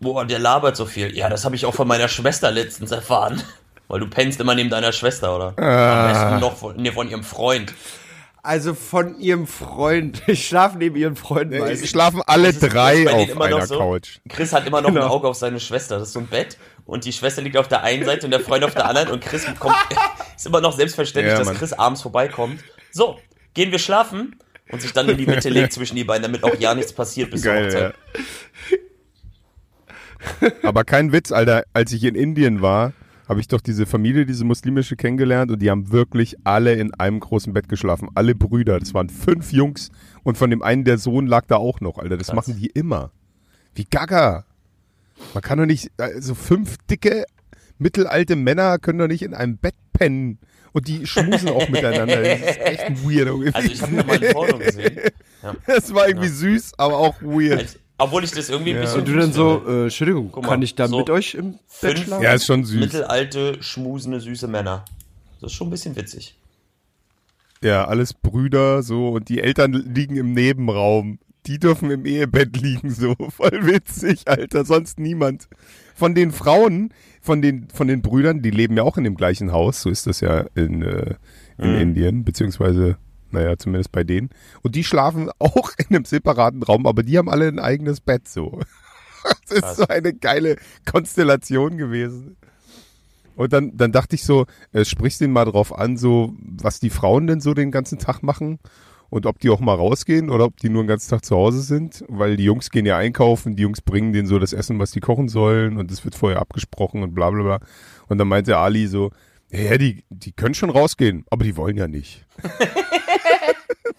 boah, 0.00 0.24
der 0.24 0.38
labert 0.38 0.76
so 0.76 0.86
viel. 0.86 1.16
Ja, 1.16 1.28
das 1.28 1.44
habe 1.44 1.56
ich 1.56 1.64
auch 1.66 1.74
von 1.74 1.88
meiner 1.88 2.08
Schwester 2.08 2.50
letztens 2.50 2.90
erfahren. 2.90 3.42
Weil 3.88 4.00
du 4.00 4.08
pennst 4.08 4.40
immer 4.40 4.54
neben 4.56 4.68
deiner 4.70 4.90
Schwester, 4.92 5.36
oder? 5.36 5.54
Am 5.56 5.64
Ah. 5.64 6.08
besten 6.08 6.40
noch 6.40 6.56
von, 6.56 6.76
nee, 6.76 6.90
von 6.90 7.08
ihrem 7.08 7.22
Freund. 7.22 7.72
Also 8.42 8.74
von 8.74 9.18
ihrem 9.18 9.46
Freund. 9.46 10.22
Ich 10.28 10.46
schlafe 10.48 10.78
neben 10.78 10.96
ihrem 10.96 11.16
Freund. 11.16 11.52
Es 11.52 11.60
meistens. 11.60 11.90
schlafen 11.90 12.22
alle 12.26 12.52
drei 12.52 13.08
auf 13.12 13.28
immer 13.28 13.48
noch 13.48 13.58
einer 13.58 13.66
so. 13.66 13.78
Couch. 13.78 14.18
Chris 14.28 14.52
hat 14.52 14.66
immer 14.66 14.80
noch 14.80 14.88
Genau. 14.90 15.02
ein 15.04 15.08
Auge 15.10 15.28
auf 15.28 15.36
seine 15.36 15.60
Schwester. 15.60 15.98
Das 15.98 16.08
ist 16.08 16.14
so 16.14 16.20
ein 16.20 16.26
Bett. 16.26 16.56
Und 16.84 17.04
die 17.04 17.12
Schwester 17.12 17.42
liegt 17.42 17.56
auf 17.56 17.66
der 17.68 17.82
einen 17.82 18.04
Seite 18.04 18.26
und 18.26 18.30
der 18.30 18.40
Freund 18.40 18.64
auf 18.64 18.74
der 18.74 18.86
anderen. 18.88 19.10
Und 19.10 19.20
Chris 19.20 19.44
kommt, 19.58 19.74
ist 20.36 20.46
immer 20.46 20.60
noch 20.60 20.72
selbstverständlich, 20.76 21.32
Ja, 21.32 21.38
dass 21.38 21.46
Mann. 21.48 21.56
Chris 21.56 21.72
abends 21.72 22.02
vorbeikommt. 22.02 22.62
So, 22.92 23.18
gehen 23.54 23.70
wir 23.72 23.78
schlafen? 23.80 24.36
Und 24.70 24.82
sich 24.82 24.92
dann 24.92 25.08
in 25.08 25.16
die 25.16 25.26
Mitte 25.26 25.48
legt 25.48 25.72
zwischen 25.72 25.94
die 25.94 26.02
beiden, 26.04 26.22
damit 26.24 26.42
auch 26.42 26.54
ja 26.58 26.74
nichts 26.74 26.92
passiert 26.92 27.30
bis 27.30 27.42
zur 27.42 27.52
Geil, 27.52 27.66
Hochzeit. 27.66 27.94
ja. 28.70 28.76
Aber 30.62 30.84
kein 30.84 31.12
Witz, 31.12 31.32
Alter, 31.32 31.64
als 31.72 31.92
ich 31.92 32.04
in 32.04 32.14
Indien 32.14 32.62
war, 32.62 32.92
habe 33.28 33.40
ich 33.40 33.48
doch 33.48 33.60
diese 33.60 33.86
Familie, 33.86 34.24
diese 34.24 34.44
muslimische 34.44 34.96
kennengelernt 34.96 35.50
und 35.50 35.60
die 35.60 35.70
haben 35.70 35.90
wirklich 35.90 36.36
alle 36.44 36.74
in 36.74 36.94
einem 36.94 37.18
großen 37.20 37.52
Bett 37.52 37.68
geschlafen. 37.68 38.08
Alle 38.14 38.34
Brüder. 38.34 38.78
Das 38.78 38.94
waren 38.94 39.08
fünf 39.08 39.52
Jungs 39.52 39.90
und 40.22 40.38
von 40.38 40.50
dem 40.50 40.62
einen 40.62 40.84
der 40.84 40.98
Sohn 40.98 41.26
lag 41.26 41.44
da 41.46 41.56
auch 41.56 41.80
noch, 41.80 41.98
Alter. 41.98 42.16
Das 42.16 42.28
Krass. 42.28 42.36
machen 42.36 42.56
die 42.60 42.68
immer. 42.68 43.10
Wie 43.74 43.84
Gaga. 43.84 44.44
Man 45.34 45.42
kann 45.42 45.58
doch 45.58 45.66
nicht, 45.66 45.90
also 45.98 46.34
fünf 46.34 46.76
dicke, 46.90 47.24
mittelalte 47.78 48.36
Männer 48.36 48.78
können 48.78 48.98
doch 48.98 49.08
nicht 49.08 49.22
in 49.22 49.34
einem 49.34 49.56
Bett 49.56 49.74
pennen. 49.92 50.38
Und 50.72 50.88
die 50.88 51.06
schmusen 51.06 51.48
auch 51.48 51.68
miteinander. 51.70 52.22
Das 52.22 52.38
ist 52.40 52.60
echt 52.60 53.04
weird. 53.04 53.28
irgendwie. 53.28 53.54
Also 53.54 53.68
ich 53.70 53.80
habe 53.80 53.92
mal 54.04 54.22
ein 54.22 54.32
Porno 54.32 54.58
gesehen. 54.58 54.98
Ja. 55.42 55.54
das 55.66 55.92
war 55.92 56.08
irgendwie 56.08 56.28
süß, 56.28 56.72
aber 56.78 56.96
auch 56.96 57.20
weird. 57.20 57.78
Obwohl 57.98 58.24
ich 58.24 58.30
das 58.32 58.50
irgendwie 58.50 58.74
ein 58.74 58.80
bisschen 58.80 59.00
Und 59.00 59.08
du 59.08 59.14
dann 59.16 59.32
so, 59.32 59.62
äh, 59.66 59.82
Entschuldigung, 59.84 60.30
Guck 60.30 60.42
mal, 60.44 60.50
kann 60.50 60.62
ich 60.62 60.74
da 60.74 60.86
so 60.86 60.98
mit 60.98 61.08
euch 61.10 61.34
im 61.34 61.52
Bett 61.52 61.60
fünf- 61.68 62.04
schlafen? 62.04 62.22
Ja, 62.22 62.34
ist 62.34 62.44
schon 62.46 62.64
süß. 62.64 62.78
Mittelalte, 62.80 63.62
schmusende, 63.62 64.20
süße 64.20 64.48
Männer. 64.48 64.84
Das 65.40 65.52
ist 65.52 65.56
schon 65.56 65.68
ein 65.68 65.70
bisschen 65.70 65.96
witzig. 65.96 66.36
Ja, 67.62 67.86
alles 67.86 68.12
Brüder 68.12 68.82
so 68.82 69.08
und 69.10 69.28
die 69.28 69.40
Eltern 69.40 69.72
liegen 69.72 70.16
im 70.16 70.32
Nebenraum. 70.32 71.18
die 71.46 71.58
dürfen 71.60 71.90
im 71.92 72.04
Ehebett 72.04 72.60
liegen, 72.60 72.90
so. 72.90 73.14
Voll 73.30 73.66
witzig, 73.66 74.22
Alter. 74.26 74.64
Sonst 74.64 74.98
niemand. 74.98 75.48
Von 75.94 76.14
den 76.16 76.32
Frauen, 76.32 76.92
von 77.22 77.40
den, 77.40 77.68
von 77.72 77.86
den 77.88 78.02
Brüdern, 78.02 78.42
die 78.42 78.50
leben 78.50 78.76
ja 78.76 78.82
auch 78.82 78.98
in 78.98 79.04
dem 79.04 79.14
gleichen 79.14 79.52
Haus, 79.52 79.80
so 79.80 79.88
ist 79.88 80.06
das 80.08 80.20
ja 80.20 80.44
in, 80.56 80.82
äh, 80.82 81.14
in 81.56 81.72
Mhm. 81.72 81.78
Indien, 81.80 82.24
beziehungsweise, 82.24 82.98
naja, 83.36 83.56
zumindest 83.58 83.92
bei 83.92 84.02
denen. 84.02 84.30
Und 84.62 84.74
die 84.74 84.84
schlafen 84.84 85.30
auch 85.38 85.70
in 85.78 85.94
einem 85.94 86.04
separaten 86.04 86.62
Raum, 86.62 86.86
aber 86.86 87.02
die 87.02 87.18
haben 87.18 87.28
alle 87.28 87.48
ein 87.48 87.58
eigenes 87.58 88.00
Bett, 88.00 88.28
so. 88.28 88.60
Das 89.48 89.58
ist 89.58 89.62
Krass. 89.62 89.76
so 89.78 89.88
eine 89.88 90.14
geile 90.14 90.56
Konstellation 90.88 91.78
gewesen. 91.78 92.36
Und 93.34 93.52
dann, 93.52 93.76
dann 93.76 93.90
dachte 93.90 94.14
ich 94.14 94.22
so, 94.22 94.46
äh, 94.72 94.84
sprichst 94.84 95.20
den 95.20 95.32
mal 95.32 95.44
drauf 95.44 95.76
an, 95.76 95.96
so, 95.96 96.32
was 96.38 96.78
die 96.78 96.90
Frauen 96.90 97.26
denn 97.26 97.40
so 97.40 97.52
den 97.52 97.72
ganzen 97.72 97.98
Tag 97.98 98.22
machen 98.22 98.60
und 99.10 99.26
ob 99.26 99.40
die 99.40 99.50
auch 99.50 99.58
mal 99.58 99.74
rausgehen 99.74 100.30
oder 100.30 100.44
ob 100.44 100.58
die 100.58 100.68
nur 100.68 100.84
den 100.84 100.88
ganzen 100.88 101.10
Tag 101.10 101.24
zu 101.24 101.34
Hause 101.34 101.62
sind, 101.62 102.04
weil 102.06 102.36
die 102.36 102.44
Jungs 102.44 102.70
gehen 102.70 102.86
ja 102.86 102.96
einkaufen, 102.96 103.56
die 103.56 103.64
Jungs 103.64 103.80
bringen 103.80 104.12
denen 104.12 104.28
so 104.28 104.38
das 104.38 104.52
Essen, 104.52 104.78
was 104.78 104.92
die 104.92 105.00
kochen 105.00 105.28
sollen 105.28 105.76
und 105.76 105.90
es 105.90 106.04
wird 106.04 106.14
vorher 106.14 106.40
abgesprochen 106.40 107.02
und 107.02 107.14
bla 107.14 107.30
bla 107.30 107.42
bla. 107.42 107.60
Und 108.06 108.18
dann 108.18 108.28
meinte 108.28 108.58
Ali 108.58 108.86
so, 108.86 109.10
ja, 109.50 109.60
ja, 109.60 109.78
die, 109.78 110.04
die 110.08 110.32
können 110.32 110.54
schon 110.54 110.70
rausgehen, 110.70 111.24
aber 111.30 111.44
die 111.44 111.56
wollen 111.56 111.76
ja 111.76 111.88
nicht. 111.88 112.26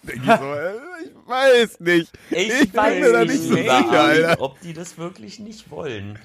Denk 0.08 0.22
ich 0.22 0.24
so, 0.24 0.30
äh, 0.54 0.72
ich 1.04 1.28
weiß 1.28 1.80
nicht. 1.80 2.18
Ich, 2.30 2.70
bin 2.70 2.74
weiß 2.74 3.00
mir 3.00 3.12
da 3.12 3.20
nicht, 3.20 3.32
nicht 3.32 3.42
so 3.42 3.54
mehr, 3.54 3.78
sicher, 3.78 4.00
Alter. 4.00 4.40
ob 4.40 4.60
die 4.60 4.72
das 4.72 4.98
wirklich 4.98 5.38
nicht 5.38 5.70
wollen. 5.70 6.18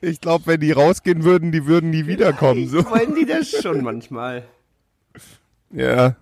Ich 0.00 0.20
glaube, 0.20 0.46
wenn 0.46 0.60
die 0.60 0.72
rausgehen 0.72 1.24
würden, 1.24 1.52
die 1.52 1.66
würden 1.66 1.90
nie 1.90 2.06
wiederkommen. 2.06 2.68
So. 2.68 2.84
Wollen 2.90 3.14
die 3.14 3.26
das 3.26 3.50
schon 3.62 3.82
manchmal? 3.82 4.44
Ja. 5.70 6.16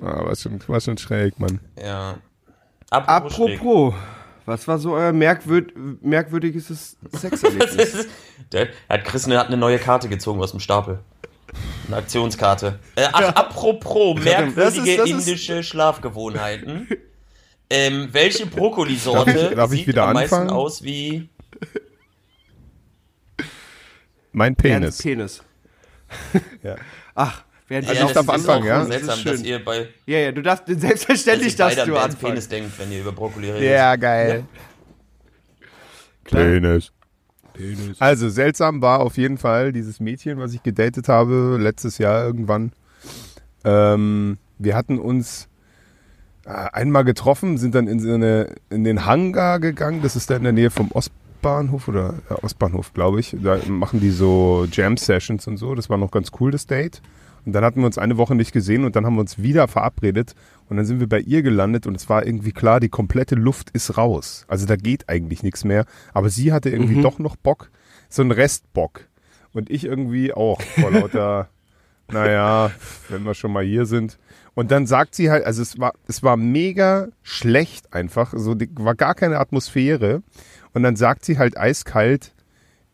Ah, 0.00 0.24
war 0.24 0.36
schon, 0.36 0.60
war 0.66 0.80
schon 0.80 0.98
schräg, 0.98 1.38
Mann. 1.40 1.60
Ja. 1.76 2.18
Apropos. 2.90 3.32
Apropos, 3.32 3.94
was 4.46 4.66
war 4.68 4.78
so 4.78 4.94
euer 4.94 5.12
merkwürd 5.12 5.72
merkwürdiges 6.02 6.96
Sexerlebnis? 7.12 7.74
ist, 7.94 8.08
der 8.52 8.68
hat 8.88 9.04
Chris 9.04 9.26
eine, 9.26 9.38
hat 9.38 9.48
eine 9.48 9.56
neue 9.56 9.78
Karte 9.78 10.08
gezogen 10.08 10.40
aus 10.40 10.50
dem 10.52 10.60
Stapel. 10.60 11.00
Eine 11.88 11.96
Aktionskarte. 11.96 12.78
Äh, 12.96 13.06
ach, 13.12 13.34
apropos 13.34 14.14
Das 14.16 14.24
merkwürdige 14.24 14.90
ist- 14.90 14.98
das 14.98 15.06
ist- 15.10 15.28
indische 15.28 15.62
Schlafgewohnheiten. 15.62 16.88
Ähm, 17.68 18.08
welche 18.12 18.46
Brokkolisorte 18.46 19.32
Darf 19.32 19.54
darf 19.54 19.70
sieht 19.70 19.86
wieder 19.86 20.06
am 20.08 20.14
meisten 20.14 20.34
anfangen? 20.34 20.50
aus 20.50 20.82
wie 20.82 21.28
Mein 24.32 24.54
Penis. 24.56 24.98
Penis. 24.98 25.42
Ja. 26.62 26.74
Ach, 27.14 27.44
während 27.68 27.88
Also 27.88 28.02
ihr 28.02 28.06
ich 28.08 28.12
darf 28.14 28.24
ist 28.24 28.30
anfangen, 28.30 28.62
auch 28.62 28.66
ja? 28.66 28.84
seltsam, 28.84 29.08
Das 29.08 29.18
ist 29.18 29.26
dass 29.26 29.42
ihr 29.42 29.64
bei 29.64 29.88
Ja, 30.06 30.18
ja, 30.18 30.32
du 30.32 30.42
darfst 30.42 30.68
dass 30.68 30.80
selbstverständlich 30.80 31.54
darfst 31.54 31.78
an 31.78 31.88
du 31.88 31.96
anfangen. 31.96 32.32
Penis 32.34 32.48
denkt, 32.48 32.76
wenn 32.78 32.90
ihr 32.90 33.00
über 33.00 33.12
Brokkoli 33.12 33.50
redet. 33.50 33.70
Ja, 33.70 33.94
geil. 33.96 34.44
Klar. 36.24 36.42
Penis. 36.42 36.92
Also 37.98 38.28
seltsam 38.28 38.82
war 38.82 39.00
auf 39.00 39.16
jeden 39.16 39.38
Fall 39.38 39.72
dieses 39.72 40.00
Mädchen, 40.00 40.38
was 40.38 40.54
ich 40.54 40.62
gedatet 40.62 41.08
habe, 41.08 41.58
letztes 41.60 41.98
Jahr 41.98 42.24
irgendwann. 42.24 42.72
Ähm, 43.64 44.38
wir 44.58 44.76
hatten 44.76 44.98
uns 44.98 45.48
äh, 46.44 46.50
einmal 46.50 47.04
getroffen, 47.04 47.58
sind 47.58 47.74
dann 47.74 47.86
in, 47.86 48.00
so 48.00 48.12
eine, 48.12 48.54
in 48.70 48.84
den 48.84 49.06
Hangar 49.06 49.60
gegangen. 49.60 50.02
Das 50.02 50.16
ist 50.16 50.30
da 50.30 50.36
in 50.36 50.44
der 50.44 50.52
Nähe 50.52 50.70
vom 50.70 50.90
Ostbahnhof 50.92 51.88
oder 51.88 52.14
ja, 52.28 52.42
Ostbahnhof, 52.42 52.92
glaube 52.92 53.20
ich. 53.20 53.36
Da 53.42 53.58
machen 53.68 54.00
die 54.00 54.10
so 54.10 54.66
Jam-Sessions 54.70 55.46
und 55.46 55.56
so. 55.56 55.74
Das 55.74 55.90
war 55.90 55.98
noch 55.98 56.10
ganz 56.10 56.30
cool, 56.40 56.50
das 56.50 56.66
Date. 56.66 57.02
Und 57.46 57.52
dann 57.52 57.64
hatten 57.64 57.80
wir 57.80 57.86
uns 57.86 57.98
eine 57.98 58.16
Woche 58.16 58.34
nicht 58.34 58.52
gesehen 58.52 58.84
und 58.84 58.96
dann 58.96 59.06
haben 59.06 59.14
wir 59.14 59.20
uns 59.20 59.42
wieder 59.42 59.66
verabredet 59.66 60.34
und 60.70 60.76
dann 60.76 60.86
sind 60.86 61.00
wir 61.00 61.08
bei 61.08 61.18
ihr 61.18 61.42
gelandet 61.42 61.88
und 61.88 61.96
es 61.96 62.08
war 62.08 62.24
irgendwie 62.24 62.52
klar, 62.52 62.78
die 62.78 62.88
komplette 62.88 63.34
Luft 63.34 63.70
ist 63.70 63.98
raus. 63.98 64.44
Also 64.46 64.66
da 64.66 64.76
geht 64.76 65.08
eigentlich 65.08 65.42
nichts 65.42 65.64
mehr. 65.64 65.84
Aber 66.14 66.30
sie 66.30 66.52
hatte 66.52 66.70
irgendwie 66.70 67.02
doch 67.02 67.18
noch 67.18 67.34
Bock, 67.34 67.72
so 68.08 68.22
ein 68.22 68.30
Restbock. 68.30 69.08
Und 69.52 69.68
ich 69.68 69.84
irgendwie 69.84 70.32
auch 70.32 70.62
vor 70.62 70.92
lauter, 70.92 71.48
naja, 72.12 72.70
wenn 73.08 73.24
wir 73.24 73.34
schon 73.34 73.52
mal 73.52 73.64
hier 73.64 73.84
sind. 73.84 74.16
Und 74.54 74.70
dann 74.70 74.86
sagt 74.86 75.16
sie 75.16 75.28
halt, 75.28 75.44
also 75.44 75.60
es 75.60 75.80
war, 75.80 75.92
es 76.06 76.22
war 76.22 76.36
mega 76.36 77.08
schlecht 77.24 77.92
einfach, 77.92 78.32
so 78.36 78.54
die, 78.54 78.70
war 78.76 78.94
gar 78.94 79.16
keine 79.16 79.40
Atmosphäre. 79.40 80.22
Und 80.72 80.84
dann 80.84 80.94
sagt 80.94 81.24
sie 81.24 81.36
halt 81.36 81.58
eiskalt 81.58 82.32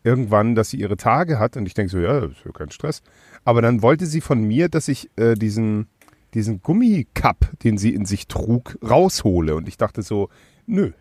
irgendwann, 0.03 0.55
dass 0.55 0.71
sie 0.71 0.77
ihre 0.77 0.97
Tage 0.97 1.37
hat. 1.37 1.57
Und 1.57 1.67
ich 1.67 1.75
denke 1.75 1.91
so, 1.91 1.99
ja, 1.99 2.21
das 2.21 2.31
ist 2.31 2.43
ja 2.43 2.51
kein 2.53 2.71
Stress. 2.71 3.03
Aber 3.43 3.61
dann 3.61 3.83
wollte 3.83 4.07
sie 4.07 4.21
von 4.21 4.41
mir, 4.41 4.67
dass 4.67 4.87
ich 4.87 5.11
äh, 5.15 5.35
diesen, 5.35 5.87
diesen 6.33 6.61
Gummikup, 6.61 7.51
den 7.63 7.77
sie 7.77 7.93
in 7.93 8.05
sich 8.05 8.27
trug, 8.27 8.77
raushole. 8.87 9.55
Und 9.55 9.67
ich 9.67 9.77
dachte 9.77 10.01
so, 10.01 10.29
nö. 10.65 10.91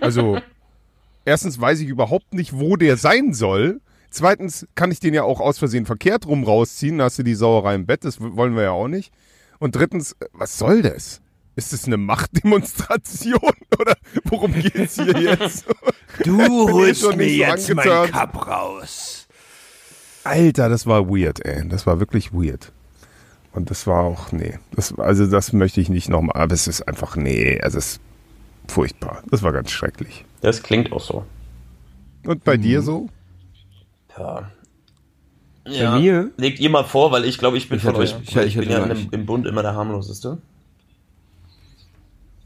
Also, 0.00 0.38
erstens 1.24 1.60
weiß 1.60 1.80
ich 1.80 1.88
überhaupt 1.88 2.34
nicht, 2.34 2.58
wo 2.58 2.76
der 2.76 2.96
sein 2.96 3.32
soll. 3.32 3.80
Zweitens 4.10 4.66
kann 4.74 4.90
ich 4.90 5.00
den 5.00 5.14
ja 5.14 5.24
auch 5.24 5.40
aus 5.40 5.58
Versehen 5.58 5.86
verkehrt 5.86 6.26
rum 6.26 6.44
rausziehen. 6.44 6.98
Da 6.98 7.04
hast 7.04 7.18
du 7.18 7.22
die 7.22 7.34
Sauerei 7.34 7.74
im 7.74 7.86
Bett, 7.86 8.04
das 8.04 8.20
wollen 8.20 8.54
wir 8.54 8.62
ja 8.62 8.70
auch 8.70 8.88
nicht. 8.88 9.12
Und 9.58 9.76
drittens, 9.76 10.12
äh, 10.12 10.26
was 10.32 10.58
soll 10.58 10.82
das? 10.82 11.20
Ist 11.54 11.72
das 11.72 11.86
eine 11.86 11.96
Machtdemonstration 11.96 13.38
oder 13.78 13.94
worum 14.24 14.52
geht's 14.52 14.96
hier 14.96 15.18
jetzt? 15.20 15.66
Du 16.24 16.38
holst 16.72 17.02
mir 17.02 17.10
so 17.12 17.20
jetzt 17.20 17.68
mein 17.74 17.78
angeturnt. 17.80 18.12
Cup 18.12 18.46
raus. 18.46 19.26
Alter, 20.24 20.70
das 20.70 20.86
war 20.86 21.10
weird, 21.10 21.44
ey. 21.44 21.68
Das 21.68 21.86
war 21.86 22.00
wirklich 22.00 22.32
weird. 22.32 22.72
Und 23.56 23.70
das 23.70 23.86
war 23.86 24.04
auch, 24.04 24.32
nee. 24.32 24.58
Das, 24.72 24.96
also 24.98 25.26
das 25.26 25.52
möchte 25.52 25.80
ich 25.80 25.88
nicht 25.88 26.08
nochmal. 26.08 26.36
Aber 26.40 26.54
es 26.54 26.68
ist 26.68 26.82
einfach, 26.86 27.16
nee, 27.16 27.58
also 27.60 27.78
es 27.78 27.92
ist 27.92 28.00
furchtbar. 28.68 29.22
Das 29.30 29.42
war 29.42 29.52
ganz 29.52 29.70
schrecklich. 29.70 30.24
Das 30.42 30.62
klingt 30.62 30.92
auch 30.92 31.00
so. 31.00 31.24
Und 32.24 32.44
bei 32.44 32.56
dir 32.56 32.82
so? 32.82 33.08
Ja. 34.18 34.50
Bei 35.64 35.98
mir? 35.98 36.30
Legt 36.36 36.60
ihr 36.60 36.70
mal 36.70 36.84
vor, 36.84 37.10
weil 37.12 37.24
ich 37.24 37.38
glaube, 37.38 37.56
ich 37.56 37.68
bin 37.68 37.78
Ich 37.78 37.84
von 37.84 37.94
hatte- 37.94 38.02
euch, 38.02 38.14
ich- 38.22 38.36
ich, 38.36 38.46
ich 38.46 38.56
bin 38.58 38.68
ja 38.70 38.84
im, 38.84 39.08
im 39.10 39.26
Bund 39.26 39.46
immer 39.46 39.62
der 39.62 39.74
harmloseste. 39.74 40.38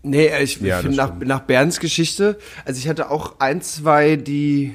Nee, 0.02 0.30
ich 0.42 0.60
Ja, 0.60 0.78
finde 0.78 0.96
nach, 0.96 1.14
nach 1.18 1.40
Bernds 1.40 1.78
Geschichte, 1.78 2.38
also 2.64 2.78
ich 2.78 2.88
hatte 2.88 3.10
auch 3.10 3.38
ein, 3.38 3.60
zwei, 3.60 4.16
die 4.16 4.74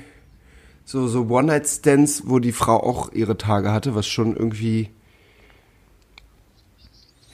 so, 0.84 1.08
so 1.08 1.24
One-Night-Stands, 1.28 2.24
wo 2.28 2.38
die 2.38 2.52
Frau 2.52 2.76
auch 2.84 3.12
ihre 3.12 3.36
Tage 3.36 3.71
hatte, 3.71 3.95
was 3.95 4.06
schon 4.06 4.36
irgendwie, 4.36 4.91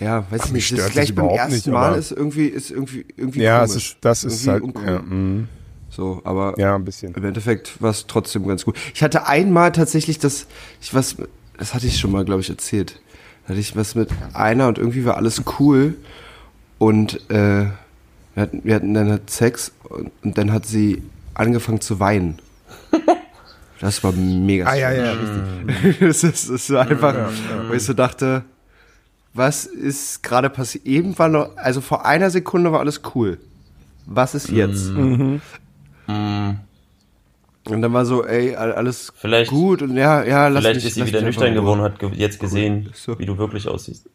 ja, 0.01 0.25
weiß 0.31 0.45
ich 0.45 0.51
nicht, 0.51 0.77
das 0.77 0.89
gleich 0.91 1.13
beim 1.15 1.29
ersten 1.29 1.53
nicht, 1.53 1.67
Mal 1.67 1.95
ist 1.97 2.11
irgendwie, 2.11 2.47
ist 2.47 2.71
irgendwie, 2.71 3.05
irgendwie 3.15 3.41
Ja, 3.43 3.65
komisch. 3.65 3.75
ist, 3.93 3.97
das 4.01 4.23
ist 4.23 4.45
Irgendwie 4.45 4.49
halt, 4.51 4.63
uncool. 4.63 4.85
ja, 4.85 4.99
mm, 4.99 5.47
So, 5.89 6.21
aber 6.23 6.55
ja, 6.57 6.75
ein 6.75 6.83
bisschen. 6.83 7.13
im 7.13 7.23
Endeffekt 7.23 7.81
war 7.81 7.91
es 7.91 8.07
trotzdem 8.07 8.47
ganz 8.47 8.65
gut. 8.65 8.75
Ich 8.93 9.03
hatte 9.03 9.27
einmal 9.27 9.71
tatsächlich 9.71 10.17
das, 10.19 10.47
ich 10.81 10.93
was, 10.93 11.15
das 11.57 11.73
hatte 11.73 11.85
ich 11.87 11.99
schon 11.99 12.11
mal, 12.11 12.25
glaube 12.25 12.41
ich, 12.41 12.49
erzählt. 12.49 12.99
Da 13.43 13.49
hatte 13.49 13.59
ich 13.59 13.75
was 13.75 13.95
mit 13.95 14.09
einer 14.33 14.67
und 14.67 14.77
irgendwie 14.77 15.05
war 15.05 15.17
alles 15.17 15.41
cool 15.59 15.95
und 16.79 17.29
äh, 17.29 17.65
wir, 18.33 18.41
hatten, 18.43 18.61
wir 18.63 18.75
hatten 18.75 18.93
dann 18.93 19.09
halt 19.09 19.29
Sex 19.29 19.71
und, 19.83 20.11
und 20.23 20.37
dann 20.37 20.51
hat 20.51 20.65
sie 20.65 21.03
angefangen 21.35 21.81
zu 21.81 21.99
weinen. 21.99 22.39
Das 23.79 24.03
war 24.03 24.11
mega 24.11 24.67
Ah, 24.67 24.75
ja, 24.75 24.91
ja, 24.91 25.13
strange. 25.15 25.95
das, 26.01 26.23
ist, 26.23 26.49
das 26.51 26.69
war 26.69 26.87
einfach, 26.87 27.31
wo 27.67 27.73
ich 27.73 27.81
so 27.83 27.93
dachte, 27.93 28.43
was 29.33 29.65
ist 29.65 30.23
gerade 30.23 30.49
passiert? 30.49 30.85
Eben 30.85 31.17
war 31.17 31.29
noch, 31.29 31.55
also 31.57 31.79
vor 31.81 32.05
einer 32.05 32.29
Sekunde 32.29 32.71
war 32.71 32.79
alles 32.79 33.01
cool. 33.15 33.39
Was 34.05 34.35
ist 34.35 34.49
jetzt? 34.49 34.89
Mm. 34.91 35.37
Und 36.07 37.81
dann 37.81 37.93
war 37.93 38.05
so, 38.05 38.25
ey, 38.25 38.55
all- 38.55 38.73
alles 38.73 39.13
Vielleicht- 39.15 39.51
gut 39.51 39.81
und 39.83 39.95
ja, 39.95 40.23
ja, 40.23 40.47
lass 40.47 40.63
Vielleicht 40.63 40.75
mich, 40.77 40.85
ist 40.85 40.95
sie 40.95 41.05
wieder 41.05 41.21
nüchtern 41.21 41.53
geworden 41.53 41.79
und 41.81 41.85
hat 41.85 41.99
ge 41.99 42.09
jetzt 42.15 42.39
gesehen, 42.39 42.89
So. 42.93 43.17
wie 43.19 43.25
du 43.25 43.37
wirklich 43.37 43.67
aussiehst. 43.67 44.09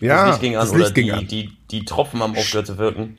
Ja, 0.00 0.26
das 0.26 0.30
Licht 0.32 0.40
ging 0.42 0.56
an 0.56 0.60
das 0.62 0.70
oder 0.70 0.78
Licht 0.80 0.94
ging 0.94 1.06
die, 1.06 1.12
an. 1.12 1.26
Die, 1.28 1.56
die 1.70 1.84
Tropfen 1.84 2.20
haben 2.20 2.34
aufgehört 2.36 2.66
zu 2.66 2.78
wirken. 2.78 3.18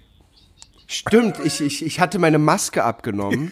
Stimmt, 0.88 1.38
ich, 1.44 1.62
ich, 1.62 1.86
ich 1.86 2.00
hatte 2.00 2.20
meine 2.20 2.40
Maske 2.40 2.84
abgenommen. 2.84 3.52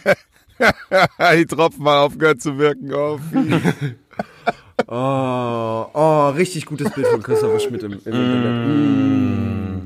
die 1.37 1.45
Tropfen 1.45 1.85
haben 1.87 2.05
aufgehört 2.11 2.41
zu 2.41 2.57
wirken. 2.57 2.93
Oh. 2.93 3.19
Oh, 4.87 5.78
oh, 5.99 6.29
richtig 6.29 6.65
gutes 6.65 6.91
Bild 6.91 7.07
von 7.07 7.21
Christopher 7.23 7.59
Schmidt 7.59 7.83
im, 7.83 7.93
im 7.93 7.97
Internet. 7.99 9.79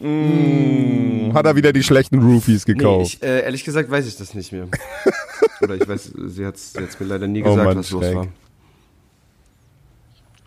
Mm, 0.00 1.32
Hat 1.34 1.46
er 1.46 1.56
wieder 1.56 1.72
die 1.72 1.82
schlechten 1.82 2.18
Roofies 2.20 2.66
Nee, 2.66 2.74
gekauft. 2.74 3.14
ich, 3.14 3.22
äh, 3.22 3.42
ehrlich 3.42 3.64
gesagt 3.64 3.90
weiß 3.90 4.06
ich 4.06 4.16
das 4.16 4.34
nicht 4.34 4.52
mehr. 4.52 4.66
Oder 5.60 5.74
ich 5.76 5.86
weiß, 5.86 6.12
sie 6.26 6.46
hat 6.46 6.54
es 6.56 6.74
mir 6.98 7.06
leider 7.06 7.26
nie 7.26 7.42
Oh 7.42 7.50
gesagt, 7.50 7.64
Mann, 7.66 7.78
was 7.78 7.90
los 7.90 8.04
schräg. 8.04 8.16
war. 8.16 8.26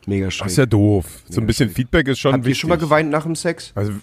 Mega 0.06 0.25
Das 0.25 0.34
schräg. 0.34 0.47
ist 0.47 0.58
ja 0.58 0.65
doof. 0.65 1.06
So 1.29 1.39
ein 1.39 1.47
bisschen 1.47 1.69
Feedback 1.69 2.08
ist 2.08 2.19
schon 2.19 2.34
Habt 2.34 2.43
ihr 2.43 2.47
wichtig. 2.47 2.62
schon 2.62 2.69
mal 2.69 2.77
geweint 2.77 3.10
nach 3.12 3.23
dem 3.23 3.36
Sex? 3.36 3.71
Also, 3.75 3.93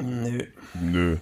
Nö. 0.00 0.42
nö. 0.74 1.16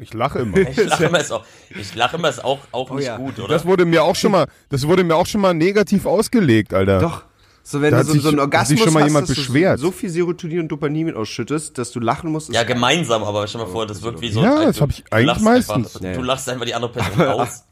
Ich 0.00 0.14
lache 0.14 0.40
immer. 0.40 0.56
Ich 0.58 0.76
lache 0.84 1.04
immer, 1.06 1.20
ist 1.20 1.30
auch, 1.32 1.44
ich 1.70 1.94
lache 1.94 2.16
immer, 2.16 2.28
ist 2.28 2.42
auch, 2.44 2.60
auch 2.72 2.90
nicht 2.92 3.06
ja. 3.06 3.16
gut, 3.16 3.38
oder? 3.38 3.48
Das 3.48 3.64
wurde 3.66 3.84
mir 3.84 4.02
auch 4.04 4.14
schon 4.16 4.32
mal, 4.32 4.46
das 4.68 4.86
wurde 4.86 5.02
mir 5.04 5.14
auch 5.16 5.26
schon 5.26 5.40
mal 5.40 5.54
negativ 5.54 6.06
ausgelegt, 6.06 6.72
Alter. 6.72 7.00
Doch. 7.00 7.24
So, 7.70 7.82
wenn 7.82 7.90
Da 7.90 7.98
du 7.98 8.00
hat 8.00 8.06
so, 8.06 8.12
sich- 8.14 8.22
so 8.22 8.28
einen 8.28 8.38
hat 8.38 8.44
Orgasmus 8.44 8.68
sich 8.78 8.82
schon 8.84 8.94
mal 8.94 9.00
hast, 9.02 9.08
jemand 9.10 9.28
dass 9.28 9.36
beschwert. 9.36 9.78
du 9.78 9.82
so 9.82 9.90
viel 9.90 10.08
Serotonin 10.08 10.60
und 10.60 10.68
Dopamin 10.68 11.14
ausschüttest, 11.14 11.76
dass 11.76 11.90
du 11.92 12.00
lachen 12.00 12.32
musst. 12.32 12.50
Ja, 12.50 12.62
gemeinsam, 12.62 13.22
aber 13.22 13.46
stell 13.46 13.60
mal 13.60 13.66
vor, 13.66 13.86
das 13.86 14.00
wirkt 14.02 14.22
wie 14.22 14.30
so 14.30 14.42
Ja, 14.42 14.58
ein 14.60 14.66
das 14.68 14.80
hab 14.80 14.88
ich 14.88 15.04
eigentlich 15.12 15.38
meistens. 15.40 15.76
Einfach, 15.76 16.00
Ja, 16.00 16.10
ja. 16.12 16.16
Du 16.16 16.22
lachst 16.22 16.48
einfach 16.48 16.64
die 16.64 16.74
andere 16.74 16.92
Person 16.92 17.26
aus. 17.26 17.64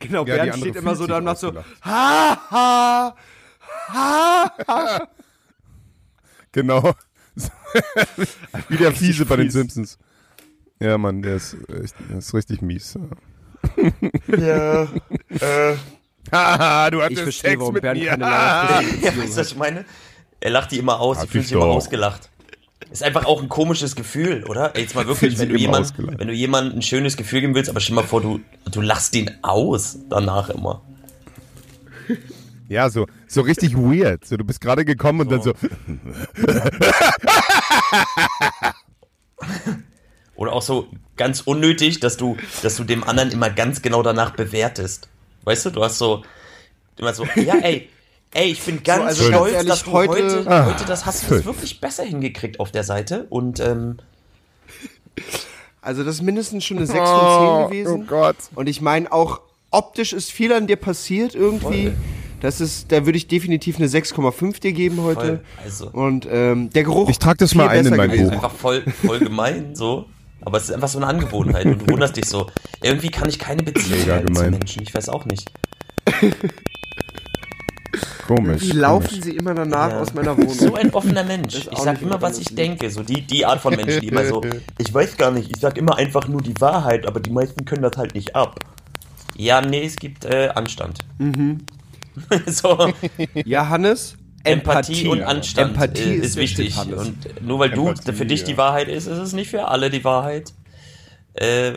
Genau, 0.00 0.26
Ja, 0.26 0.34
Bernd 0.44 0.56
steht 0.56 0.74
immer 0.76 0.96
so 0.96 1.06
da 1.06 1.18
und 1.18 1.24
macht 1.24 1.38
so, 1.38 1.52
ha, 1.54 2.40
ha, 2.50 3.14
ha. 3.92 5.08
Genau. 6.52 6.92
Wie 8.68 8.76
der 8.76 8.90
Fiese 8.92 9.24
bei 9.24 9.36
den. 9.36 9.50
Simpsons. 9.50 9.98
Ja, 10.80 10.98
Mann, 10.98 11.22
der 11.22 11.36
ist, 11.36 11.54
echt, 11.68 11.94
der 12.08 12.18
ist 12.18 12.34
richtig 12.34 12.60
mies. 12.62 12.98
Ja. 14.36 14.82
äh, 15.28 15.76
Haha, 16.32 16.90
du 16.90 17.00
Ich 17.08 17.20
verstehe, 17.20 17.58
warum 17.58 17.74
Bernd 17.74 18.04
keine 18.04 18.24
langfristige 18.24 19.06
ja, 19.06 19.16
weißt 19.16 19.16
du, 19.16 19.30
was 19.30 19.36
hat. 19.36 19.46
ich 19.46 19.56
meine? 19.56 19.84
Er 20.40 20.50
lacht 20.50 20.70
die 20.72 20.78
immer 20.78 21.00
aus, 21.00 21.18
Hab 21.18 21.24
die 21.24 21.32
fühlt 21.32 21.44
ich 21.44 21.48
sich 21.48 21.56
immer 21.56 21.66
ausgelacht. 21.66 22.30
Ist 22.90 23.02
einfach 23.02 23.26
auch 23.26 23.42
ein 23.42 23.48
komisches 23.48 23.94
Gefühl, 23.94 24.44
oder? 24.44 24.74
Ey, 24.74 24.82
jetzt 24.82 24.94
mal 24.94 25.06
wirklich, 25.06 25.38
wenn 25.38 25.50
du, 25.50 25.56
jemand, 25.56 25.92
wenn 25.96 26.26
du 26.28 26.34
jemandem 26.34 26.78
ein 26.78 26.82
schönes 26.82 27.16
Gefühl 27.16 27.40
geben 27.42 27.54
willst, 27.54 27.70
aber 27.70 27.80
stell 27.80 27.94
mal 27.94 28.04
vor, 28.04 28.20
du, 28.20 28.40
du 28.70 28.80
lachst 28.80 29.14
ihn 29.14 29.30
aus 29.42 29.98
danach 30.08 30.50
immer. 30.50 30.82
Ja, 32.68 32.88
so, 32.88 33.06
so 33.28 33.42
richtig 33.42 33.76
weird. 33.76 34.24
So, 34.24 34.36
du 34.36 34.44
bist 34.44 34.60
gerade 34.60 34.84
gekommen 34.84 35.20
und 35.20 35.30
dann 35.30 35.42
so, 35.42 35.52
Oder 40.34 40.52
auch 40.52 40.62
so 40.62 40.88
ganz 41.16 41.42
unnötig, 41.42 42.00
dass 42.00 42.16
du, 42.16 42.36
dass 42.62 42.76
du 42.76 42.84
dem 42.84 43.04
anderen 43.04 43.30
immer 43.30 43.50
ganz 43.50 43.82
genau 43.82 44.02
danach 44.02 44.30
bewertest. 44.30 45.08
Weißt 45.44 45.66
du, 45.66 45.70
du 45.70 45.82
hast 45.82 45.98
so 45.98 46.22
immer 46.98 47.14
so, 47.14 47.24
ja, 47.36 47.54
ey, 47.62 47.88
ey, 48.34 48.50
ich 48.52 48.60
bin 48.62 48.82
ganz 48.82 49.04
also 49.04 49.24
stolz, 49.24 49.52
ehrlich, 49.54 49.68
dass 49.70 49.84
du 49.84 49.92
heute- 49.92 50.12
heute, 50.12 50.44
Ah, 50.50 50.66
heute 50.66 50.84
das 50.84 51.06
hast 51.06 51.28
du 51.30 51.34
das 51.34 51.44
wirklich 51.44 51.80
besser 51.80 52.04
hingekriegt 52.04 52.60
auf 52.60 52.70
der 52.70 52.84
Seite 52.84 53.26
und 53.30 53.58
ähm, 53.60 53.98
Also 55.82 56.04
das 56.04 56.16
ist 56.16 56.22
mindestens 56.22 56.64
schon 56.64 56.76
eine 56.76 56.86
6 56.86 56.98
von 56.98 57.06
10 57.08 57.18
oh, 57.18 57.68
gewesen. 57.68 58.02
oh 58.02 58.06
Gott. 58.06 58.36
Und 58.54 58.68
ich 58.68 58.80
meine 58.82 59.10
auch, 59.10 59.40
optisch 59.70 60.12
ist 60.12 60.30
viel 60.30 60.52
an 60.52 60.66
dir 60.66 60.76
passiert 60.76 61.34
irgendwie. 61.34 61.92
Das 62.42 62.60
ist, 62.60 62.90
da 62.92 63.04
würde 63.06 63.16
ich 63.18 63.28
definitiv 63.28 63.76
eine 63.76 63.86
6,5 63.86 64.60
dir 64.60 64.72
geben 64.72 65.02
heute. 65.02 65.20
voll, 65.20 65.40
also 65.64 65.90
Und 65.90 66.26
ähm, 66.30 66.70
der 66.70 66.84
Geruch. 66.84 67.08
Ich 67.08 67.18
trag 67.18 67.38
das 67.38 67.54
mal 67.54 67.68
ein 67.68 67.86
in 67.86 67.96
mein. 67.96 68.10
Buch. 68.10 68.32
einfach 68.32 68.52
voll, 68.54 68.82
voll 69.04 69.18
gemein 69.20 69.74
so. 69.74 70.06
Aber 70.42 70.56
es 70.58 70.64
ist 70.64 70.72
einfach 70.72 70.88
so 70.88 70.98
eine 70.98 71.06
Angewohnheit 71.06 71.66
und 71.66 71.80
du 71.82 71.88
wunderst 71.92 72.16
dich 72.16 72.26
so. 72.26 72.46
Irgendwie 72.82 73.10
kann 73.10 73.28
ich 73.28 73.38
keine 73.38 73.62
Beziehung 73.62 74.06
halten 74.10 74.34
zu. 74.34 74.42
Menschen. 74.50 74.82
Ich 74.82 74.94
weiß 74.94 75.08
auch 75.08 75.24
nicht. 75.26 75.50
Komisch. 78.26 78.62
Wie 78.62 78.70
laufen 78.72 79.08
komisch. 79.08 79.24
sie 79.24 79.36
immer 79.36 79.54
danach 79.54 79.90
Ja. 79.90 80.00
aus 80.00 80.14
meiner 80.14 80.36
Wohnung? 80.36 80.54
So 80.54 80.74
ein 80.74 80.92
offener 80.94 81.24
Mensch. 81.24 81.66
Ich 81.72 81.78
sag 81.78 82.00
immer, 82.00 82.22
was 82.22 82.38
ich 82.38 82.54
denke. 82.54 82.88
So 82.90 83.02
die, 83.02 83.22
die 83.22 83.44
Art 83.44 83.60
von 83.60 83.74
Menschen, 83.74 84.00
die 84.00 84.08
immer 84.08 84.24
so, 84.24 84.42
ich 84.78 84.92
weiß 84.94 85.16
gar 85.16 85.30
nicht, 85.32 85.50
ich 85.50 85.58
sag 85.60 85.76
immer 85.76 85.96
einfach 85.96 86.28
nur 86.28 86.40
die 86.40 86.58
Wahrheit, 86.60 87.06
aber 87.06 87.18
die 87.20 87.30
meisten 87.30 87.64
können 87.64 87.82
das 87.82 87.96
halt 87.96 88.14
nicht 88.14 88.36
ab. 88.36 88.60
Ja, 89.36 89.60
nee, 89.60 89.84
es 89.84 89.96
gibt 89.96 90.24
äh, 90.24 90.50
Anstand. 90.54 91.00
Mhm. 91.18 91.58
so, 92.46 92.92
Ja, 93.34 93.68
Hannes? 93.68 94.14
Empathie, 94.44 95.06
und 95.08 95.22
Anstand 95.22 95.72
Empathie 95.72 96.00
äh, 96.02 96.14
ist 96.16 96.24
ist 96.26 96.36
wichtig. 96.36 96.74
Shit, 96.74 96.92
und 96.94 97.42
nur 97.42 97.58
weil 97.58 97.72
Empathie, 97.72 98.04
du 98.06 98.12
für 98.12 98.26
dich 98.26 98.40
ja. 98.40 98.46
die 98.46 98.56
Wahrheit 98.56 98.88
ist, 98.88 99.06
ist 99.06 99.18
es 99.18 99.32
nicht 99.32 99.50
für 99.50 99.68
alle 99.68 99.90
die 99.90 100.02
Wahrheit. 100.04 100.52
Äh, 101.34 101.72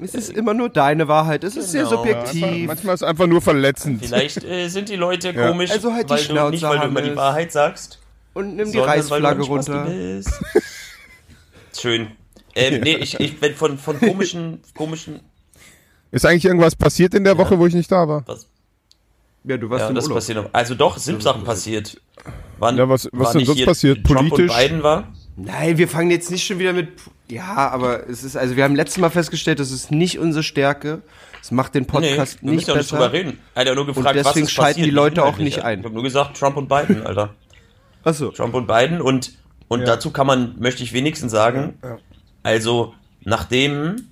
Es 0.00 0.14
ist 0.14 0.30
immer 0.30 0.54
nur 0.54 0.68
deine 0.68 1.08
Wahrheit. 1.08 1.42
Es 1.44 1.56
ist 1.56 1.72
sehr 1.72 1.84
Genau. 1.84 2.04
Ja, 2.04 2.18
einfach, 2.18 2.32
subjektiv. 2.32 2.66
manchmal 2.66 2.94
ist 2.94 3.02
es 3.02 3.08
einfach 3.08 3.26
nur 3.26 3.40
verletzend. 3.42 4.04
Vielleicht 4.04 4.44
äh, 4.44 4.68
sind 4.68 4.88
die 4.88 4.96
Leute 4.96 5.30
Ja. 5.32 5.48
komisch, 5.50 5.70
Also 5.70 5.92
halt 5.92 6.06
die 6.08 6.10
weil 6.10 6.18
du 6.18 6.24
Schnauze, 6.24 6.50
nicht, 6.52 6.62
weil 6.62 6.78
du 6.80 6.84
immer 6.86 7.02
die. 7.02 7.16
Wahrheit 7.16 7.50
sagst, 7.52 7.98
Und 8.34 8.54
nimm 8.56 8.70
die 8.70 8.78
Reißflagge 8.78 9.40
du 9.40 9.46
runter. 9.46 9.84
bist. 9.86 10.30
Schön. 11.80 12.08
Ähm, 12.54 12.80
nee, 12.82 12.96
ich, 12.96 13.18
ich 13.20 13.40
wenn 13.40 13.54
von, 13.54 13.78
von 13.78 13.98
komischen, 14.00 14.60
komischen, 14.76 15.20
Ist 16.10 16.26
eigentlich 16.26 16.44
irgendwas 16.44 16.74
passiert 16.76 17.14
in 17.14 17.24
der 17.24 17.38
Woche, 17.38 17.58
wo 17.58 17.66
ich 17.66 17.74
nicht 17.74 17.90
da 17.90 18.06
war? 18.08 18.22
was, 18.26 18.46
Ja, 19.48 19.56
du 19.56 19.70
warst 19.70 19.82
ja, 19.84 19.88
im 19.88 19.94
das 19.94 20.04
Urlaub. 20.04 20.18
passiert 20.18 20.38
noch. 20.38 20.50
Also 20.52 20.74
doch, 20.74 20.98
sind 20.98 21.22
Sachen 21.22 21.42
passiert. 21.44 22.00
Wann, 22.58 22.76
Ja, 22.76 22.88
was- 22.88 23.08
was 23.12 23.32
denn 23.32 23.44
sonst 23.44 23.64
passiert? 23.64 24.04
Trump 24.06 24.28
Politisch? 24.30 24.50
und 24.54 24.60
Biden 24.62 24.82
war? 24.82 25.08
Nein, 25.36 25.78
wir 25.78 25.88
fangen 25.88 26.10
jetzt 26.10 26.30
nicht 26.30 26.44
schon 26.44 26.58
wieder 26.58 26.72
mit. 26.72 26.88
Ja, 27.28 27.54
aber 27.70 28.08
es 28.08 28.24
ist, 28.24 28.36
also 28.36 28.56
wir 28.56 28.64
haben 28.64 28.74
letztes 28.74 28.98
Mal 28.98 29.10
festgestellt, 29.10 29.60
das 29.60 29.70
ist 29.70 29.90
nicht 29.90 30.18
unsere 30.18 30.42
Stärke. 30.42 31.02
Es 31.40 31.50
macht 31.52 31.74
den 31.74 31.82
Nee, 31.82 31.88
Podcast 31.88 32.42
wir 32.42 32.50
nicht 32.50 32.56
müssen 32.66 32.70
ja 32.70 32.76
nicht 32.76 32.90
besser. 32.90 32.96
drüber 32.96 33.12
reden. 33.12 33.38
Er 33.54 33.60
hat 33.60 33.68
ja 33.68 33.74
nur 33.74 33.86
gefragt, 33.86 34.16
was 34.16 34.24
deswegen 34.26 34.46
ist 34.46 34.52
schalten 34.52 34.70
passiert, 34.80 34.86
die 34.86 34.90
Leute 34.90 35.24
auch 35.24 35.38
nicht 35.38 35.62
ein. 35.62 35.78
Ich 35.78 35.84
habe 35.84 35.94
nur 35.94 36.02
gesagt, 36.02 36.36
Trump 36.36 36.56
und 36.56 36.68
Biden, 36.68 37.06
Alter. 37.06 37.34
Achso. 38.02 38.30
Trump 38.30 38.54
und 38.54 38.66
Biden 38.66 39.00
und, 39.00 39.32
und 39.68 39.86
dazu 39.86 40.10
kann 40.10 40.26
man, 40.26 40.56
möchte 40.58 40.82
ich 40.82 40.92
wenigstens 40.92 41.30
sagen, 41.30 41.78
also 42.42 42.94
nachdem 43.22 44.08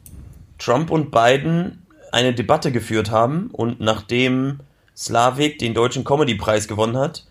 Trump 0.58 0.90
und 0.90 1.10
Biden 1.10 1.82
eine 2.12 2.32
Debatte 2.34 2.70
geführt 2.70 3.10
haben 3.10 3.48
und 3.52 3.80
nachdem 3.80 4.60
Slavik 4.96 5.58
den 5.58 5.74
deutschen 5.74 6.04
Comedy-Preis 6.04 6.68
gewonnen 6.68 6.96
hat, 6.96 7.26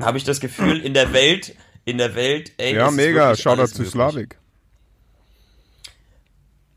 habe 0.00 0.18
ich 0.18 0.24
das 0.24 0.40
Gefühl, 0.40 0.80
in 0.80 0.92
der 0.94 1.12
Welt, 1.12 1.54
in 1.84 1.98
der 1.98 2.14
Welt, 2.14 2.52
ey, 2.58 2.74
Ja, 2.74 2.90
mega. 2.90 3.34
Shoutout 3.36 3.60
alles 3.60 3.74
zu. 3.74 3.84
Slavik. 3.84 4.36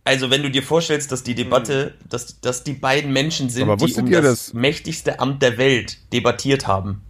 Also 0.04 0.30
wenn 0.32 0.42
du 0.42 0.50
dir 0.50 0.64
vorstellst, 0.64 1.12
dass 1.12 1.22
die 1.24 1.36
Debatte, 1.36 1.94
dass, 2.10 2.40
dass 2.42 2.64
die 2.64 2.74
beiden 2.74 3.14
Menschen 3.14 3.50
sind, 3.50 3.70
Aber 3.70 3.78
die 3.86 3.94
um 3.94 4.10
das 4.10 4.24
dass- 4.24 4.54
mächtigste 4.54 5.20
Amt 5.20 5.42
der 5.44 5.58
Welt 5.58 5.98
debattiert 6.12 6.66
haben. 6.68 7.02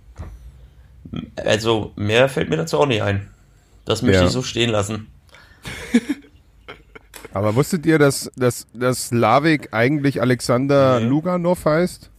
Also 1.37 1.93
mehr 1.95 2.29
fällt 2.29 2.49
mir 2.49 2.57
dazu 2.57 2.79
auch 2.79 2.85
nicht 2.85 3.01
ein. 3.01 3.29
Das 3.85 4.01
möchte 4.01 4.19
Ja. 4.21 4.25
ich 4.27 4.31
so 4.31 4.43
stehen 4.43 4.69
lassen. 4.69 5.07
Aber 7.33 7.55
wusstet 7.55 7.85
ihr, 7.85 7.97
dass, 7.97 8.29
dass, 8.35 8.67
dass 8.73 9.07
Slavik 9.07 9.69
eigentlich 9.73 10.21
Alexander 10.21 10.99
Nee. 10.99 11.07
Luganov 11.07 11.63
heißt? 11.65 12.09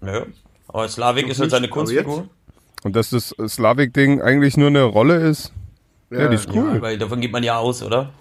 Nö. 0.00 0.24
Aber 0.68 0.88
Slavik 0.88 1.28
ist 1.28 1.40
halt 1.40 1.50
seine 1.50 1.68
Kunstfigur. 1.68 2.28
Und 2.84 2.94
dass 2.94 3.10
das 3.10 3.34
Slavik-Ding 3.46 4.22
eigentlich 4.22 4.56
nur 4.56 4.68
eine 4.68 4.84
Rolle 4.84 5.16
ist? 5.16 5.52
Ja, 6.10 6.28
die 6.28 6.36
ist 6.36 6.48
cool. 6.54 6.76
Ja, 6.76 6.82
weil 6.82 6.98
davon 6.98 7.20
geht 7.20 7.32
man 7.32 7.42
ja 7.42 7.58
aus, 7.58 7.82
oder? 7.82 8.12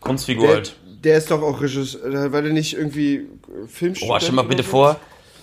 Kunstfigur 0.00 0.46
Der, 0.46 0.56
halt. 0.56 0.76
der 1.04 1.18
ist 1.18 1.30
doch 1.30 1.42
auch 1.42 1.60
Regisseur, 1.60 2.32
weil 2.32 2.42
der 2.42 2.52
nicht 2.52 2.74
irgendwie 2.74 3.26
Filmstudent 3.68 4.16
Oh, 4.16 4.18
stell 4.20 4.34
mal 4.34 4.42
bitte 4.42 4.62
so? 4.62 4.70
vor, 4.70 5.00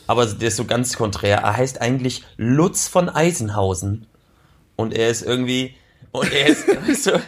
aber 0.08 0.26
der 0.26 0.48
ist 0.48 0.58
so 0.58 0.66
ganz 0.66 0.98
konträr. 0.98 1.38
Er 1.38 1.58
heißt 1.58 1.82
eigentlich 1.82 2.24
Lutz 2.38 2.88
von 2.88 3.10
Eisenhausen. 3.10 4.08
Und 4.76 4.94
er 4.94 5.10
ist 5.10 5.24
irgendwie. 5.24 5.76
Und 6.12 6.32
er 6.32 6.48
ist. 6.48 6.68
du, 7.08 7.22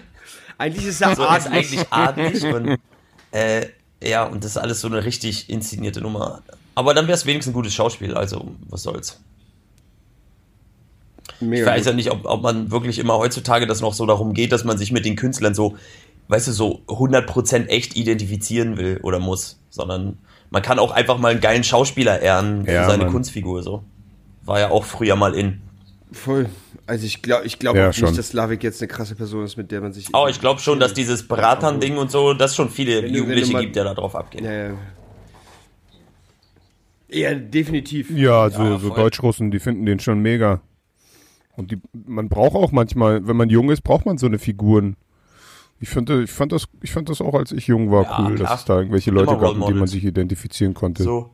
Eigentlich 0.57 0.85
ist 0.87 1.01
er 1.01 1.15
So, 1.15 1.23
er 1.23 1.37
ist 1.37 1.47
eigentlich 1.47 1.85
adlig 1.89 2.43
und 2.45 2.77
äh, 3.31 3.67
ja, 4.03 4.23
und 4.25 4.43
das 4.43 4.51
ist 4.51 4.57
alles 4.57 4.81
so 4.81 4.87
eine 4.87 5.03
richtig 5.03 5.49
inszenierte 5.49 6.01
Nummer. 6.01 6.41
Aber 6.79 6.93
dann 6.93 7.07
wäre 7.07 7.15
es 7.17 7.25
wenigstens 7.25 7.51
ein 7.51 7.53
gutes 7.55 7.73
Schauspiel, 7.73 8.13
also 8.13 8.51
was 8.69 8.83
soll's. 8.83 9.19
Ich 11.41 11.47
Mega 11.47 11.65
weiß 11.65 11.79
gut. 11.81 11.87
ja 11.87 11.93
nicht, 11.93 12.09
ob, 12.09 12.25
ob 12.25 12.41
man 12.41 12.71
wirklich 12.71 12.99
immer 12.99 13.17
heutzutage 13.17 13.67
das 13.67 13.81
noch 13.81 13.93
so 13.93 14.05
darum 14.05 14.33
geht, 14.33 14.53
dass 14.53 14.63
man 14.63 14.77
sich 14.77 14.93
mit 14.93 15.03
den 15.03 15.17
Künstlern 15.17 15.53
so, 15.53 15.75
weißt 16.29 16.47
du, 16.47 16.51
so 16.53 16.79
100% 16.87 17.67
echt 17.67 17.97
identifizieren 17.97 18.77
will 18.77 18.99
oder 19.03 19.19
muss, 19.19 19.59
sondern 19.69 20.17
man 20.51 20.61
kann 20.61 20.79
auch 20.79 20.91
einfach 20.91 21.17
mal 21.17 21.31
einen 21.31 21.41
geilen 21.41 21.65
Schauspieler 21.65 22.21
ehren 22.21 22.63
für 22.65 22.71
Ja, 22.71 22.89
seine 22.89 23.03
Mann. 23.03 23.11
Kunstfigur 23.11 23.61
so. 23.61 23.83
War 24.45 24.59
ja 24.61 24.69
auch 24.71 24.85
früher 24.85 25.17
mal 25.17 25.33
in. 25.35 25.61
Voll. 26.13 26.47
Also 26.87 27.05
ich 27.05 27.21
glaube 27.21 27.45
ich 27.45 27.59
glaub 27.59 27.75
Ja, 27.75 27.89
auch 27.89 27.93
schon. 27.93 28.05
nicht, 28.07 28.17
dass 28.19 28.29
Slavik 28.29 28.63
jetzt 28.63 28.81
eine 28.81 28.87
krasse 28.87 29.15
Person 29.15 29.43
ist, 29.43 29.57
mit 29.57 29.69
der 29.71 29.81
man 29.81 29.91
sich... 29.91 30.07
Oh, 30.13 30.27
ich 30.29 30.39
glaube 30.39 30.61
schon, 30.61 30.79
dass 30.79 30.93
dieses 30.93 31.27
Bratan-Ding 31.27 31.97
und 31.97 32.09
so, 32.09 32.33
dass 32.33 32.55
schon 32.55 32.69
viele 32.69 32.95
Wenn 32.95 33.01
du- 33.01 33.05
wenn 33.07 33.13
du 33.13 33.19
Jugendliche 33.19 33.51
mal- 33.51 33.61
gibt, 33.63 33.75
der 33.75 33.83
da 33.83 33.93
drauf 33.93 34.15
abgehen. 34.15 34.45
Ja, 34.45 34.51
ja. 34.69 34.73
Ja, 37.11 37.33
definitiv. 37.33 38.09
Ja, 38.11 38.49
so, 38.49 38.63
Ja, 38.63 38.77
so. 38.79 38.89
Deutschrussen, 38.93 39.51
die 39.51 39.59
finden 39.59 39.85
den 39.85 39.99
schon 39.99 40.19
mega. 40.21 40.61
Und 41.55 41.71
die, 41.71 41.77
man 41.93 42.29
braucht 42.29 42.55
auch 42.55 42.71
manchmal, 42.71 43.27
wenn 43.27 43.35
man 43.35 43.49
jung 43.49 43.69
ist, 43.69 43.81
braucht 43.81 44.05
man 44.05 44.17
so 44.17 44.27
eine 44.27 44.39
Figuren. 44.39 44.95
Ich 45.81 45.89
fand, 45.89 46.09
ich 46.09 46.31
fand 46.31 46.51
das, 46.51 46.67
ich 46.81 46.91
fand 46.91 47.09
das 47.09 47.21
auch, 47.21 47.33
als 47.33 47.51
ich 47.51 47.67
jung 47.67 47.89
war, 47.91 48.03
Ja, 48.03 48.19
cool, 48.19 48.35
klar. 48.35 48.49
dass 48.49 48.59
es 48.61 48.65
da 48.65 48.77
irgendwelche 48.77 49.11
Leute 49.11 49.37
gab, 49.37 49.55
mit 49.57 49.67
denen 49.67 49.79
man 49.79 49.87
sich 49.87 50.03
identifizieren 50.03 50.73
konnte. 50.73 51.03
So. 51.03 51.31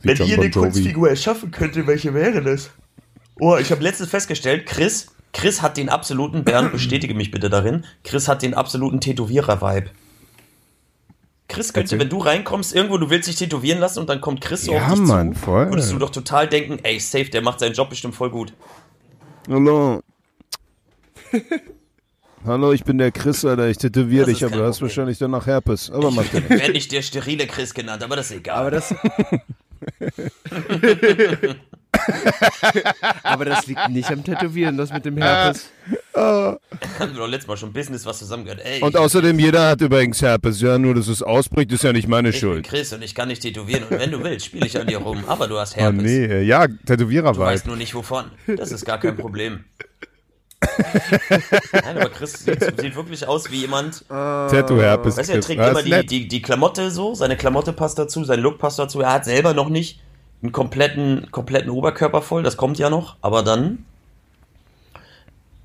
wie 0.00 0.08
Wenn 0.08 0.16
John 0.16 0.28
ihr 0.28 0.36
Bon 0.36 0.44
eine 0.44 0.52
Jovi. 0.54 0.70
Kunstfigur 0.70 1.08
erschaffen 1.08 1.50
könntet, 1.50 1.86
welche 1.86 2.14
wäre 2.14 2.42
das? 2.42 2.70
Oh, 3.40 3.56
ich 3.56 3.70
habe 3.70 3.82
letztens 3.82 4.10
festgestellt, 4.10 4.66
Chris, 4.66 5.08
Chris 5.32 5.60
hat 5.60 5.76
den 5.76 5.88
absoluten, 5.88 6.44
Bernd, 6.44 6.72
bestätige 6.72 7.14
mich 7.14 7.30
bitte 7.30 7.50
darin, 7.50 7.84
Chris 8.04 8.28
hat 8.28 8.42
den 8.42 8.54
absoluten 8.54 9.00
Tätowierer-Vibe. 9.00 9.90
Chris 11.48 11.72
könnte, 11.72 11.94
Erzähl. 11.94 12.00
wenn 12.00 12.08
du 12.08 12.18
reinkommst, 12.18 12.74
irgendwo, 12.74 12.98
du 12.98 13.10
willst 13.10 13.28
dich 13.28 13.36
tätowieren 13.36 13.78
lassen 13.78 14.00
und 14.00 14.08
dann 14.08 14.20
kommt 14.20 14.40
Chris 14.40 14.64
so 14.64 14.72
Ja, 14.72 14.86
auf 14.86 14.92
dich 14.94 15.00
Mann, 15.02 15.34
zu, 15.34 15.40
voll. 15.40 15.68
würdest 15.70 15.92
du 15.92 15.98
doch 15.98 16.10
total 16.10 16.48
denken, 16.48 16.78
ey, 16.82 16.98
safe, 16.98 17.26
der 17.26 17.42
macht 17.42 17.60
seinen 17.60 17.74
Job 17.74 17.90
bestimmt 17.90 18.14
voll 18.14 18.30
gut. 18.30 18.52
Hallo. 19.48 20.00
Hallo, 22.44 22.72
ich 22.72 22.84
bin 22.84 22.98
der 22.98 23.12
Chris, 23.12 23.44
Alter. 23.44 23.68
Ich 23.68 23.78
tätowiere 23.78 24.26
dich, 24.26 24.44
aber 24.44 24.56
du 24.56 24.64
hast 24.64 24.80
wahrscheinlich 24.82 25.18
danach 25.18 25.46
Herpes. 25.46 25.90
Aber 25.90 26.10
mach 26.10 26.24
dir 26.24 26.38
Ich 26.44 26.50
werde 26.50 26.72
nicht 26.72 26.92
der 26.92 27.02
sterile 27.02 27.46
Chris 27.46 27.74
genannt, 27.74 28.02
aber 28.02 28.16
das 28.16 28.30
ist 28.30 28.38
egal. 28.38 28.58
Aber 28.58 28.70
das, 28.70 28.90
Aber 33.22 33.44
das 33.44 33.66
liegt 33.66 33.88
nicht 33.90 34.10
am 34.10 34.22
Tätowieren, 34.24 34.76
das 34.76 34.92
mit 34.92 35.04
dem 35.04 35.16
Herpes. 35.18 35.70
Haben 36.14 36.58
wir 36.98 37.08
doch 37.14 37.28
letztes 37.28 37.46
Mal 37.48 37.56
schon 37.56 37.72
Business 37.72 38.06
was 38.06 38.18
zusammen 38.18 38.44
gehört. 38.44 38.60
Ey, 38.64 38.80
Und 38.82 38.96
außerdem, 38.96 39.38
jeder 39.38 39.68
hat 39.70 39.80
übrigens 39.80 40.20
Herpes. 40.22 40.60
Ja, 40.60 40.78
nur, 40.78 40.94
dass 40.94 41.08
es 41.08 41.22
ausbricht, 41.22 41.70
ist 41.72 41.84
ja 41.84 41.92
nicht 41.92 42.08
meine 42.08 42.30
ich 42.30 42.34
bin 42.34 42.40
Schuld. 42.40 42.68
Chris 42.68 42.92
und 42.92 43.02
ich 43.02 43.14
kann 43.14 43.28
nicht 43.28 43.42
tätowieren. 43.42 43.84
Und 43.84 43.98
wenn 43.98 44.10
du 44.10 44.22
willst, 44.22 44.46
spiele 44.46 44.66
ich 44.66 44.78
an 44.78 44.86
dir 44.86 44.98
rum. 44.98 45.24
Aber 45.26 45.46
du 45.48 45.58
hast 45.58 45.74
Oh 45.76 45.80
Herpes. 45.80 46.02
nee, 46.02 46.24
äh, 46.24 46.42
ja, 46.42 46.66
Du 46.66 46.76
Tätowierer 46.86 47.36
weißt 47.36 47.66
nur 47.66 47.76
nicht 47.76 47.94
wovon. 47.94 48.26
Das 48.46 48.72
ist 48.72 48.84
gar 48.84 48.98
kein 48.98 49.16
Problem. 49.16 49.64
Nein, 51.72 51.98
aber 51.98 52.08
Chris 52.08 52.32
sieht, 52.44 52.62
sieht 52.80 52.96
wirklich 52.96 53.26
aus 53.28 53.50
wie 53.50 53.56
jemand. 53.60 54.04
Tattoo-Herpes. 54.08 55.16
Weißt 55.16 55.28
du, 55.28 55.34
er 55.34 55.40
trägt 55.40 55.60
immer 55.62 55.82
die, 55.82 56.06
die, 56.06 56.28
die 56.28 56.42
Klamotte 56.42 56.90
so, 56.90 57.14
seine 57.14 57.36
Klamotte 57.36 57.72
passt 57.72 57.98
dazu, 57.98 58.24
sein 58.24 58.40
Look 58.40 58.58
passt 58.58 58.78
dazu. 58.78 59.00
Er 59.00 59.12
hat 59.12 59.24
selber 59.26 59.52
noch 59.54 59.68
nicht 59.68 60.00
einen 60.42 60.52
kompletten, 60.52 61.28
kompletten 61.30 61.70
Oberkörper 61.70 62.22
voll, 62.22 62.42
das 62.42 62.56
kommt 62.56 62.78
ja 62.78 62.90
noch, 62.90 63.16
aber 63.20 63.42
dann. 63.42 63.84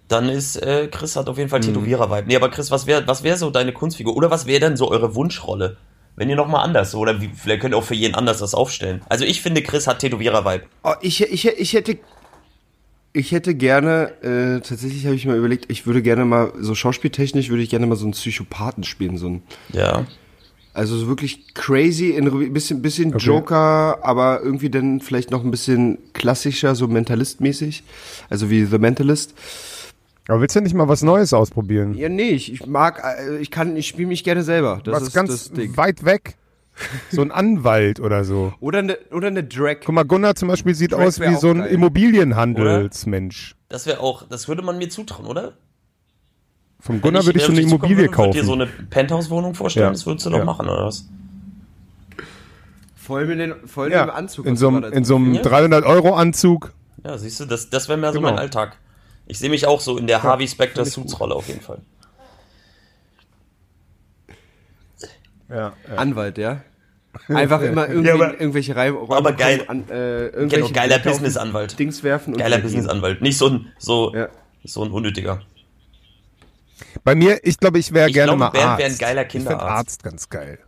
Dann 0.07 0.27
ist 0.27 0.57
äh, 0.57 0.87
Chris 0.91 1.15
hat 1.15 1.29
auf 1.29 1.37
jeden 1.37 1.49
Fall 1.49 1.59
Mhm. 1.59 1.65
Tätowierer-Vibe. 1.65 2.27
Nee, 2.27 2.35
aber 2.35 2.49
Chris, 2.49 2.69
was 2.69 2.85
wäre 2.85 3.07
was 3.07 3.23
wär 3.23 3.37
so 3.37 3.49
deine 3.49 3.71
Kunstfigur? 3.71 4.15
Oder 4.15 4.29
was 4.29 4.45
wäre 4.45 4.59
denn 4.59 4.75
so 4.75 4.91
eure 4.91 5.15
Wunschrolle? 5.15 5.77
Wenn 6.17 6.29
ihr 6.29 6.35
nochmal 6.35 6.65
anders, 6.65 6.91
so, 6.91 6.99
oder 6.99 7.21
wie, 7.21 7.29
vielleicht 7.33 7.61
könnt 7.61 7.73
ihr 7.73 7.77
auch 7.77 7.83
für 7.85 7.95
jeden 7.95 8.15
anders 8.15 8.39
das 8.39 8.53
aufstellen. 8.53 9.01
Also 9.07 9.23
ich 9.23 9.41
finde, 9.41 9.61
Chris 9.63 9.87
hat 9.87 9.99
Tätowierer-Vibe. 9.99 10.65
Oh, 10.83 10.93
ich, 11.01 11.21
ich, 11.21 11.47
ich 11.47 11.73
hätte. 11.73 11.97
Ich 13.13 13.33
hätte 13.33 13.55
gerne, 13.55 14.13
äh, 14.21 14.61
tatsächlich 14.61 15.05
habe 15.05 15.15
ich 15.15 15.25
mir 15.25 15.35
überlegt, 15.35 15.65
ich 15.69 15.85
würde 15.85 16.01
gerne 16.01 16.23
mal, 16.23 16.53
so 16.61 16.75
schauspieltechnisch 16.75 17.49
würde 17.49 17.61
ich 17.61 17.69
gerne 17.69 17.85
mal 17.85 17.97
so 17.97 18.05
einen 18.05 18.13
Psychopathen 18.13 18.85
spielen, 18.85 19.17
so 19.17 19.27
ein, 19.27 19.43
Ja. 19.73 20.05
Also 20.73 20.95
so 20.97 21.07
wirklich 21.07 21.53
crazy, 21.53 22.11
in 22.11 22.27
ein 22.27 22.53
bisschen, 22.53 22.81
bisschen 22.81 23.17
Joker, 23.17 23.99
aber 24.03 24.41
irgendwie 24.41 24.69
dann 24.69 25.01
vielleicht 25.01 25.31
noch 25.31 25.43
ein 25.43 25.51
bisschen 25.51 25.97
klassischer, 26.13 26.75
so 26.75 26.87
Mentalist-mäßig, 26.87 27.83
also 28.29 28.49
wie 28.49 28.65
The 28.65 28.77
Mentalist. 28.77 29.33
Aber 30.27 30.39
willst 30.39 30.55
du 30.55 30.61
nicht 30.61 30.73
mal 30.73 30.87
was 30.87 31.01
Neues 31.01 31.33
ausprobieren? 31.33 31.93
Ja, 31.95 32.07
nee, 32.07 32.29
ich, 32.29 32.53
ich 32.53 32.65
mag, 32.65 33.03
äh, 33.03 33.37
ich 33.39 33.51
kann, 33.51 33.75
ich 33.75 33.87
spiele 33.87 34.07
mich 34.07 34.23
gerne 34.23 34.43
selber. 34.43 34.79
Das 34.83 34.95
was 34.95 35.03
ist 35.03 35.13
ganz 35.13 35.29
das 35.29 35.51
Ding. 35.51 35.75
weit 35.75 36.05
weg. 36.05 36.37
So 37.11 37.21
ein 37.21 37.31
Anwalt 37.31 37.99
oder 37.99 38.23
so. 38.23 38.53
Oder 38.61 38.79
eine, 38.79 38.97
oder 39.11 39.27
eine 39.27 39.43
Drag. 39.43 39.79
Guck 39.83 39.93
mal, 39.93 40.03
Gunnar 40.03 40.35
zum 40.35 40.47
Beispiel 40.47 40.73
sieht 40.73 40.93
Drake 40.93 41.03
aus 41.03 41.19
wie 41.19 41.35
so 41.35 41.49
ein 41.49 41.57
geil. 41.59 41.71
Immobilienhandelsmensch. 41.73 43.55
Das 43.67 43.85
wäre 43.85 43.99
auch, 43.99 44.23
das 44.27 44.47
würde 44.47 44.61
man 44.61 44.77
mir 44.77 44.89
zutrauen, 44.89 45.25
oder? 45.27 45.53
Vom 46.81 46.99
Gunnar 46.99 47.25
würde 47.25 47.39
ich 47.39 47.45
so 47.45 47.51
eine 47.51 47.61
Immobilie 47.61 47.97
würde, 47.97 48.17
Würd 48.17 48.33
dir 48.33 48.43
so 48.43 48.51
kaufen. 48.57 48.61
eine 48.63 48.71
Penthouse-Wohnung 48.89 49.53
vorstellen? 49.53 49.85
Ja. 49.85 49.91
Das 49.91 50.05
würdest 50.05 50.25
du 50.25 50.31
doch 50.31 50.39
Ja. 50.39 50.45
machen, 50.45 50.67
oder 50.67 50.85
was? 50.87 51.05
Voll 52.95 53.25
mit 53.27 53.39
den, 53.39 53.53
voll 53.67 53.89
mit 53.89 53.93
dem 53.97 54.07
Ja, 54.07 54.13
Anzug. 54.13 54.45
in 54.45 54.57
so 54.57 54.69
du 54.71 54.87
in 54.87 55.05
so 55.05 55.15
einem 55.15 55.33
Ja. 55.35 55.41
300-Euro-Anzug. 55.41 56.71
Ja, 57.03 57.17
siehst 57.17 57.39
du, 57.39 57.45
das, 57.45 57.69
das 57.69 57.87
wäre 57.87 57.97
mehr 57.99 58.11
so 58.13 58.19
Genau. 58.19 58.31
mein 58.31 58.39
Alltag. 58.39 58.77
Ich 59.27 59.37
sehe 59.39 59.49
mich 59.49 59.65
auch 59.67 59.79
so 59.79 59.97
in 59.97 60.07
der 60.07 60.23
Harvey 60.23 60.47
Specter 60.47 60.83
Suits-Rolle 60.85 61.35
auf 61.35 61.47
jeden 61.47 61.61
Fall. 61.61 61.79
Ja, 65.49 65.73
Anwalt, 65.95 66.37
ja. 66.37 66.61
Einfach 67.27 67.61
immer 67.61 67.87
irgendwie 67.89 68.07
Ja, 68.07 68.13
aber- 68.15 68.39
irgendwelche 68.39 68.75
Reim 68.75 68.95
aber 69.09 69.33
geil. 69.33 69.65
An, 69.67 69.83
äh, 69.89 70.27
irgendwelche 70.27 70.67
Genau, 70.67 70.73
geiler 70.81 70.99
Businessanwalt. 70.99 71.77
Dings 71.77 72.03
werfen 72.03 72.37
Geiler. 72.37 72.59
Businessanwalt. 72.59 73.21
Nicht 73.21 73.37
so 73.37 73.47
ein, 73.49 73.67
so, 73.77 74.13
Ja. 74.15 74.29
so 74.63 74.83
ein 74.83 74.91
unnötiger. 74.91 75.41
Bei 77.03 77.15
mir, 77.15 77.39
ich 77.43 77.57
glaube, 77.57 77.79
ich 77.79 77.93
wäre 77.93 78.07
Ich 78.09 78.13
gerne 78.13 78.27
glaube, 78.27 78.39
mal 78.39 78.49
Bernd 78.49 78.65
Arzt. 78.67 78.79
wär 78.79 78.85
ein 78.87 78.97
geiler 78.97 79.21
Ich 79.23 79.27
Kinderarzt. 79.29 79.63
Arzt 79.65 80.03
ganz 80.03 80.29
geil. 80.29 80.59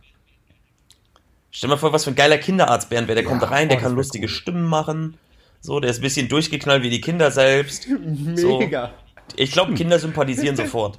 Stell 1.50 1.68
dir 1.68 1.74
mal 1.74 1.78
vor, 1.80 1.92
was 1.92 2.04
für 2.04 2.10
ein 2.10 2.16
geiler 2.16 2.38
Kinderarzt 2.38 2.88
Bernd 2.90 3.06
wäre. 3.08 3.16
Der 3.16 3.24
kommt 3.24 3.48
rein, 3.48 3.68
der 3.68 3.78
oh, 3.78 3.80
kann 3.82 3.94
lustige 3.94 4.28
Stimmen 4.28 4.64
machen. 4.64 5.16
So, 5.60 5.78
der 5.80 5.90
ist 5.90 5.98
ein 5.98 6.02
bisschen 6.02 6.28
durchgeknallt 6.28 6.82
wie 6.82 6.90
die 6.90 7.00
Kinder 7.00 7.30
selbst. 7.30 7.86
So. 8.36 8.58
Mega. 8.58 8.92
Ich 9.36 9.52
glaube, 9.52 9.74
Kinder 9.74 9.98
sympathisieren 9.98 10.56
sofort. 10.56 10.98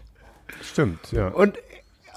Stimmt, 0.61 1.11
ja. 1.11 1.28
Und, 1.28 1.57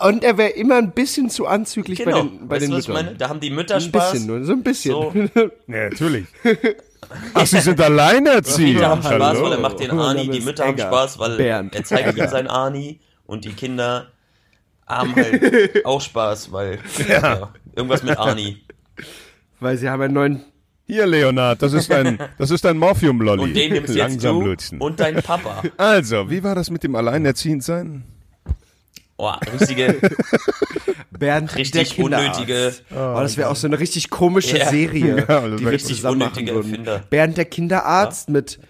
und 0.01 0.22
er 0.24 0.38
wäre 0.38 0.51
immer 0.51 0.76
ein 0.76 0.92
bisschen 0.92 1.28
zu 1.30 1.46
anzüglich 1.46 1.99
Genau. 1.99 2.22
bei 2.22 2.28
den, 2.28 2.49
bei 2.49 2.55
weißt 2.57 2.62
den 2.62 2.70
du, 2.70 2.76
was 2.76 2.82
ich 2.84 2.88
Müttern. 2.88 3.05
meine? 3.07 3.16
Da 3.18 3.28
haben 3.28 3.40
die 3.40 3.51
Mütter 3.51 3.74
Ein 3.76 3.80
Spaß. 3.82 4.12
bisschen 4.12 4.26
nur, 4.28 4.44
so 4.44 4.53
ein 4.53 4.62
bisschen. 4.62 4.92
So. 4.92 5.12
Ja, 5.66 5.88
natürlich. 5.90 6.26
Ach, 7.34 7.46
Sie 7.46 7.61
sind 7.61 7.80
alleinerziehend. 7.80 8.78
Väter 8.78 8.88
haben 8.90 9.03
Spaß, 9.03 9.42
weil 9.42 9.53
er 9.53 9.61
macht 9.61 9.80
den 9.80 9.90
Arni. 9.90 10.28
Die 10.28 10.40
Mütter 10.40 10.66
haben. 10.66 10.78
Spaß, 10.78 11.18
weil 11.18 11.36
Bernd. 11.36 11.74
er 11.74 11.84
zeigt 11.84 12.16
ihnen 12.16 12.28
sein 12.28 12.46
Arni. 12.46 13.01
Und 13.26 13.44
die 13.44 13.53
Kinder 13.53 14.09
haben 14.86 15.14
halt 15.14 15.84
auch 15.84 16.01
Spaß, 16.01 16.51
weil 16.53 16.78
ja. 17.09 17.53
irgendwas 17.74 18.03
mit 18.03 18.18
Arni. 18.18 18.62
Weil 19.61 19.76
sie 19.76 19.88
haben 19.88 20.03
einen 20.03 20.14
neuen. 20.14 20.44
Hier, 20.86 21.07
Leonard, 21.07 21.61
das 21.61 21.74
ist 21.74 21.92
ein, 21.92 22.18
das 22.38 22.51
ist 22.51 22.64
ein 22.64 22.78
Morphium-Lolly. 22.78 23.42
Und 23.42 23.55
den 23.55 23.72
nimmst 23.74 23.94
jetzt 23.94 23.99
Langsam 23.99 24.40
du 24.40 24.46
lutschen. 24.46 24.80
und 24.80 24.99
dein 24.99 25.16
Papa. 25.22 25.62
Also, 25.76 26.30
wie 26.30 26.42
war 26.42 26.55
das 26.55 26.70
mit 26.70 26.82
dem 26.82 26.94
Alleinerziehendsein? 26.94 28.05
Oh, 29.20 29.32
richtige, 29.58 29.96
Bernd 31.10 31.54
richtig 31.56 31.88
der 31.88 31.96
Kinderarzt. 31.96 32.38
unnötige, 32.40 32.72
Oh, 32.92 33.18
das 33.20 33.36
wäre 33.36 33.50
auch 33.50 33.56
so 33.56 33.66
eine 33.66 33.78
richtig 33.80 34.10
komische 34.10 34.58
Ja. 34.58 34.68
Serie, 34.70 35.24
Ja, 35.28 35.40
die 35.48 35.58
wir 35.64 35.72
richtig 35.72 35.96
zusammen 35.96 36.18
machen 36.20 36.46
würden. 36.46 36.70
Erfinder. 36.70 37.02
Bernd 37.10 37.36
der 37.36 37.44
Kinderarzt 37.44 38.28
mit, 38.28 38.60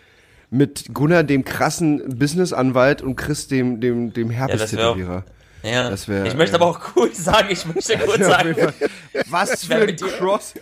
mit 0.50 0.86
Gunnar, 0.94 1.22
dem 1.24 1.44
krassen 1.44 2.02
Businessanwalt 2.18 3.02
und 3.02 3.16
Chris, 3.16 3.48
dem, 3.48 3.80
dem, 3.80 4.12
dem 4.12 4.30
Herpes-Tätowierer. 4.30 5.24
Ja, 5.64 5.90
Das 5.90 6.06
wär, 6.08 6.24
ich 6.24 6.34
möchte 6.36 6.52
äh, 6.56 6.60
aber 6.60 6.66
auch 6.70 6.80
cool 6.96 7.12
sagen, 7.12 7.48
ich 7.50 7.66
möchte 7.66 7.98
kurz 8.06 8.24
sagen, 8.24 8.54
Was 9.28 9.64
für 9.64 9.74
ein 9.74 9.96
Cross. 9.96 10.54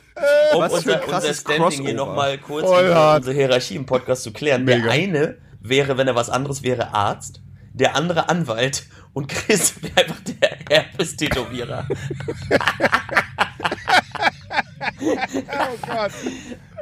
um 0.54 0.60
was 0.62 0.82
für 0.82 0.94
unser, 0.94 1.02
ein 1.02 1.14
unser 1.14 1.34
Standing 1.34 1.70
hier 1.70 1.94
Crossover. 1.94 1.94
nochmal 1.94 2.38
kurz 2.38 2.66
hart. 2.66 3.18
unsere 3.18 3.36
Hierarchie 3.36 3.76
im 3.76 3.84
Podcast 3.86 4.22
zu 4.22 4.32
klären. 4.32 4.64
Mega. 4.64 4.82
Der 4.84 4.90
eine 4.90 5.36
wäre, 5.60 5.98
wenn 5.98 6.08
er 6.08 6.14
was 6.14 6.30
anderes 6.30 6.62
wäre, 6.62 6.94
Arzt, 6.94 7.42
der 7.74 7.94
andere 7.94 8.30
Anwalt 8.30 8.86
und 9.16 9.28
Chris 9.28 9.74
wäre 9.82 9.96
einfach 9.96 10.20
der 10.20 10.58
Herpes-Tätowierer. 10.68 11.86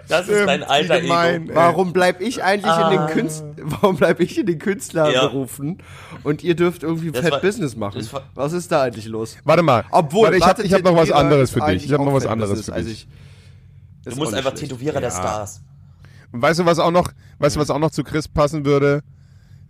Das 0.09 0.29
ist 0.29 0.47
dein 0.47 0.63
alter 0.63 0.97
Ego. 0.97 1.03
gemein, 1.07 1.49
ey. 1.49 1.55
Warum 1.55 1.93
bleib 1.93 2.21
ich 2.21 2.43
eigentlich 2.43 2.65
in 2.65 2.83
Ah. 2.83 2.91
den 3.07 3.07
Künst 3.15 3.45
warum 3.57 3.97
bleib 3.97 4.21
ich 4.21 4.37
in 4.39 4.45
den 4.47 4.59
Künstlerberufen 4.59 5.79
und 6.25 6.45
ihr 6.45 6.55
dürft 6.55 6.83
irgendwie 6.83 7.11
Das 7.11 7.23
Fat 7.23 7.33
war- 7.33 7.41
Business 7.41 7.75
machen? 7.77 8.07
war- 8.13 8.23
Was 8.35 8.53
ist 8.53 8.71
da 8.71 8.83
eigentlich 8.83 9.07
los? 9.07 9.39
Warte 9.45 9.63
mal. 9.63 9.85
Obwohl, 9.91 10.39
Warte, 10.41 10.63
ich 10.63 10.73
habe 10.73 10.85
hab 10.89 10.93
noch 10.93 10.97
was 11.01 11.11
anderes 11.11 11.51
für 11.53 11.61
dich. 11.61 11.87
Ich 11.87 11.93
habe 11.93 12.05
noch 12.05 12.13
was 12.13 12.25
Fat 12.25 12.33
anderes 12.33 12.51
Business. 12.51 12.67
für 12.67 12.73
Also 12.75 12.89
dich. 12.89 13.07
ich- 14.05 14.13
Du 14.13 14.17
musst 14.17 14.35
einfach 14.35 14.51
schlecht. 14.51 14.71
Tätowierer 14.73 15.01
der 15.01 15.11
Stars. 15.11 15.63
Und 16.33 16.43
weißt 16.43 16.61
du, 16.61 16.67
was 16.67 16.79
auch 16.79 16.91
noch, 16.91 17.09
weißt 17.39 17.57
du, 17.57 17.61
was 17.61 17.71
auch 17.71 17.79
noch 17.79 17.91
zu 17.91 18.05
Chris 18.05 18.29
passen 18.29 18.67
würde? 18.67 19.03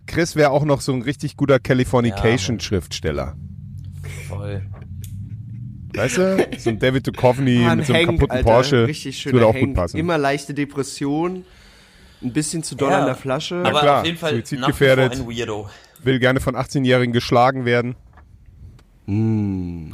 Chris 0.07 0.35
wäre 0.35 0.51
auch 0.51 0.65
noch 0.65 0.81
so 0.81 0.93
ein 0.93 1.01
richtig 1.01 1.35
guter 1.37 1.59
Californication-Schriftsteller. 1.59 3.35
Voll. 4.27 4.61
Weißt 5.95 6.17
du? 6.17 6.47
So 6.57 6.69
ein 6.71 6.79
David 6.79 7.07
Duchovny 7.07 7.59
Mann, 7.59 7.77
mit 7.79 7.87
so 7.87 7.93
einem 7.93 8.07
Hank, 8.07 8.19
kaputten 8.19 8.37
Alter, 8.37 8.49
Porsche. 8.51 8.87
Richtig 8.87 9.15
Das 9.15 9.21
schön. 9.21 9.33
würde 9.33 9.47
auch 9.47 9.55
gut 9.55 9.73
passen. 9.73 9.97
Immer 9.97 10.17
leichte 10.17 10.53
Depression, 10.53 11.45
ein 12.21 12.33
bisschen 12.33 12.63
zu 12.63 12.75
doll 12.75 12.91
Ja. 12.91 12.99
an 12.99 13.05
der 13.05 13.15
Flasche. 13.15 13.63
Aber 13.65 13.79
klar, 13.79 13.99
auf 14.01 14.05
jeden 14.05 14.17
Fall 14.17 14.33
suizidgefährdet. 14.35 15.13
ein 15.13 15.27
Weirdo. 15.27 15.69
Will 16.03 16.19
gerne 16.19 16.39
von 16.41 16.55
18-Jährigen 16.55 17.13
geschlagen 17.13 17.65
werden. 17.65 17.95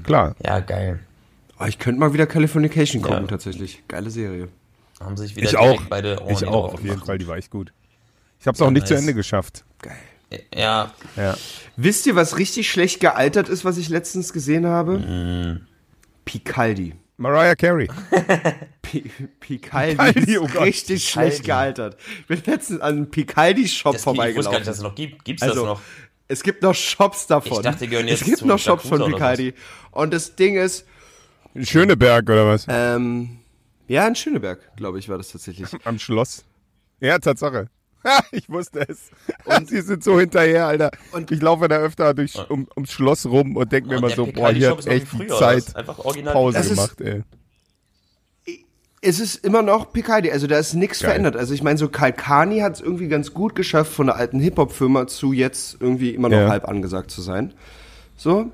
Klar. 0.04 0.36
Ja, 0.44 0.60
geil. 0.60 1.00
Oh, 1.60 1.66
ich 1.66 1.78
könnte 1.78 2.00
mal 2.00 2.14
wieder 2.14 2.26
Californication 2.26 3.02
gucken, 3.02 3.22
Ja. 3.22 3.28
tatsächlich. 3.28 3.84
Geile 3.88 4.10
Serie. 4.10 4.48
Haben 5.00 5.18
sich 5.18 5.36
wieder 5.36 5.48
Ich 5.48 5.58
auch. 5.58 5.82
beide 5.90 6.20
Ohren 6.22 6.32
Ich 6.34 6.46
auch, 6.46 6.74
auf 6.74 6.84
jeden. 6.84 7.00
Fall. 7.00 7.18
Die 7.18 7.28
war 7.28 7.38
echt 7.38 7.52
gut. 7.52 7.74
Ich 8.42 8.48
habe 8.48 8.56
es 8.56 8.62
auch 8.62 8.72
nicht 8.72 8.88
zu 8.88 8.94
nice. 8.94 9.02
Ende 9.02 9.14
geschafft. 9.14 9.64
Geil. 9.82 9.96
Ja, 10.56 10.94
Ja. 11.16 11.38
Wisst 11.78 12.06
ihr, 12.08 12.16
was 12.16 12.38
richtig 12.38 12.70
schlecht 12.70 13.00
gealtert 13.00 13.50
ist, 13.50 13.64
was 13.66 13.78
ich 13.78 13.90
letztens 13.90 14.34
gesehen 14.34 14.66
habe? 14.66 14.98
Mm. 15.00 15.68
Picaldi. 16.26 16.94
Mariah 17.18 17.56
Carey. 17.56 17.88
P 18.82 19.04
Picaldi, 19.40 19.96
Picaldi, 19.96 20.32
ist 20.34 20.40
oh 20.40 20.48
Gott. 20.48 20.64
richtig 20.64 21.08
schlecht 21.08 21.44
gealtert. 21.44 21.98
Ich 22.22 22.26
bin 22.28 22.42
letztens 22.46 22.82
an 22.82 22.96
einem 22.96 23.12
Picaldi-Shop 23.12 23.94
das, 23.94 24.02
ich 24.02 24.08
wusste 24.08 24.18
gar 24.18 24.26
vorbeigelaufen. 24.26 24.58
nicht, 24.60 24.68
dass 24.68 24.78
es 24.78 24.84
noch 24.84 24.96
gibt. 24.96 25.24
Gibt's 25.26 25.44
Also, 25.44 25.56
das 25.56 25.64
noch? 25.66 25.82
Es 26.28 26.44
gibt 26.44 26.64
noch 26.64 26.74
Shops 26.76 27.28
davon. 27.28 27.52
Ich 27.58 27.60
dachte, 27.60 27.80
die 27.80 27.88
gehören 27.90 28.08
jetzt 28.08 28.22
Es 28.22 28.26
gibt 28.26 28.38
zu 28.40 28.48
noch 28.48 28.58
Shops 28.58 28.88
von 28.88 29.04
Picaldi. 29.04 29.54
Und 29.92 30.14
das 30.14 30.36
Ding 30.36 30.56
ist, 30.56 30.86
Schöneberg 31.62 32.24
oder 32.30 32.48
was? 32.48 32.66
ähm, 32.70 33.40
ja, 33.88 34.08
in 34.08 34.16
Schöneberg, 34.16 34.76
glaube 34.78 34.98
ich, 34.98 35.10
war 35.10 35.18
das 35.18 35.32
tatsächlich. 35.32 35.68
Am 35.84 36.00
Schloss. 36.00 36.46
Ja, 37.02 37.20
Tatsache. 37.20 37.68
Ich 38.32 38.50
wusste 38.50 38.88
es. 38.88 39.10
Und 39.46 39.68
sie 39.70 39.82
sind 39.82 40.04
so 40.04 40.20
hinterher, 40.20 40.68
Alter. 40.68 40.92
Und- 41.12 41.32
ich 41.32 41.42
laufe 41.42 41.68
da 41.68 41.78
öfter 41.78 42.14
durch, 42.14 42.34
um, 42.50 42.68
ums 42.76 42.92
Schloss 42.92 43.26
rum 43.26 43.56
und 43.56 43.72
denke 43.72 43.90
mir 43.90 43.98
immer 43.98 44.08
der 44.08 44.16
so, 44.16 44.26
boah, 44.28 44.52
hier 44.52 44.72
hat 44.72 44.86
echt 44.88 45.08
die 45.14 45.28
Zeit 45.28 45.68
was? 45.68 45.76
Einfach 45.76 46.00
original 46.00 46.34
Pause 46.34 46.58
Das 46.58 46.68
ist- 46.68 46.76
gemacht, 46.76 47.02
ey. 47.02 47.24
Es 49.04 49.20
ist 49.20 49.44
immer 49.44 49.64
noch 49.64 49.94
Picaldi, 49.94 50.30
also 50.32 50.46
da 50.46 50.60
ist 50.60 50.76
nichts 50.76 51.00
verändert. 51.00 51.36
Also 51.36 51.56
ich 51.56 51.64
meine, 51.64 51.80
so 51.80 51.90
Kalkani 51.90 52.60
hat 52.60 52.76
es 52.76 52.82
irgendwie 52.82 53.08
ganz 53.08 53.34
gut 53.34 53.56
geschafft, 53.56 53.92
von 53.92 54.08
einer 54.10 54.20
alten 54.20 54.40
Hip-Hop-Firma 54.40 55.08
zu 55.08 55.34
jetzt 55.34 55.78
irgendwie 55.80 56.12
immer 56.12 56.30
noch 56.30 56.38
Ja. 56.38 56.50
halb 56.50 56.68
angesagt 56.68 57.10
zu 57.10 57.22
sein. 57.24 57.54
So. 58.16 58.52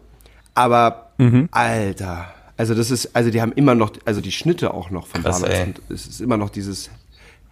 Aber, 0.53 1.11
Mhm. 1.17 1.49
Alter, 1.51 2.33
Also 2.59 2.73
das 2.75 2.89
ist, 2.91 3.15
also 3.15 3.29
die 3.29 3.41
haben 3.41 3.51
immer 3.51 3.75
noch, 3.75 3.91
also 4.05 4.19
die 4.21 4.31
Schnitte 4.31 4.73
auch 4.73 4.89
noch 4.89 5.05
von 5.07 5.21
Krass, 5.21 5.41
damals. 5.41 5.79
es 5.89 6.07
ist 6.07 6.21
immer 6.21 6.37
noch 6.37 6.49
dieses 6.49 6.89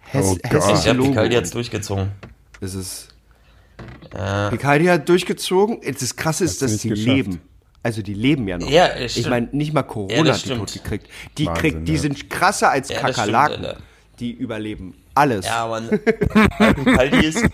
Hess, 0.08 0.36
Oh 0.52 0.86
Ja, 0.86 0.92
Logo. 0.92 1.10
Picaldi 1.10 1.34
hat's 1.36 1.50
durchgezogen. 1.50 2.12
Es 2.60 2.74
ist, 2.74 3.08
Äh, 4.14 4.50
Picaldi 4.50 4.86
hat 4.86 5.08
durchgezogen. 5.08 5.80
Das 5.82 6.16
Krasse 6.16 6.44
ist, 6.44 6.62
dass 6.62 6.80
geschafft. 6.82 6.98
leben. 7.06 7.40
Also 7.82 8.02
die 8.02 8.14
leben 8.14 8.48
ja 8.48 8.58
noch. 8.58 8.68
Ja, 8.68 8.86
es 8.88 9.04
ich 9.16 9.22
stimmt. 9.22 9.28
meine, 9.30 9.48
nicht 9.52 9.72
mal 9.72 9.80
Ja, 9.82 9.86
Corona 9.86 10.22
das 10.24 10.38
hat 10.38 10.44
die 10.44 10.48
stimmt. 10.48 10.58
tot 10.60 10.72
gekriegt. 10.72 11.08
Die, 11.38 11.46
Wahnsinn, 11.46 11.60
kriegt, 11.62 11.88
die 11.88 11.92
ja. 11.94 11.98
sind 11.98 12.30
krasser 12.30 12.70
als 12.70 12.88
Ja, 12.88 12.98
stimmt, 12.98 13.14
Kakerlaken. 13.14 13.64
Alter. 13.66 13.80
die 14.18 14.32
überleben 14.32 14.94
alles. 15.14 15.46
ja, 15.46 15.66
Mann. 15.68 15.88
Picaldi 16.58 17.26
ist, 17.26 17.44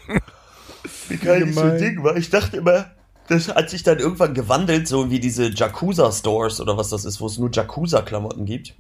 Picaldi 1.09 1.50
ist 1.50 1.55
so 1.57 1.61
ein. 1.62 1.78
Ding, 1.78 2.03
weil 2.03 2.18
ich 2.18 2.30
dachte 2.30 2.57
immer, 2.59 2.90
das 3.28 3.48
hat 3.48 3.70
sich 3.70 3.82
dann 3.82 3.98
irgendwann 3.98 4.34
gewandelt, 4.34 4.88
so 4.88 5.11
wie 5.11 5.20
diese 5.20 5.48
Jakuza-Stores 5.50 6.61
oder 6.61 6.76
was 6.76 6.88
das 6.90 7.05
ist, 7.05 7.20
wo 7.20 7.26
es 7.26 7.38
nur 7.38 7.50
Jakuza-Klamotten 7.53 8.44
gibt. 8.46 8.74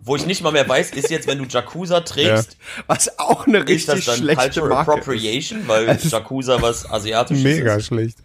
Wo 0.00 0.14
ich 0.14 0.26
nicht 0.26 0.42
mal 0.42 0.52
mehr 0.52 0.68
weiß, 0.68 0.92
ist 0.92 1.10
jetzt, 1.10 1.26
wenn 1.26 1.38
du 1.38 1.44
Jakuza 1.44 2.00
trägst, 2.00 2.56
Was 2.86 3.18
auch 3.18 3.46
eine 3.46 3.58
ist 3.58 3.88
das 3.88 3.96
richtig 3.96 4.06
dann 4.06 4.16
schlechte 4.18 4.42
Cultural 4.60 4.68
Marke 4.68 4.90
ist. 4.92 4.98
Appropriation, 4.98 5.60
weil 5.66 5.98
Jakuza 6.00 6.62
was 6.62 6.88
Asiatisches 6.88 7.42
Mega 7.42 7.74
ist. 7.76 7.86
schlecht. 7.86 8.18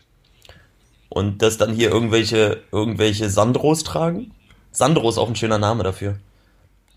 Und 1.10 1.42
dass 1.42 1.58
dann 1.58 1.74
hier 1.74 1.90
irgendwelche, 1.90 2.62
irgendwelche 2.72 3.30
Sandros 3.30 3.84
tragen. 3.84 4.32
Sandro 4.72 5.10
ist 5.10 5.18
auch 5.18 5.30
ein 5.30 5.36
schöner 5.36 5.58
Name 5.58 5.84
dafür. 5.84 6.18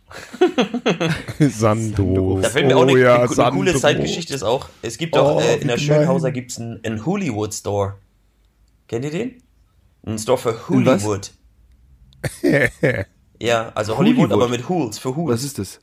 Sandro. 1.41 2.41
Da 2.41 2.49
fällt 2.51 2.67
mir 2.67 2.77
oh, 2.77 2.83
auch 2.83 2.89
eine, 2.89 2.99
ja, 2.99 3.23
eine, 3.23 3.31
eine 3.45 3.51
coole. 3.57 3.75
Zeitgeschichte 3.75 4.35
ist 4.35 4.43
auch, 4.43 4.69
es 4.83 4.99
gibt 4.99 5.17
doch 5.17 5.37
Oh, 5.37 5.41
äh, 5.41 5.57
in 5.57 5.69
der 5.69 5.79
Schönhauser 5.79 6.29
gemein. 6.31 6.35
gibt's 6.35 6.59
einen, 6.59 6.81
einen 6.85 7.05
Hollywood 7.05 7.53
Store. 7.55 7.97
Kennt 8.89 9.05
ihr 9.05 9.11
den? 9.11 9.43
Ein 10.07 10.19
Store 10.19 10.39
für? 10.39 10.69
Hollywood. 10.69 11.33
Ja, 13.41 13.71
also 13.75 13.97
Hollywood, 13.99 14.31
Hollywood? 14.31 14.33
aber 14.33 14.49
mit 14.49 14.69
Hools, 14.69 14.99
für 14.99 15.15
Hools. 15.17 15.35
Was 15.35 15.45
ist 15.45 15.59
das? 15.59 15.81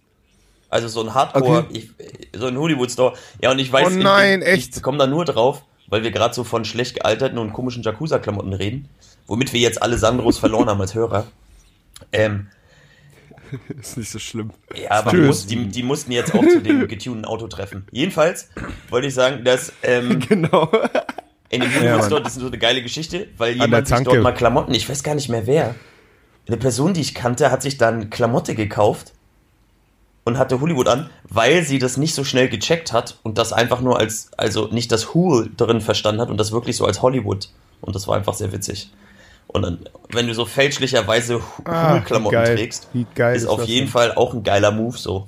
Also 0.69 0.87
so 0.87 1.01
ein 1.01 1.13
Hardcore, 1.13 1.59
Okay. 1.69 1.87
ich, 1.99 2.29
so 2.39 2.47
ein 2.47 2.57
Hollywood 2.57 2.91
Store. 2.91 3.13
Ja, 3.41 3.51
und 3.51 3.59
ich 3.59 3.71
weiß, 3.71 3.87
Oh 3.87 3.89
nein, 4.01 4.41
ich, 4.41 4.47
echt? 4.47 4.75
ich 4.77 4.81
komme 4.83 4.97
da 4.97 5.05
nur 5.07 5.23
drauf, 5.25 5.63
weil 5.87 6.03
wir 6.03 6.09
gerade 6.11 6.33
so 6.33 6.43
von 6.43 6.65
schlecht 6.65 6.95
gealterten 6.95 7.37
und 7.37 7.53
komischen 7.53 7.83
Jakuza-Klamotten 7.83 8.53
reden, 8.53 8.89
womit 9.27 9.53
wir 9.53 9.59
jetzt 9.59 9.81
alle 9.81 9.97
Sandros 9.99 10.39
verloren 10.39 10.67
haben 10.69 10.81
als 10.81 10.95
Hörer. 10.95 11.27
Ähm, 12.11 12.47
Ist 13.79 13.97
nicht 13.97 14.09
so 14.09 14.17
schlimm. 14.17 14.49
ja, 14.75 14.89
aber 14.91 15.11
die, 15.11 15.17
muss, 15.17 15.45
die, 15.45 15.67
die 15.67 15.83
mussten 15.83 16.11
jetzt 16.11 16.33
auch 16.33 16.41
zu 16.47 16.59
dem 16.59 16.87
getunten 16.87 17.23
Auto 17.25 17.45
treffen. 17.47 17.85
Jedenfalls 17.91 18.49
wollte 18.89 19.07
ich 19.07 19.13
sagen, 19.13 19.43
dass 19.43 19.71
ähm, 19.83 20.19
Genau. 20.27 20.71
in 21.49 21.61
dem 21.61 21.69
Ja, 21.71 21.77
Hollywood 21.77 21.97
Mann. 21.99 22.05
Store, 22.07 22.21
das 22.23 22.33
ist 22.33 22.39
so 22.41 22.47
eine 22.47 22.57
geile 22.57 22.81
Geschichte, 22.81 23.27
weil 23.37 23.53
An 23.53 23.61
jemand 23.69 23.87
sich 23.87 23.99
dort 23.99 24.21
mal 24.23 24.31
Klamotten, 24.33 24.73
ich 24.73 24.89
weiß 24.89 25.03
gar 25.03 25.13
nicht 25.13 25.29
mehr 25.29 25.45
wer, 25.45 25.75
eine 26.47 26.57
Person, 26.57 26.93
die 26.93 27.01
ich 27.01 27.13
kannte, 27.13 27.51
hat 27.51 27.61
sich 27.61 27.77
dann 27.77 28.09
Klamotte 28.09 28.55
gekauft 28.55 29.13
und 30.25 30.37
hatte 30.37 30.59
Hollywood 30.61 30.87
an, 30.87 31.09
weil 31.29 31.63
sie 31.63 31.79
das 31.79 31.97
nicht 31.97 32.15
so 32.15 32.23
schnell 32.23 32.49
gecheckt 32.49 32.93
hat 32.93 33.17
und 33.23 33.37
das 33.37 33.53
einfach 33.53 33.81
nur 33.81 33.99
als, 33.99 34.31
also 34.37 34.67
nicht 34.67 34.91
das 34.91 35.13
Hool 35.13 35.51
drin 35.55 35.81
verstanden 35.81 36.21
hat 36.21 36.29
und 36.29 36.37
das 36.37 36.51
wirklich 36.51 36.77
so 36.77 36.85
als 36.85 37.01
Hollywood. 37.01 37.49
Und 37.81 37.95
das 37.95 38.07
war 38.07 38.15
einfach 38.15 38.33
sehr 38.33 38.51
witzig. 38.51 38.91
Und 39.47 39.61
dann, 39.63 39.79
wenn 40.09 40.27
du 40.27 40.33
so 40.33 40.45
fälschlicherweise 40.45 41.41
Ah, 41.65 41.93
Hool-Klamotten 41.93 42.31
geil. 42.33 42.55
trägst, 42.55 42.87
ist 43.35 43.45
auf 43.45 43.65
jeden? 43.65 43.87
Fall 43.87 44.13
auch 44.13 44.33
ein 44.33 44.43
geiler 44.43 44.71
Move 44.71 44.97
so. 44.97 45.27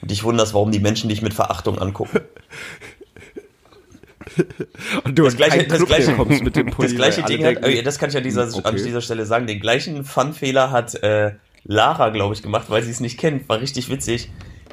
Und 0.00 0.12
ich 0.12 0.22
wunders, 0.22 0.54
warum 0.54 0.70
die 0.70 0.78
Menschen 0.78 1.08
dich 1.08 1.22
mit 1.22 1.34
Verachtung 1.34 1.78
angucken. 1.78 2.20
Und 5.04 5.18
du 5.18 5.24
Das 5.24 5.36
gleiche- 5.36 5.66
das 5.66 5.76
Club 5.78 5.88
gleiche- 5.88 6.14
kommst 6.14 6.42
mit 6.42 6.56
dem 6.56 6.66
Das 6.66 6.74
Pulli, 6.76 6.94
gleiche 6.94 7.18
weil 7.18 7.24
alle 7.24 7.36
Ding 7.36 7.46
hat, 7.46 7.62
denken, 7.62 7.76
ja, 7.76 7.82
das 7.82 7.98
kann 7.98 8.10
ich 8.10 8.16
an 8.16 8.22
dieser, 8.22 8.46
Hm, 8.46 8.54
an 8.64 8.74
okay. 8.74 8.84
dieser 8.84 9.00
Stelle 9.00 9.26
sagen, 9.26 9.46
den 9.46 9.60
gleichen 9.60 10.04
Fun-Fehler 10.04 10.70
hat 10.70 10.94
äh, 11.02 11.32
Lara, 11.64 12.10
glaube 12.10 12.34
ich, 12.34 12.42
gemacht, 12.42 12.66
weil 12.70 12.82
sie 12.82 12.90
es 12.90 13.00
nicht 13.00 13.18
kennt. 13.18 13.48
War 13.48 13.60
richtig 13.60 13.88
witzig. 13.90 14.30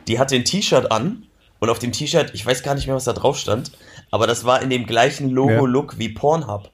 Die 0.07 0.19
hatte 0.19 0.35
ein 0.35 0.45
T-Shirt 0.45 0.91
an 0.91 1.25
und 1.59 1.69
auf 1.69 1.79
dem 1.79 1.91
T-Shirt, 1.91 2.31
ich 2.33 2.45
weiß 2.45 2.63
gar 2.63 2.75
nicht 2.75 2.85
mehr, 2.87 2.95
was 2.95 3.05
da 3.05 3.13
drauf 3.13 3.37
stand, 3.37 3.71
aber 4.11 4.27
das 4.27 4.45
war 4.45 4.61
in 4.61 4.69
dem 4.69 4.85
gleichen 4.85 5.29
Logo-Look 5.31 5.97
wie 5.97 6.09
Pornhub. 6.09 6.69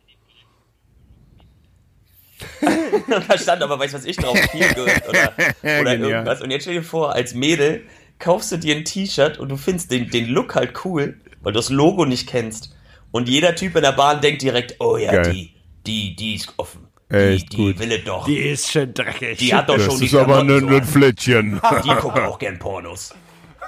Und 2.62 3.30
da 3.30 3.38
stand 3.38 3.62
aber, 3.62 3.78
weißt 3.80 3.94
du, 3.94 3.98
was 4.00 4.06
ich 4.06 4.16
drauf? 4.18 4.38
Feel 4.52 4.68
good 4.74 4.90
oder, 5.10 5.34
oder 5.82 5.94
irgendwas. 6.00 6.42
Und 6.42 6.50
jetzt 6.52 6.64
stell 6.64 6.76
dir 6.76 6.84
vor, 6.84 7.14
als 7.14 7.34
Mädel 7.34 7.84
kaufst 8.20 8.52
du 8.52 8.58
dir 8.58 8.76
ein 8.76 8.84
T-Shirt 8.86 9.38
und 9.38 9.50
du 9.50 9.58
findest 9.58 9.92
den, 9.92 10.10
den 10.10 10.28
Look 10.28 10.56
halt 10.56 10.74
cool, 10.86 11.18
weil 11.42 11.54
du 11.54 11.60
das 11.60 11.70
Logo 11.70 12.06
nicht 12.06 12.28
kennst. 12.28 12.76
Und 13.12 13.30
jeder 13.30 13.56
Typ 13.56 13.76
in 13.76 13.82
der 13.82 13.92
Bahn 13.92 14.22
denkt 14.22 14.42
direkt, 14.42 14.76
oh 14.80 14.98
ja, 14.98 15.12
Geil. 15.12 15.34
die, 15.34 15.54
die, 15.86 16.16
die 16.16 16.36
ist 16.36 16.54
offen. 16.58 16.88
Echt 17.10 17.52
die, 17.52 17.74
die 17.74 17.80
will 17.80 17.92
es 17.92 18.04
doch. 18.06 18.26
Die 18.26 18.38
ist 18.38 18.72
schon 18.72 18.94
dreckig. 18.94 19.38
Die 19.38 19.54
hat 19.54 19.68
doch 19.68 19.76
Das 19.76 19.86
schon 19.86 20.00
die 20.00 20.06
ist 20.06 20.16
aber 20.16 20.40
ein. 20.40 20.84
Flittchen. 20.84 21.60
Die 21.84 21.90
gucken 21.96 22.24
auch 22.24 22.40
gern 22.40 22.58
Pornos. 22.58 23.14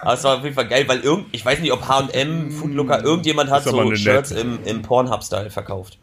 Aber 0.02 0.14
es 0.14 0.24
war 0.24 0.38
auf 0.38 0.44
jeden 0.44 0.56
Fall 0.56 0.68
geil, 0.68 0.86
weil 0.88 1.00
irgend, 1.00 1.28
ich 1.32 1.46
weiß 1.46 1.60
nicht, 1.60 1.72
ob 1.72 1.88
H&M, 1.88 2.52
Foodlooker, 2.52 3.04
irgendjemand 3.04 3.50
hat 3.50 3.64
so 3.64 3.96
Shirts 3.96 4.32
im, 4.32 4.60
im 4.66 4.82
Pornhub-Style 4.82 5.50
verkauft. 5.50 5.98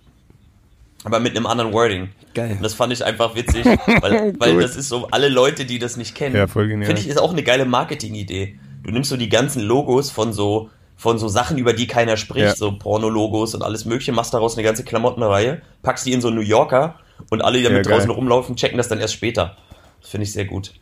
Aber 1.04 1.20
mit 1.20 1.36
einem 1.36 1.46
anderen 1.46 1.72
Wording. 1.72 2.10
Geil. 2.34 2.52
Und 2.52 2.62
das 2.62 2.74
fand 2.74 2.92
ich 2.92 3.04
einfach 3.04 3.34
witzig, 3.34 3.64
weil, 3.64 4.34
weil 4.38 4.58
das 4.60 4.76
ist 4.76 4.88
so, 4.88 5.08
alle 5.10 5.28
Leute, 5.28 5.64
die 5.64 5.78
das 5.78 5.96
nicht 5.96 6.14
kennen, 6.14 6.36
Ja, 6.36 6.46
finde 6.46 6.92
ich, 6.94 7.08
ist 7.08 7.18
auch 7.18 7.32
eine 7.32 7.42
geile 7.42 7.64
Marketing-Idee. 7.64 8.58
Du 8.82 8.90
nimmst 8.90 9.10
so 9.10 9.16
die 9.16 9.28
ganzen 9.28 9.62
Logos 9.62 10.10
von 10.10 10.32
so, 10.32 10.70
von 11.00 11.18
so 11.18 11.28
Sachen, 11.28 11.56
über 11.56 11.72
die 11.72 11.86
keiner 11.86 12.18
spricht, 12.18 12.44
Ja. 12.44 12.54
so 12.54 12.76
Porno-Logos 12.76 13.54
und 13.54 13.62
alles 13.62 13.86
mögliche, 13.86 14.12
machst 14.12 14.34
daraus 14.34 14.54
eine 14.56 14.64
ganze 14.64 14.84
Klamottenreihe, 14.84 15.62
packst 15.82 16.04
die 16.04 16.12
in 16.12 16.20
so 16.20 16.28
einen 16.28 16.36
New 16.36 16.42
Yorker 16.42 17.00
und 17.30 17.40
alle, 17.40 17.56
die 17.56 17.64
damit 17.64 17.86
Ja, 17.86 17.92
draußen 17.92 18.10
rumlaufen, 18.10 18.54
checken 18.54 18.76
das 18.76 18.88
dann 18.88 19.00
erst 19.00 19.14
später. 19.14 19.56
Das 20.02 20.10
finde 20.10 20.24
ich 20.24 20.32
sehr 20.32 20.44
gut. 20.44 20.74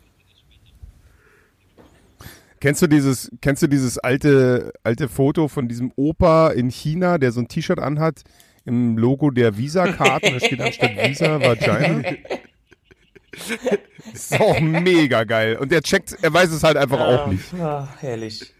Kennst 2.60 2.82
du 2.82 2.88
dieses, 2.88 3.30
kennst 3.40 3.62
du 3.62 3.68
dieses 3.68 3.98
alte, 3.98 4.72
alte 4.82 5.08
Foto 5.08 5.46
von 5.46 5.68
diesem 5.68 5.92
Opa 5.94 6.48
in 6.48 6.68
China, 6.70 7.18
der 7.18 7.30
so 7.30 7.40
ein 7.40 7.46
T-Shirt 7.46 7.78
anhat 7.78 8.22
im 8.64 8.98
Logo 8.98 9.30
der 9.30 9.56
Visa-Karten, 9.56 10.32
da 10.32 10.40
steht 10.40 10.60
anstatt 10.60 10.96
Visa 10.96 11.40
Vagina? 11.40 12.02
Das 13.32 13.52
ist 14.32 14.40
auch 14.40 14.58
mega 14.58 15.22
geil. 15.22 15.56
Und 15.58 15.70
der 15.70 15.80
checkt, 15.82 16.16
er 16.20 16.32
weiß 16.34 16.50
es 16.50 16.64
halt 16.64 16.76
einfach 16.76 16.98
auch 16.98 17.28
nicht. 17.28 17.54
Ah, 17.54 17.86
herrlich. 18.00 18.52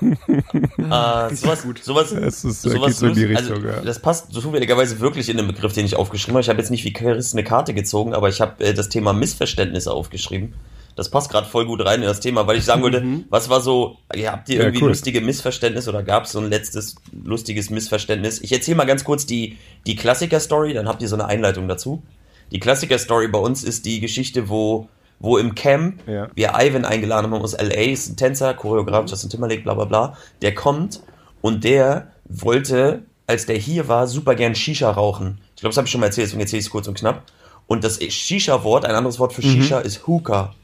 Äh, 0.00 1.34
sowas, 1.34 1.64
sowas, 1.82 2.10
Das 2.14 2.44
ist, 2.44 2.62
sowas 2.62 2.86
geht 2.88 2.96
so 2.96 3.06
in 3.06 3.14
die 3.14 3.24
lust- 3.24 3.40
Richtung, 3.42 3.56
also, 3.56 3.68
ja. 3.68 3.80
Das 3.82 3.98
passt 4.00 4.32
zufälligerweise 4.32 5.00
wirklich 5.00 5.28
in 5.28 5.36
den 5.36 5.46
Begriff, 5.46 5.72
den 5.72 5.84
ich 5.86 5.96
aufgeschrieben 5.96 6.34
habe. 6.34 6.42
Ich 6.42 6.48
habe 6.48 6.58
jetzt 6.58 6.70
nicht 6.70 6.84
wie 6.84 6.92
Chris 6.92 7.32
eine 7.32 7.44
Karte 7.44 7.74
gezogen, 7.74 8.14
aber 8.14 8.28
ich 8.28 8.40
habe 8.40 8.64
äh, 8.64 8.74
das 8.74 8.88
Thema 8.88 9.12
Missverständnisse 9.12 9.92
aufgeschrieben. 9.92 10.54
Das 10.94 11.10
passt 11.10 11.30
gerade 11.30 11.46
voll 11.46 11.66
gut 11.66 11.84
rein 11.84 12.00
in 12.00 12.06
das 12.08 12.20
Thema, 12.20 12.46
weil 12.46 12.56
ich 12.56 12.64
sagen 12.64 12.82
würde, 12.82 13.04
was 13.28 13.50
war 13.50 13.60
so, 13.60 13.98
ja, 14.14 14.32
habt 14.32 14.48
ihr 14.48 14.56
Ja, 14.56 14.62
irgendwie 14.62 14.82
cool. 14.82 14.88
lustige 14.88 15.20
Missverständnisse 15.20 15.90
oder 15.90 16.02
gab 16.02 16.24
es 16.24 16.32
so 16.32 16.38
ein 16.38 16.48
letztes 16.48 16.94
lustiges 17.24 17.68
Missverständnis? 17.68 18.40
Ich 18.40 18.50
erzähle 18.50 18.78
mal 18.78 18.86
ganz 18.86 19.04
kurz 19.04 19.26
die, 19.26 19.58
die 19.86 19.94
Klassiker-Story, 19.94 20.72
dann 20.72 20.88
habt 20.88 21.02
ihr 21.02 21.08
so 21.08 21.16
eine 21.16 21.26
Einleitung 21.26 21.68
dazu. 21.68 22.02
Die 22.50 22.60
Klassiker-Story 22.60 23.28
bei 23.28 23.38
uns 23.38 23.62
ist 23.62 23.84
die 23.84 24.00
Geschichte, 24.00 24.48
wo, 24.48 24.88
wo 25.18 25.38
im 25.38 25.54
Camp 25.54 26.06
Ja. 26.06 26.28
wir 26.34 26.52
Ivan 26.58 26.84
eingeladen 26.84 27.30
haben 27.32 27.42
aus 27.42 27.52
LA, 27.56 27.92
ist 27.92 28.08
ein 28.10 28.16
Tänzer, 28.16 28.54
Choreograf, 28.54 29.08
Justin 29.10 29.30
Timberlake, 29.30 29.62
bla 29.62 29.74
bla 29.74 29.84
bla. 29.84 30.16
Der 30.42 30.54
kommt 30.54 31.00
und 31.40 31.64
der 31.64 32.12
wollte, 32.26 33.02
als 33.26 33.46
der 33.46 33.56
hier 33.56 33.88
war, 33.88 34.06
super 34.06 34.34
gern 34.34 34.54
Shisha 34.54 34.90
rauchen. 34.90 35.38
Ich 35.54 35.60
glaube, 35.60 35.70
das 35.70 35.76
habe 35.78 35.86
ich 35.86 35.90
schon 35.92 36.00
mal 36.00 36.08
erzählt, 36.08 36.26
deswegen 36.26 36.40
erzähle 36.40 36.60
ich 36.60 36.66
es 36.66 36.70
kurz 36.70 36.86
und 36.88 36.98
knapp. 36.98 37.22
Und 37.66 37.82
das 37.82 37.98
Shisha-Wort, 38.02 38.84
ein 38.84 38.94
anderes 38.94 39.18
Wort 39.18 39.32
für 39.32 39.42
Shisha 39.42 39.80
ist 39.80 40.06
Hookah. 40.06 40.54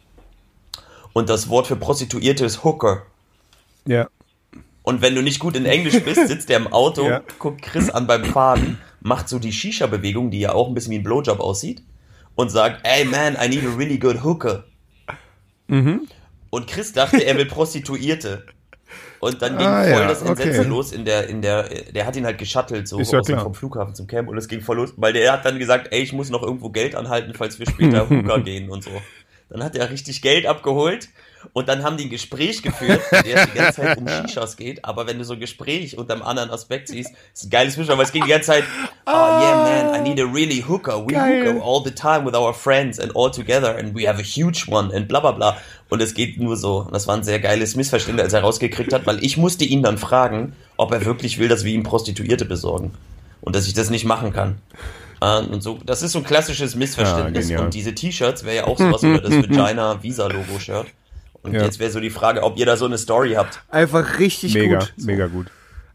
Und 1.13 1.29
das 1.29 1.49
Wort 1.49 1.67
für 1.67 1.77
Prostituierte 1.77 2.45
ist 2.45 2.63
Hooker. 2.65 3.03
Ja. 3.87 4.09
Und 4.83 5.03
wenn 5.03 5.15
du 5.15 5.23
nicht 5.23 5.39
gut 5.41 5.57
in 5.57 5.67
Englisch 5.67 6.01
bist, 6.05 6.27
sitzt 6.29 6.49
der 6.49 6.59
im 6.59 6.73
Auto, 6.73 7.07
Ja. 7.09 7.23
guckt 7.39 7.63
Chris 7.63 7.91
an 7.91 8.07
beim 8.07 8.25
Fahren, 8.25 8.79
macht 9.01 9.29
so 9.29 9.39
die 9.39 9.53
Shisha-Bewegung, 9.53 10.31
die 10.31 10.41
ja 10.41 10.53
auch 10.53 10.69
ein 10.69 10.75
bisschen 10.75 10.93
wie 10.93 10.99
ein 10.99 11.03
Blowjob 11.03 11.41
aussieht, 11.41 11.83
und 12.35 12.51
sagt, 12.51 12.81
hey 12.87 13.05
man, 13.05 13.35
I 13.43 13.49
need 13.49 13.65
a 13.65 13.75
really 13.77 13.99
good 13.99 14.23
hooker. 14.25 14.65
Und 16.51 16.67
Chris 16.67 16.93
dachte, 16.93 17.25
er 17.25 17.37
will 17.37 17.47
Prostituierte. 17.47 18.45
Und 19.21 19.41
dann 19.41 19.57
ging 19.57 19.67
Ah, 19.67 19.83
voll 19.85 20.03
ja, 20.03 20.09
das 20.09 20.23
Entsetzen 20.23 20.61
okay. 20.61 20.69
los 20.69 20.93
in 20.93 21.05
der, 21.05 21.29
in 21.29 21.41
der, 21.43 21.63
der 21.93 22.05
hat 22.07 22.17
ihn 22.17 22.27
halt 22.27 22.39
geschattelt, 22.39 22.89
so 22.89 23.01
ja 23.01 23.21
dem- 23.21 23.39
vom 23.39 23.55
Flughafen 23.55 23.95
zum 23.95 24.07
Camp 24.09 24.29
und 24.29 24.37
es 24.37 24.49
ging 24.49 24.61
voll 24.61 24.77
los, 24.77 24.93
weil 24.97 25.13
der 25.13 25.33
hat 25.33 25.45
dann 25.47 25.59
gesagt, 25.61 25.89
ey, 25.93 26.01
ich 26.03 26.13
muss 26.13 26.29
noch 26.29 26.43
irgendwo 26.43 26.71
Geld 26.71 26.95
anhalten, 26.97 27.33
falls 27.35 27.59
wir 27.59 27.67
später 27.67 28.07
Hooker 28.11 28.41
gehen 28.41 28.69
und 28.69 28.83
so. 28.83 28.91
Dann 29.49 29.63
hat 29.63 29.77
er 29.77 29.91
richtig 29.91 30.23
Geld 30.23 30.45
abgeholt 30.47 31.09
und 31.53 31.69
dann 31.69 31.83
haben 31.83 31.97
die 31.97 32.05
ein 32.05 32.11
Gespräch 32.11 32.63
geführt, 32.63 33.01
in 33.11 33.25
der 33.25 33.43
es 33.43 33.51
die 33.51 33.59
ganze 33.59 33.81
Zeit 33.81 33.99
um 33.99 34.09
Shishas 34.29 34.57
geht, 34.57 34.85
aber 34.85 35.07
wenn 35.07 35.19
du 35.19 35.25
so 35.25 35.35
ein 35.35 35.41
Gespräch 35.41 35.99
unter 35.99 36.15
einem 36.15 36.23
anderen 36.23 36.51
Aspekt 36.51 36.89
siehst, 36.89 37.11
ist 37.35 37.45
ein 37.45 37.51
geiles 37.51 37.77
Mischung, 37.77 37.97
weil 37.99 38.05
es 38.05 38.13
ging 38.13 38.25
die 38.25 38.31
ganze 38.31 38.49
Zeit, 38.49 38.65
oh 39.07 39.11
yeah 39.11 39.93
man, 39.93 39.95
I 39.95 40.09
need 40.09 40.21
a 40.21 40.25
really 40.25 40.65
hooker, 40.67 41.07
we 41.07 41.13
Geil. 41.13 41.55
hookah 41.55 41.65
all 41.65 41.83
the 41.85 41.91
time 41.91 42.25
with 42.25 42.35
our 42.35 42.55
friends 42.55 42.99
and 42.99 43.15
all 43.15 43.31
together 43.31 43.77
and 43.77 43.95
we 43.95 44.07
have 44.09 44.19
a 44.19 44.25
huge 44.25 44.67
one 44.69 44.95
and 44.95 45.09
bla 45.09 45.21
bla 45.21 45.33
bla. 45.33 45.57
Und 45.89 46.01
es 46.01 46.15
geht 46.15 46.39
nur 46.41 46.57
so. 46.57 46.79
Und 46.79 46.95
das 46.95 47.07
war 47.07 47.17
ein 47.17 47.23
sehr 47.23 47.39
geiles 47.39 47.77
Missverständnis, 47.77 48.25
als 48.25 48.33
er 48.33 48.41
rausgekriegt 48.41 48.95
hat, 48.95 49.07
weil 49.07 49.23
ich 49.23 49.37
musste 49.37 49.67
ihn 49.67 49.83
dann 49.83 49.99
fragen, 49.99 50.55
ob 50.79 50.91
er 50.91 51.05
wirklich 51.05 51.39
will, 51.39 51.49
dass 51.49 51.65
wir 51.65 51.73
ihm 51.75 51.83
Prostituierte 51.83 52.47
besorgen. 52.47 52.93
Und 53.43 53.55
dass 53.55 53.67
ich 53.67 53.75
das 53.75 53.91
nicht 53.91 54.07
machen 54.07 54.33
kann. 54.33 54.59
Äh, 55.21 55.41
und 55.41 55.63
so, 55.63 55.79
das 55.85 56.03
ist 56.03 56.13
so 56.13 56.21
ein 56.21 56.25
klassisches 56.25 56.75
Missverständnis. 56.77 57.47
genial. 57.49 57.65
und 57.67 57.75
diese 57.75 57.95
T-Shirts 57.95 58.45
wäre 58.45 58.57
ja 58.57 58.67
auch 58.67 58.79
sowas 58.79 59.05
oder 59.05 59.21
das 59.21 59.33
Vagina 59.37 60.03
Visa 60.03 60.27
Logo 60.29 60.59
Shirt. 60.59 60.87
Und 61.43 61.53
Ja. 61.55 61.65
jetzt 61.65 61.79
wäre 61.79 61.91
so 61.91 62.01
die 62.01 62.11
Frage, 62.11 62.43
ob 62.43 62.57
ihr 62.59 62.67
da 62.67 62.77
so 62.77 62.85
eine 62.87 62.99
Story 62.99 63.33
habt. 63.33 63.61
Einfach 63.69 64.19
richtig 64.19 64.55
Mega, 64.55 64.79
gut. 64.79 64.93
mega 64.99 65.27
gut. 65.27 65.47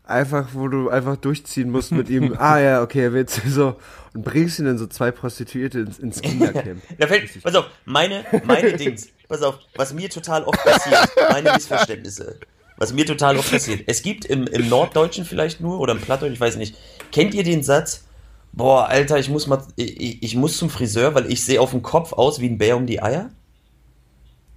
Einfach, 0.04 0.50
wo 0.54 0.68
du 0.70 0.90
einfach 0.90 1.18
durchziehen 1.18 1.70
musst 1.70 1.92
mit 1.92 2.10
ihm. 2.10 2.34
Ah 2.38 2.60
ja, 2.60 2.82
okay, 2.82 3.04
er 3.04 3.14
wird 3.14 3.30
so. 3.30 3.76
Und 4.14 4.24
bringst 4.24 4.58
ihn 4.60 4.66
dann 4.66 4.78
so 4.78 4.88
zwei 4.88 5.12
Prostituierte 5.12 5.80
ins, 5.80 6.00
ins 6.00 6.22
Kindercamp. 6.22 6.82
Da 6.98 7.08
fällt, 7.08 7.44
pass 7.44 7.56
auf, 7.56 7.66
meine, 7.86 8.24
meine 8.46 8.74
Dings, 8.74 9.08
pass 9.28 9.42
auf, 9.42 9.60
was 9.76 9.94
mir 9.94 10.10
total 10.10 10.44
oft 10.46 10.64
passiert, 10.64 11.10
meine 11.30 11.52
Missverständnisse, 11.54 12.40
was 12.78 12.94
mir 12.94 13.06
total 13.06 13.38
oft 13.38 13.52
passiert. 13.52 13.84
Es 13.88 14.02
gibt 14.02 14.24
im, 14.26 14.48
im 14.48 14.70
Norddeutschen 14.70 15.26
vielleicht 15.26 15.60
nur 15.62 15.80
oder 15.80 15.92
im 15.94 16.00
Plattdeutschen, 16.00 16.34
ich 16.36 16.40
weiß 16.42 16.56
nicht, 16.56 16.76
kennt 17.12 17.34
ihr 17.34 17.44
den 17.44 17.62
Satz, 17.62 18.06
boah, 18.54 18.88
Alter, 18.88 19.20
ich 19.20 19.30
muss 19.30 19.46
mal, 19.48 19.62
ich, 19.76 20.24
ich 20.24 20.36
muss 20.36 20.58
zum 20.58 20.70
Friseur, 20.70 21.16
weil 21.16 21.30
ich 21.32 21.44
sehe 21.44 21.60
auf 21.62 21.72
dem 21.72 21.82
Kopf 21.84 22.14
aus 22.14 22.40
wie 22.40 22.48
ein 22.48 22.58
Bär 22.58 22.78
um 22.78 22.86
die 22.88 23.02
Eier? 23.04 23.30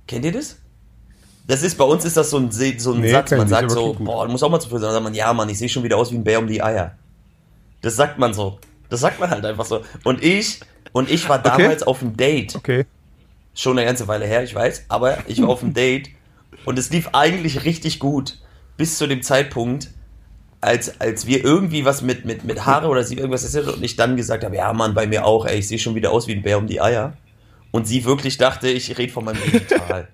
Kennt 0.07 0.25
ihr 0.25 0.33
das? 0.33 0.59
Das 1.51 1.63
ist, 1.63 1.77
bei 1.77 1.85
uns 1.85 2.05
ist 2.05 2.17
das 2.17 2.31
so 2.31 2.37
ein, 2.39 2.51
so 2.53 2.93
ein 2.93 3.01
Nee, 3.01 3.11
Satz, 3.11 3.31
man 3.33 3.49
sagt 3.49 3.71
so, 3.73 3.95
boah, 3.95 4.25
du 4.25 4.31
musst 4.33 4.45
auch 4.45 4.51
mal 4.51 4.61
zum 4.61 4.71
Friseur, 4.71 4.89
dann 4.89 4.95
sagt 4.95 5.05
man, 5.05 5.15
ja, 5.15 5.33
Mann, 5.33 5.49
ich 5.49 5.59
sehe 5.59 5.69
schon 5.69 5.83
wieder 5.83 5.97
aus 5.97 6.13
wie 6.13 6.17
ein 6.17 6.25
Bär 6.25 6.39
um 6.39 6.47
die 6.47 6.63
Eier. 6.63 6.95
Das 7.83 7.97
sagt 7.97 8.19
man 8.19 8.33
so. 8.35 8.59
Das 8.89 9.01
sagt 9.01 9.19
man 9.19 9.31
halt 9.31 9.45
einfach 9.45 9.65
so. 9.65 9.83
Und 10.05 10.23
ich, 10.23 10.61
und 10.93 11.11
ich 11.11 11.29
war 11.29 11.39
damals 11.41 11.83
auf 11.83 12.03
einem 12.03 12.17
Date 12.17 12.55
Okay. 12.55 12.87
schon 13.55 13.77
eine 13.79 13.87
ganze 13.87 14.07
Weile 14.07 14.27
her, 14.27 14.45
ich 14.45 14.55
weiß, 14.55 14.85
aber 14.89 15.19
ich 15.27 15.43
war 15.43 15.49
auf 15.49 15.61
dem 15.61 15.75
Date 15.75 16.11
und 16.67 16.79
es 16.79 16.91
lief 16.91 17.11
eigentlich 17.13 17.65
richtig 17.65 17.99
gut 17.99 18.39
bis 18.77 18.97
zu 18.99 19.07
dem 19.07 19.23
Zeitpunkt, 19.23 19.89
als, 20.61 21.01
als 21.01 21.27
wir 21.27 21.43
irgendwie 21.45 21.85
was 21.85 22.01
mit, 22.03 22.25
mit, 22.25 22.45
mit 22.45 22.65
Haare 22.67 22.89
oder 22.89 23.03
sie 23.03 23.17
irgendwas 23.17 23.45
erzählt 23.45 23.67
und 23.69 23.83
ich 23.83 23.97
dann 23.97 24.17
gesagt 24.17 24.45
habe, 24.45 24.55
ja 24.57 24.73
Mann, 24.73 24.95
bei 24.95 25.07
mir 25.07 25.25
auch, 25.25 25.47
ey, 25.47 25.59
ich 25.59 25.69
sehe 25.69 25.79
schon 25.79 25.95
wieder 25.95 26.13
aus 26.13 26.29
wie 26.29 26.33
ein 26.33 26.43
Bär 26.43 26.59
um 26.59 26.67
die 26.67 26.81
Eier. 26.81 27.15
Und 27.73 27.87
sie 27.87 28.05
wirklich 28.05 28.37
dachte, 28.39 28.69
ich 28.69 28.99
rede 28.99 29.13
von 29.13 29.25
meinem 29.25 29.41
Digital. 29.43 30.09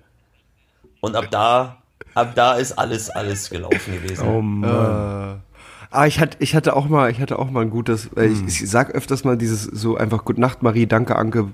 Und 1.07 1.15
ab 1.15 1.27
da, 1.31 1.77
ab 2.13 2.33
da 2.35 2.53
ist 2.53 2.73
alles, 2.73 3.09
alles 3.09 3.49
gelaufen 3.49 3.93
gewesen. 3.93 4.27
Oh 4.27 4.41
Mann. 4.41 5.39
Äh, 5.39 5.95
ah, 5.95 6.05
ich 6.05 6.19
hatte, 6.19 6.37
ich 6.39 6.55
hatte 6.55 6.75
auch 6.75 6.87
mal, 6.87 7.09
ich 7.11 7.19
hatte 7.19 7.39
auch 7.39 7.49
mal 7.49 7.61
ein 7.61 7.69
gutes, 7.69 8.09
Hm. 8.15 8.47
ich, 8.47 8.61
ich 8.63 8.69
sag 8.69 8.91
öfters 8.93 9.23
mal 9.23 9.37
dieses 9.37 9.63
so 9.63 9.97
einfach 9.97 10.23
Gute 10.25 10.39
Nacht 10.41 10.61
Marie, 10.63 10.85
danke 10.85 11.15
Anke, 11.15 11.47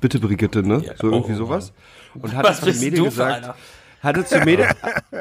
bitte 0.00 0.18
Brigitte, 0.18 0.62
ne? 0.66 0.82
Ja, 0.86 0.92
so 0.96 1.10
irgendwie 1.10 1.32
oh, 1.34 1.36
sowas. 1.36 1.72
Und 2.14 2.34
hatte 2.36 2.48
Was 2.48 2.60
zu 2.60 2.66
bist 2.66 2.80
Mede 2.82 3.02
gesagt, 3.02 3.44
einer? 3.44 3.54
hatte 4.02 4.24
zu 4.24 4.40
Mede, 4.40 4.66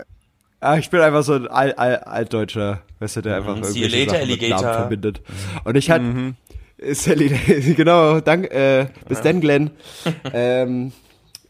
ah, 0.59 0.77
ich 0.77 0.89
bin 0.89 0.99
einfach 1.01 1.23
so 1.23 1.34
ein 1.34 1.47
Al 1.47 1.73
Al 1.73 1.95
Altdeutscher, 1.97 2.82
weißt 2.99 3.17
du, 3.17 3.21
der 3.21 3.38
einfach 3.38 3.55
Mhm, 3.55 3.63
irgendwelche 3.63 3.97
later, 3.97 4.11
Sachen 4.11 4.29
mit 4.29 4.41
Alligator. 4.41 4.61
Namen 4.63 4.73
verbindet. 4.75 5.21
Und 5.63 5.75
ich 5.75 5.89
hatte, 5.89 6.03
Mhm. 6.03 6.36
Alligator, 7.07 7.59
genau, 7.75 8.19
danke, 8.21 8.49
äh, 8.51 8.88
bis 9.07 9.21
dann, 9.21 9.39
Glenn. 9.39 9.69
ähm, 10.34 10.91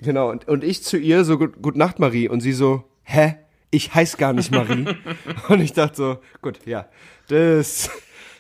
genau, 0.01 0.29
und, 0.29 0.47
und 0.47 0.63
ich 0.63 0.83
zu 0.83 0.97
ihr 0.97 1.23
so, 1.23 1.37
gut, 1.37 1.61
gut 1.61 1.75
Nacht, 1.75 1.99
Marie, 1.99 2.27
und 2.29 2.41
sie 2.41 2.53
so, 2.53 2.83
hä? 3.03 3.35
Ich 3.71 3.93
heiß 3.95 4.17
gar 4.17 4.33
nicht 4.33 4.51
Marie. 4.51 4.85
und 5.49 5.61
ich 5.61 5.73
dachte 5.73 5.95
so, 5.95 6.17
gut, 6.41 6.59
ja, 6.65 6.87
das, 7.29 7.89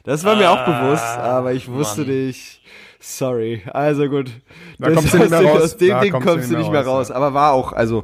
das 0.03 0.23
war 0.25 0.35
mir 0.35 0.51
auch 0.51 0.65
bewusst, 0.65 1.03
aber 1.03 1.53
ich 1.53 1.69
wusste 1.69 2.01
Ah, 2.01 2.05
Mann. 2.05 2.25
nicht. 2.27 2.61
Sorry. 2.99 3.63
Also 3.73 4.07
gut. 4.09 4.29
Da 4.77 4.89
Das- 4.89 4.95
kommst 4.97 5.13
du 5.13 5.17
nicht 5.19 5.29
mehr 5.31 5.39
aus 5.39 5.43
dem- 5.45 5.47
raus. 5.51 5.61
Aus 5.63 5.77
dem 5.77 5.89
Da 5.89 6.01
Ding 6.01 6.11
kommst 6.11 6.27
du 6.27 6.31
kommst 6.33 6.51
du 6.51 6.57
nicht 6.57 6.71
mehr 6.71 6.85
raus. 6.85 7.09
raus, 7.09 7.11
Aber 7.15 7.33
war 7.33 7.53
auch, 7.53 7.73
also, 7.73 8.03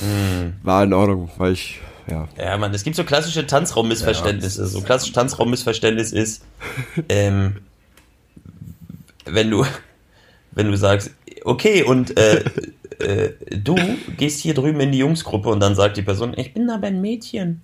Hm. 0.00 0.54
war 0.62 0.84
in 0.84 0.92
Ordnung, 0.94 1.28
weil 1.36 1.52
ich, 1.52 1.80
ja. 2.10 2.26
Ja, 2.38 2.56
Mann, 2.56 2.72
es 2.72 2.84
gibt 2.84 2.96
so 2.96 3.04
klassische 3.04 3.46
Tanzraummissverständnisse. 3.46 4.64
so 4.66 4.80
klassisches 4.80 5.14
Tanzraummissverständnis 5.14 6.12
ist, 6.12 6.42
ähm, 7.08 7.56
wenn 9.26 9.50
du, 9.50 9.64
wenn 10.52 10.70
du 10.70 10.76
sagst, 10.76 11.10
okay, 11.44 11.82
und 11.82 12.16
äh, 12.16 12.42
äh, 13.00 13.34
du 13.50 13.76
gehst 14.16 14.40
hier 14.40 14.54
drüben 14.54 14.80
in 14.80 14.92
die 14.92 14.98
Jungsgruppe 14.98 15.48
und 15.48 15.60
dann 15.60 15.74
sagt 15.74 15.96
die 15.96 16.02
Person, 16.02 16.34
ich 16.36 16.54
bin 16.54 16.68
aber 16.70 16.88
ein 16.88 17.00
Mädchen. 17.00 17.62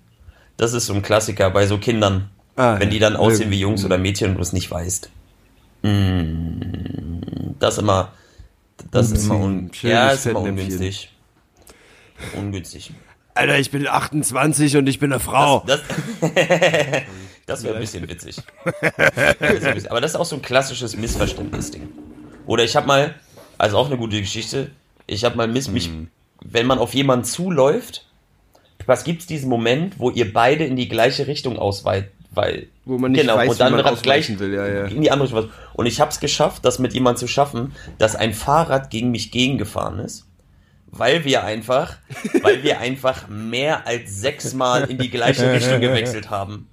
Das 0.57 0.73
ist 0.73 0.87
so 0.87 0.93
ein 0.93 1.01
Klassiker 1.01 1.49
bei 1.51 1.67
so 1.67 1.77
Kindern. 1.77 2.29
Ah, 2.55 2.79
wenn 2.79 2.89
die 2.89 2.99
dann 2.99 3.15
aussehen 3.15 3.51
wie. 3.51 3.59
Jungs 3.59 3.85
oder 3.85 3.97
Mädchen 3.99 4.31
und 4.31 4.37
du 4.37 4.41
es 4.41 4.51
nicht 4.53 4.71
weißt. 4.71 5.11
Mm, 5.83 7.55
Das 7.59 7.77
immer, 7.77 8.13
das 8.91 9.11
ist 9.11 9.25
immer, 9.25 9.39
un 9.39 9.71
ja, 9.81 10.09
ist 10.09 10.25
immer 10.25 10.41
ungünstig. 10.41 11.11
Ungünstig. 12.35 12.91
Alter, 13.35 13.59
ich 13.59 13.69
bin 13.69 13.87
28 13.87 14.77
und 14.77 14.87
ich 14.87 14.97
bin 14.97 15.11
eine 15.13 15.19
Frau. 15.19 15.63
Das, 15.67 15.81
das 17.45 17.63
wäre 17.63 17.75
ein 17.75 17.81
bisschen. 17.81 18.01
Das 18.07 18.09
witzig. 18.09 18.37
Aber 19.91 20.01
das 20.01 20.11
ist 20.11 20.15
auch 20.17 20.25
so 20.25 20.35
ein 20.37 20.41
klassisches 20.41 20.97
Missverständnis-Ding. 20.97 21.87
Oder 22.47 22.63
ich 22.63 22.75
habe 22.75 22.87
mal, 22.87 23.13
also 23.59 23.77
auch 23.77 23.87
eine 23.87 23.97
gute 23.97 24.19
Geschichte, 24.19 24.71
ich 25.07 25.23
habe 25.23 25.37
mal 25.37 25.47
miss 25.47 25.69
mich, 25.69 25.89
wenn 26.43 26.67
man 26.67 26.79
auf 26.79 26.93
jemanden 26.93 27.25
zuläuft, 27.25 28.05
was 28.85 29.03
gibt's 29.03 29.25
diesen 29.25 29.49
Moment, 29.49 29.99
wo 29.99 30.11
ihr 30.11 30.31
beide 30.31 30.65
in 30.65 30.75
die 30.75 30.87
gleiche 30.87 31.27
Richtung 31.27 31.57
ausweicht, 31.57 32.09
weil 32.31 32.67
Wo 32.85 32.97
man 32.97 33.11
nicht 33.11 33.21
genau, 33.21 33.35
weiß, 33.35 33.49
und 33.49 33.59
dann 33.59 33.77
wie 33.77 33.81
man 33.81 33.95
gleich 33.95 34.39
will. 34.39 34.53
Ja, 34.53 34.67
ja. 34.67 34.85
in 34.85 35.01
die 35.01 35.09
andere 35.09 35.33
Richtung. 35.33 35.51
Und 35.73 35.87
ich 35.87 35.99
habe 35.99 36.11
es 36.11 36.19
geschafft, 36.19 36.63
das 36.63 36.77
mit 36.77 36.93
jemandem 36.93 37.19
zu 37.19 37.27
schaffen, 37.27 37.73
dass 37.97 38.15
ein 38.15 38.33
Fahrrad 38.33 38.89
gegen 38.89 39.11
mich 39.11 39.31
gegengefahren 39.31 39.99
ist, 39.99 40.25
weil 40.87 41.25
wir 41.25 41.43
einfach, 41.43 41.97
weil 42.43 42.63
wir 42.63 42.79
einfach 42.79 43.27
mehr 43.27 43.87
als 43.87 44.21
sechsmal 44.21 44.83
in 44.89 44.97
die 44.97 45.09
gleiche 45.09 45.51
Richtung 45.51 45.81
gewechselt 45.81 46.29
haben 46.29 46.67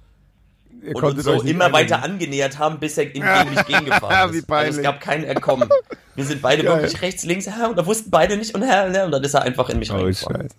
und 0.93 1.03
uns 1.03 1.23
so 1.23 1.41
immer 1.41 1.71
weiter 1.73 2.03
angenähert 2.03 2.59
haben, 2.59 2.79
bis 2.79 2.97
er 2.97 3.13
in 3.15 3.23
mich 3.53 3.65
gegengefahren 3.65 4.31
Wie 4.33 4.37
ist. 4.37 4.47
peinlich. 4.47 4.67
Also 4.67 4.79
es 4.79 4.83
gab 4.83 4.99
kein 5.01 5.23
Entkommen. 5.23 5.69
Wir 6.15 6.25
sind 6.25 6.41
beide 6.41 6.63
Geil. 6.63 6.81
wirklich 6.81 7.01
rechts, 7.01 7.23
links, 7.23 7.47
und 7.47 7.77
da 7.77 7.85
wussten 7.85 8.09
beide 8.11 8.37
nicht 8.37 8.53
und 8.55 8.61
hä, 8.63 9.03
und 9.05 9.11
dann 9.11 9.23
ist 9.23 9.33
er 9.33 9.41
einfach 9.43 9.69
in 9.69 9.79
mich 9.79 9.91
Oh, 9.91 9.95
reingefahren. 9.95 10.49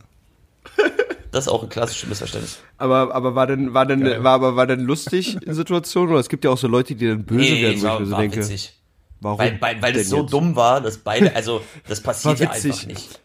Scheiße. 0.77 0.93
Das 1.33 1.47
ist 1.47 1.53
auch 1.53 1.63
ein 1.65 1.69
klassisches 1.69 2.09
Missverständnis. 2.09 2.61
Aber, 2.79 3.15
aber 3.15 3.35
war 3.35 3.47
denn, 3.47 3.75
war 3.75 3.85
denn, 3.85 4.01
Geil. 4.03 4.25
war 4.25 4.33
aber, 4.33 4.57
war 4.57 4.67
denn 4.67 4.81
lustig 4.81 5.37
in 5.45 5.53
Situationen? 5.53 6.11
Oder 6.13 6.21
es 6.21 6.31
gibt 6.31 6.45
ja 6.45 6.51
auch 6.51 6.57
so 6.57 6.67
Leute, 6.67 6.95
die 6.95 7.07
dann 7.09 7.25
böse 7.25 7.41
Nee, 7.41 7.63
werden, 7.63 7.83
wo 7.83 7.87
ich 7.89 7.99
mir 8.01 8.07
so 8.07 8.13
war 8.13 8.21
denke, 8.21 8.37
witzig. 8.39 8.73
warum? 9.21 9.39
Weil, 9.39 9.61
weil, 9.61 9.83
weil 9.83 9.93
das 9.93 10.09
so 10.09 10.23
jetzt? 10.23 10.33
dumm 10.33 10.57
war, 10.57 10.81
dass 10.81 10.97
beide, 10.97 11.35
also 11.37 11.61
das 11.89 12.01
passiert 12.01 12.39
ja 12.41 12.51
einfach 12.53 12.87
nicht. 12.87 13.21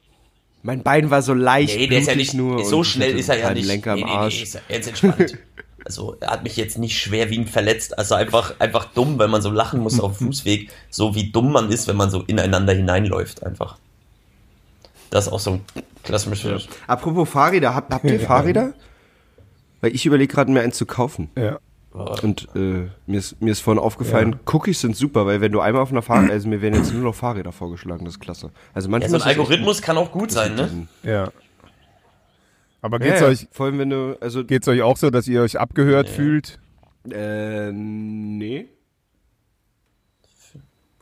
Mein 0.61 0.83
Bein 0.83 1.09
war 1.09 1.21
so 1.21 1.33
leicht, 1.33 1.77
Nee, 1.77 1.87
der 1.87 1.99
ist 1.99 2.07
ja 2.07 2.15
nicht, 2.15 2.33
nur. 2.33 2.65
so 2.65 2.83
schnell 2.83 3.09
hatte 3.11 3.19
ist 3.19 3.29
er 3.29 3.37
ja 3.39 3.53
nicht. 3.53 3.65
Lenker 3.67 3.95
nee, 3.95 4.01
im 4.01 4.07
nee, 4.07 4.11
nee, 4.13 4.17
Arsch. 4.19 4.43
ist 4.43 4.55
er 4.55 4.61
ganz 4.67 4.87
entspannt. 4.87 5.37
Also, 5.85 6.17
er 6.19 6.31
hat 6.31 6.43
mich 6.43 6.55
jetzt 6.57 6.77
nicht 6.77 6.97
schwerwiegend 6.99 7.49
verletzt, 7.49 7.97
also 7.97 8.15
einfach, 8.15 8.53
einfach 8.59 8.85
dumm, 8.85 9.17
weil 9.17 9.27
man 9.27 9.41
so 9.41 9.49
lachen 9.49 9.79
muss 9.79 9.99
auf 9.99 10.17
dem 10.17 10.27
Fußweg, 10.31 10.69
so 10.89 11.15
wie 11.15 11.31
dumm 11.31 11.51
man 11.51 11.71
ist, 11.71 11.87
wenn 11.87 11.97
man 11.97 12.09
so 12.09 12.21
ineinander 12.23 12.73
hineinläuft, 12.73 13.43
einfach. 13.43 13.77
Das 15.09 15.27
ist 15.27 15.33
auch 15.33 15.39
so 15.39 15.51
ein 15.51 15.61
klassisches. 16.03 16.67
Apropos 16.87 17.29
Fahrräder, 17.29 17.75
habt, 17.75 17.93
habt 17.93 18.05
ihr 18.05 18.19
Fahrräder? 18.21 18.73
Weil 19.81 19.93
ich 19.95 20.05
überlege 20.05 20.33
gerade 20.33 20.51
mir 20.51 20.61
eins 20.61 20.77
zu 20.77 20.85
kaufen. 20.85 21.29
Ja. 21.35 21.59
Und 21.93 22.47
äh, 22.55 22.87
mir, 23.05 23.17
ist, 23.17 23.41
mir 23.41 23.51
ist 23.51 23.59
vorhin 23.59 23.81
aufgefallen, 23.81 24.39
Cookies 24.45 24.79
sind 24.79 24.95
super, 24.95 25.25
weil 25.25 25.41
wenn 25.41 25.51
du 25.51 25.59
einmal 25.59 25.81
auf 25.81 25.91
einer 25.91 26.01
Fahrrad, 26.01 26.31
also 26.31 26.47
mir 26.47 26.61
werden 26.61 26.75
jetzt 26.75 26.93
nur 26.93 27.03
noch 27.03 27.15
Fahrräder 27.15 27.51
vorgeschlagen, 27.51 28.05
das 28.05 28.13
ist 28.13 28.21
klasse. 28.21 28.51
Also 28.73 28.87
Ja, 28.87 28.91
manchmal 28.91 29.09
so 29.09 29.15
ein 29.15 29.19
das 29.19 29.27
echt 29.27 29.39
Algorithmus 29.39 29.81
kann 29.81 29.97
auch 29.97 30.11
gut 30.11 30.31
sein, 30.31 30.55
ne? 30.55 30.87
Ja. 31.03 31.31
Aber 32.81 32.99
geht's 32.99 33.21
ja, 33.21 33.27
euch, 33.27 33.47
vor 33.51 33.67
allem 33.67 33.79
wenn 33.79 33.89
du, 33.89 34.17
also, 34.19 34.43
geht's 34.43 34.67
euch 34.67 34.81
auch 34.81 34.97
so, 34.97 35.09
dass 35.09 35.27
ihr 35.27 35.41
euch 35.41 35.59
abgehört 35.59 36.09
fühlt? 36.09 36.59
äh, 37.09 37.71
nee. 37.71 38.67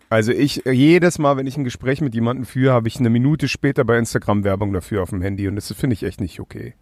Also 0.10 0.32
ich, 0.32 0.64
jedes 0.66 1.20
Mal, 1.20 1.38
wenn 1.38 1.46
ich 1.46 1.56
ein 1.56 1.64
Gespräch 1.64 2.02
mit 2.02 2.16
jemandem 2.16 2.46
führe, 2.46 2.74
habe 2.74 2.88
ich 2.88 3.00
eine 3.00 3.12
Minute 3.12 3.48
später 3.48 3.84
bei 3.86 3.98
Instagram 3.98 4.44
Werbung 4.44 4.74
dafür 4.74 5.04
auf 5.04 5.12
dem 5.12 5.22
Handy 5.22 5.48
und 5.48 5.56
das 5.56 5.72
finde 5.74 5.94
ich 5.94 6.04
echt 6.04 6.20
nicht 6.20 6.40
okay. 6.40 6.74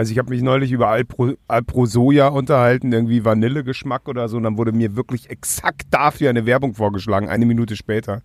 Also 0.00 0.12
ich 0.12 0.18
habe 0.18 0.30
mich 0.30 0.40
neulich 0.40 0.72
über 0.72 0.88
Alpro, 0.88 1.34
Alprosoja 1.46 2.28
unterhalten, 2.28 2.90
irgendwie 2.90 3.22
Vanillegeschmack 3.22 4.08
oder 4.08 4.30
so 4.30 4.38
und 4.38 4.44
dann 4.44 4.56
wurde 4.56 4.72
mir 4.72 4.96
wirklich 4.96 5.28
exakt 5.28 5.82
dafür 5.90 6.30
eine 6.30 6.46
Werbung 6.46 6.72
vorgeschlagen, 6.72 7.28
eine 7.28 7.44
Minute 7.44 7.76
später. 7.76 8.22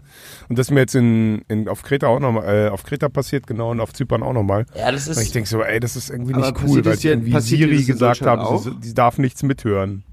Und 0.48 0.58
das 0.58 0.68
ist 0.68 0.72
mir 0.72 0.80
jetzt 0.80 0.96
in, 0.96 1.42
in, 1.50 1.68
auf 1.68 1.84
Kreta 1.84 2.08
auch 2.08 2.22
nochmal, 2.22 2.68
äh, 2.68 2.70
auf 2.70 2.84
Kreta 2.84 3.10
passiert, 3.10 3.46
genau, 3.46 3.72
und 3.72 3.82
auf 3.82 3.92
Zypern 3.92 4.24
auch 4.24 4.32
nochmal. 4.32 4.66
Ja, 4.74 4.90
das 4.90 5.08
Und 5.10 5.18
ich 5.18 5.24
ist. 5.24 5.36
denke 5.36 5.50
so, 5.50 5.62
ey, 5.64 5.82
das 5.82 5.98
ist 5.98 6.10
irgendwie 6.10 6.34
nicht 6.34 6.56
cool, 6.66 6.86
weil 6.86 6.94
es 6.94 7.00
ich 7.00 7.06
irgendwie 7.12 7.38
Siri 7.42 7.84
gesagt 7.84 8.22
habe, 8.22 8.58
sie, 8.58 8.72
sie 8.80 8.94
darf 8.94 9.18
nichts 9.18 9.44
mithören. 9.44 10.06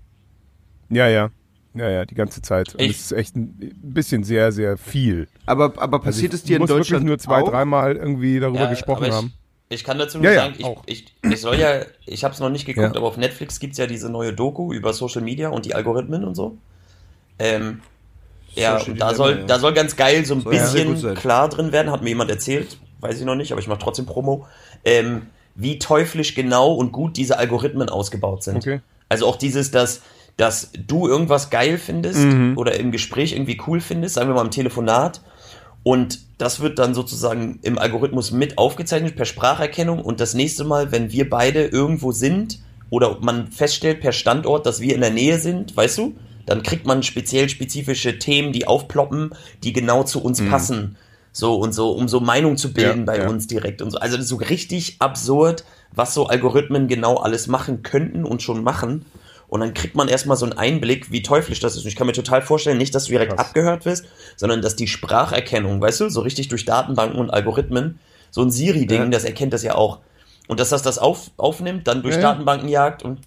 Ja, 0.88 1.06
ja. 1.06 1.30
Ja, 1.74 1.88
ja, 1.88 2.04
die 2.04 2.16
ganze 2.16 2.42
Zeit. 2.42 2.74
Und 2.74 2.80
Ich- 2.80 2.96
das 2.96 3.12
ist 3.12 3.12
echt 3.12 3.36
ein 3.36 3.54
bisschen 3.82 4.24
sehr, 4.24 4.50
sehr 4.50 4.76
viel. 4.76 5.28
Aber, 5.46 5.66
aber 5.80 5.98
Also 5.98 6.06
passiert 6.06 6.34
ich 6.34 6.40
es 6.40 6.44
dir 6.44 6.56
in 6.56 6.62
muss 6.62 6.70
Deutschland 6.70 7.04
wirklich 7.04 7.06
nur 7.06 7.18
zwei, 7.20 7.42
dreimal 7.44 7.94
irgendwie 7.94 8.40
darüber 8.40 8.62
Ja, 8.64 8.68
gesprochen 8.70 9.04
ich, 9.04 9.12
haben. 9.12 9.32
Ich 9.72 9.84
kann 9.84 9.98
dazu 9.98 10.18
nur 10.18 10.26
Ja, 10.26 10.32
ja, 10.32 10.40
sagen, 10.42 10.54
ich, 10.58 10.64
auch. 10.64 10.82
ich, 10.86 11.06
ich 11.22 11.40
soll 11.40 11.56
ja, 11.58 11.82
ich 12.06 12.24
habe 12.24 12.34
es 12.34 12.40
noch 12.40 12.50
nicht 12.50 12.66
geguckt, 12.66 12.94
Ja. 12.94 12.98
aber 12.98 13.06
auf 13.06 13.16
Netflix 13.16 13.58
gibt's 13.60 13.78
ja 13.78 13.86
diese 13.86 14.10
neue 14.10 14.32
Doku 14.32 14.72
über 14.72 14.92
Social 14.92 15.22
Media 15.22 15.48
und 15.48 15.64
die 15.64 15.74
Algorithmen 15.74 16.24
und 16.24 16.34
so. 16.34 16.56
Ähm, 17.38 17.80
ja, 18.54 18.78
Social 18.78 18.92
und 18.92 19.00
da 19.00 19.06
Dilemma, 19.12 19.14
soll, 19.16 19.38
ja. 19.38 19.46
da 19.46 19.58
soll 19.58 19.72
ganz 19.72 19.96
geil 19.96 20.24
so 20.24 20.34
ein 20.34 20.42
Soll 20.42 20.54
ja 20.54 20.62
bisschen 20.62 21.14
klar 21.14 21.48
drin 21.48 21.72
werden, 21.72 21.90
hat 21.90 22.02
mir 22.02 22.10
jemand 22.10 22.30
erzählt, 22.30 22.76
weiß 23.00 23.18
ich 23.18 23.24
noch 23.24 23.34
nicht, 23.34 23.52
aber 23.52 23.60
ich 23.60 23.68
mache 23.68 23.78
trotzdem 23.80 24.06
Promo, 24.06 24.46
ähm, 24.84 25.22
wie 25.54 25.78
teuflisch 25.78 26.34
genau 26.34 26.72
und 26.74 26.92
gut 26.92 27.16
diese 27.16 27.38
Algorithmen 27.38 27.88
ausgebaut 27.88 28.42
sind. 28.42 28.56
Okay. 28.56 28.80
Also 29.08 29.26
auch 29.26 29.36
dieses, 29.36 29.70
dass, 29.70 30.02
dass 30.36 30.70
du 30.86 31.08
irgendwas 31.08 31.50
geil 31.50 31.76
findest 31.78 32.26
oder 32.56 32.78
im 32.78 32.90
Gespräch 32.92 33.32
irgendwie 33.32 33.60
cool 33.66 33.80
findest, 33.80 34.14
sagen 34.14 34.28
wir 34.30 34.34
mal 34.34 34.44
im 34.44 34.50
Telefonat. 34.50 35.20
Und 35.82 36.20
das 36.38 36.60
wird 36.60 36.78
dann 36.78 36.94
sozusagen 36.94 37.58
im 37.62 37.78
Algorithmus 37.78 38.30
mit 38.30 38.58
aufgezeichnet 38.58 39.16
per 39.16 39.24
Spracherkennung. 39.24 40.00
Und 40.00 40.20
das 40.20 40.34
nächste 40.34 40.64
Mal, 40.64 40.92
wenn 40.92 41.12
wir 41.12 41.28
beide 41.28 41.66
irgendwo 41.66 42.12
sind 42.12 42.60
oder 42.90 43.18
man 43.20 43.48
feststellt 43.50 44.00
per 44.00 44.12
Standort, 44.12 44.66
dass 44.66 44.80
wir 44.80 44.94
in 44.94 45.00
der 45.00 45.10
Nähe 45.10 45.38
sind, 45.38 45.76
weißt 45.76 45.98
du, 45.98 46.14
dann 46.46 46.62
kriegt 46.62 46.86
man 46.86 47.02
speziell 47.02 47.48
spezifische 47.48 48.18
Themen, 48.18 48.52
die 48.52 48.66
aufploppen, 48.66 49.30
die 49.62 49.72
genau 49.72 50.02
zu 50.04 50.22
uns 50.22 50.44
passen. 50.44 50.96
So 51.32 51.56
und 51.56 51.72
so, 51.72 51.92
um 51.92 52.08
so 52.08 52.20
Meinung 52.20 52.56
zu 52.56 52.74
bilden 52.74 53.00
Ja, 53.00 53.04
bei 53.06 53.18
ja. 53.18 53.28
uns 53.28 53.46
direkt 53.46 53.80
und 53.80 53.90
so. 53.90 53.98
Also 53.98 54.16
das 54.16 54.24
ist 54.24 54.30
so 54.30 54.36
richtig 54.36 54.96
absurd, 54.98 55.64
was 55.92 56.14
so 56.14 56.26
Algorithmen 56.26 56.88
genau 56.88 57.16
alles 57.16 57.46
machen 57.46 57.82
könnten 57.82 58.24
und 58.24 58.42
schon 58.42 58.62
machen. 58.62 59.06
Und 59.52 59.60
dann 59.60 59.74
kriegt 59.74 59.94
man 59.96 60.08
erstmal 60.08 60.38
so 60.38 60.46
einen 60.46 60.54
Einblick, 60.54 61.12
wie 61.12 61.20
teuflisch 61.20 61.60
das 61.60 61.76
ist. 61.76 61.82
Und 61.82 61.88
ich 61.88 61.94
kann 61.96 62.06
mir 62.06 62.14
total 62.14 62.40
vorstellen, 62.40 62.78
nicht, 62.78 62.94
dass 62.94 63.04
du 63.04 63.10
direkt 63.12 63.36
Krass. 63.36 63.48
abgehört 63.48 63.84
wirst, 63.84 64.06
sondern 64.34 64.62
dass 64.62 64.76
die 64.76 64.86
Spracherkennung, 64.88 65.78
weißt 65.78 66.00
du, 66.00 66.08
so 66.08 66.22
richtig 66.22 66.48
durch 66.48 66.64
Datenbanken 66.64 67.18
und 67.20 67.28
Algorithmen, 67.28 67.98
so 68.30 68.40
ein 68.40 68.50
Siri-Ding, 68.50 69.02
Ja. 69.02 69.08
das 69.08 69.24
erkennt 69.24 69.52
das 69.52 69.62
ja 69.62 69.74
auch. 69.74 69.98
Und 70.48 70.58
dass 70.58 70.70
das 70.70 70.80
das 70.80 70.96
auf, 70.96 71.32
aufnimmt, 71.36 71.86
dann 71.86 72.00
durch 72.02 72.14
Ja, 72.14 72.22
ja. 72.22 72.28
Datenbanken 72.30 72.70
jagt 72.70 73.02
und 73.02 73.20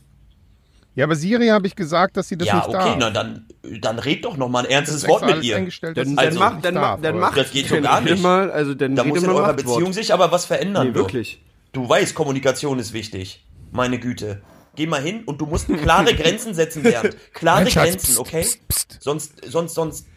Ja, 0.96 1.06
aber 1.06 1.16
Siri 1.16 1.50
habe 1.50 1.68
ich 1.68 1.76
gesagt, 1.76 2.18
dass 2.18 2.28
sie 2.28 2.38
das 2.40 2.48
ja, 2.48 2.56
nicht 2.56 2.70
okay, 2.70 2.78
darf. 2.78 2.96
na 2.98 3.10
dann, 3.12 3.46
dann 3.82 4.00
red 4.00 4.26
doch 4.26 4.36
noch 4.36 4.50
mal 4.50 4.64
ein 4.66 4.72
ernstes 4.72 5.08
Wort 5.08 5.24
mit 5.28 5.44
ihr. 5.44 5.58
Dann, 5.58 5.68
Also, 5.96 6.16
dann, 6.16 6.36
mach, 6.40 6.60
dann, 6.60 6.74
darf, 6.74 6.98
mach, 6.98 7.02
dann 7.04 7.20
macht 7.20 7.38
Das 7.38 7.52
geht 7.52 7.68
so 7.68 7.76
dann 7.76 7.84
gar 7.84 8.02
nicht. 8.02 8.24
Mal, 8.24 8.50
also 8.50 8.74
dann 8.74 8.96
Da 8.96 9.04
muss 9.04 9.22
in 9.22 9.30
eurer. 9.30 9.54
Beziehung 9.54 9.94
sich 9.94 10.12
aber 10.12 10.32
was 10.32 10.46
verändern. 10.46 10.88
Nee, 10.88 10.94
du. 10.94 11.00
wirklich. 11.02 11.44
Du 11.72 11.88
weißt, 11.88 12.16
Kommunikation 12.16 12.80
ist 12.80 12.94
wichtig. 12.94 13.46
Meine 13.72 14.00
Güte. 14.00 14.42
Geh 14.76 14.88
mal 14.88 15.02
hin 15.02 15.24
und 15.26 15.40
du 15.42 15.46
musst 15.46 15.68
klare 15.68 16.14
Grenzen 16.16 16.54
setzen, 16.54 16.84
Bernd. 16.84 17.16
Klare 17.34 17.64
Mein 17.64 17.72
Schatz, 17.72 17.90
Grenzen, 17.92 18.18
okay? 18.18 18.42
pst, 18.42 18.68
pst. 18.68 18.98
Sonst, 19.02 19.34
sonst, 19.46 19.74
sonst. 19.74 20.08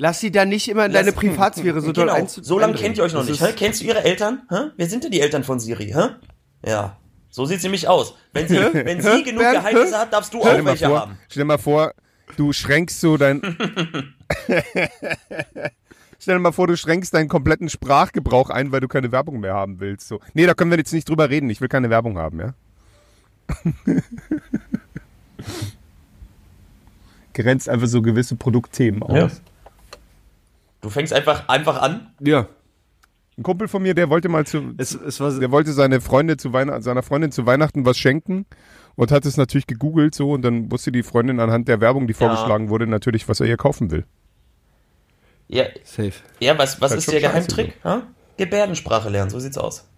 Lass 0.00 0.20
sie 0.20 0.30
da 0.30 0.44
nicht 0.44 0.68
immer 0.68 0.86
in 0.86 0.92
deine 0.92 1.12
Privatsphäre 1.12 1.80
so 1.80 1.90
doll 1.92 2.06
genau. 2.06 2.16
einzu- 2.18 2.42
So 2.44 2.58
lange 2.58 2.74
kennt 2.74 2.96
ihr 2.98 3.04
euch 3.04 3.12
noch 3.12 3.20
Das 3.26 3.30
nicht. 3.30 3.42
Hä? 3.42 3.52
Kennst 3.56 3.80
du 3.80 3.84
ihre 3.84 4.04
Eltern? 4.04 4.42
Hä? 4.48 4.70
Wer 4.76 4.86
sind 4.88 5.02
denn 5.04 5.10
die 5.10 5.20
Eltern 5.20 5.42
von 5.44 5.58
Siri? 5.58 5.86
Hä? 5.92 6.10
Ja. 6.64 6.98
So 7.30 7.44
sieht's 7.46 7.62
nämlich 7.64 7.88
aus. 7.88 8.14
Wenn 8.32 8.46
sie, 8.48 8.56
wenn 8.56 9.00
sie 9.02 9.22
genug 9.24 9.40
Bernd, 9.42 9.58
Geheimnisse 9.58 9.98
hat, 9.98 10.12
darfst 10.12 10.32
du 10.32 10.40
auch 10.40 10.64
welche 10.64 10.86
vor, 10.86 11.00
haben. 11.00 11.18
stell 11.28 11.42
dir 11.42 11.46
mal 11.46 11.58
vor, 11.58 11.92
du 12.36 12.52
schränkst 12.52 13.00
so 13.00 13.16
dein. 13.16 13.42
stell 16.18 16.34
dir 16.36 16.38
mal 16.40 16.52
vor, 16.52 16.66
du 16.66 16.76
schränkst 16.76 17.12
deinen 17.14 17.28
kompletten 17.28 17.68
Sprachgebrauch 17.68 18.50
ein, 18.50 18.72
weil 18.72 18.80
du 18.80 18.88
keine 18.88 19.12
Werbung 19.12 19.40
mehr 19.40 19.54
haben 19.54 19.80
willst. 19.80 20.08
So. 20.08 20.20
Nee, 20.34 20.46
da 20.46 20.54
können 20.54 20.70
wir 20.70 20.78
jetzt 20.78 20.92
nicht 20.92 21.08
drüber 21.08 21.28
reden. 21.30 21.50
Ich 21.50 21.60
will 21.60 21.68
keine 21.68 21.90
Werbung 21.90 22.18
haben, 22.18 22.40
ja? 22.40 22.54
Grenzt 27.34 27.68
einfach 27.68 27.86
so 27.86 28.02
gewisse 28.02 28.36
Produktthemen 28.36 29.02
aus. 29.02 29.16
Ja. 29.16 29.28
Du 30.80 30.90
fängst 30.90 31.12
einfach, 31.12 31.48
einfach 31.48 31.80
an. 31.80 32.10
Ja. 32.20 32.48
Ein 33.36 33.42
Kumpel 33.44 33.68
von 33.68 33.82
mir, 33.82 33.94
der 33.94 34.10
wollte 34.10 34.28
mal 34.28 34.44
zu, 34.46 34.74
Es, 34.78 34.94
es 34.94 35.20
war 35.20 35.30
der 35.38 35.52
wollte 35.52 35.72
seine 35.72 36.00
Freunde 36.00 36.36
zu 36.36 36.52
Weihnachten, 36.52 36.82
seiner 36.82 37.02
Freundin 37.04 37.30
zu 37.30 37.46
Weihnachten 37.46 37.84
was 37.84 37.96
schenken 37.96 38.46
und 38.96 39.12
hat 39.12 39.24
es 39.26 39.36
natürlich 39.36 39.68
gegoogelt 39.68 40.14
so 40.14 40.32
und 40.32 40.42
dann 40.42 40.72
wusste 40.72 40.90
die 40.90 41.04
Freundin 41.04 41.38
anhand 41.38 41.68
der 41.68 41.80
Werbung, 41.80 42.08
die 42.08 42.14
vorgeschlagen 42.14 42.68
wurde, 42.68 42.88
natürlich, 42.88 43.28
was 43.28 43.38
er 43.38 43.46
ihr 43.46 43.56
kaufen 43.56 43.92
will. 43.92 44.04
Ja, 45.46 45.64
safe. 45.84 46.14
ja 46.40 46.58
was, 46.58 46.80
was 46.80 46.90
Halt 46.90 46.98
ist 46.98 47.12
der 47.12 47.20
Geheimtrick? 47.20 47.74
Hä? 47.84 48.00
Gebärdensprache 48.36 49.08
lernen, 49.08 49.30
so 49.30 49.38
sieht's 49.38 49.56
aus. 49.56 49.88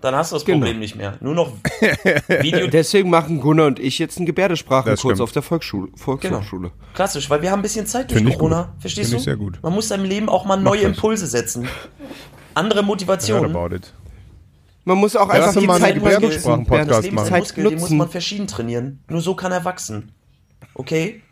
Dann 0.00 0.14
hast 0.14 0.32
du 0.32 0.36
das 0.36 0.44
Genau. 0.44 0.58
Problem 0.60 0.78
nicht 0.78 0.96
mehr. 0.96 1.18
Nur 1.20 1.34
noch 1.34 1.52
Video. 2.40 2.66
Deswegen 2.68 3.10
machen 3.10 3.40
Gunnar 3.40 3.66
und 3.66 3.78
ich 3.78 3.98
jetzt 3.98 4.16
einen 4.16 4.26
Gebärdesprachenkurs 4.26 5.20
auf 5.20 5.32
der 5.32 5.42
Volksschule. 5.42 5.88
Volkshochschule. 5.94 6.70
Klassisch, 6.94 7.28
weil 7.28 7.42
wir 7.42 7.50
haben 7.50 7.58
ein 7.60 7.62
bisschen 7.62 7.86
Zeit 7.86 8.10
durch 8.10 8.18
Find 8.18 8.30
ich 8.30 8.36
Corona. 8.38 8.62
gut. 8.72 8.80
Verstehst 8.80 9.10
Find 9.10 9.14
du? 9.14 9.18
ich 9.18 9.24
sehr 9.24 9.36
gut. 9.36 9.58
Man 9.62 9.74
muss 9.74 9.88
seinem 9.88 10.04
Leben 10.04 10.28
auch 10.28 10.44
mal 10.46 10.56
neue 10.56 10.80
das. 10.82 10.88
Impulse 10.88 11.26
setzen. 11.26 11.68
Andere 12.54 12.82
Motivationen. 12.82 13.52
Man 14.84 14.96
muss 14.98 15.14
auch 15.16 15.28
Ja, 15.28 15.34
einfach 15.46 15.60
die 15.60 15.66
Zeit 15.66 15.96
Gebärdensprachen- 15.96 16.56
nutzen. 16.56 16.66
Podcast 16.66 16.90
Das 16.90 17.02
Bernd. 17.02 17.04
Leben 17.04 17.16
ist 17.18 17.22
ein 17.22 17.28
Zeit 17.28 17.40
Muskel, 17.40 17.64
den 17.64 17.72
muss 17.74 17.80
nutzen. 17.82 17.96
man 17.98 18.08
verschieden 18.08 18.46
trainieren. 18.46 19.00
Nur 19.08 19.20
so 19.20 19.34
kann 19.34 19.52
er 19.52 19.64
wachsen. 19.66 20.12
Okay? 20.74 21.22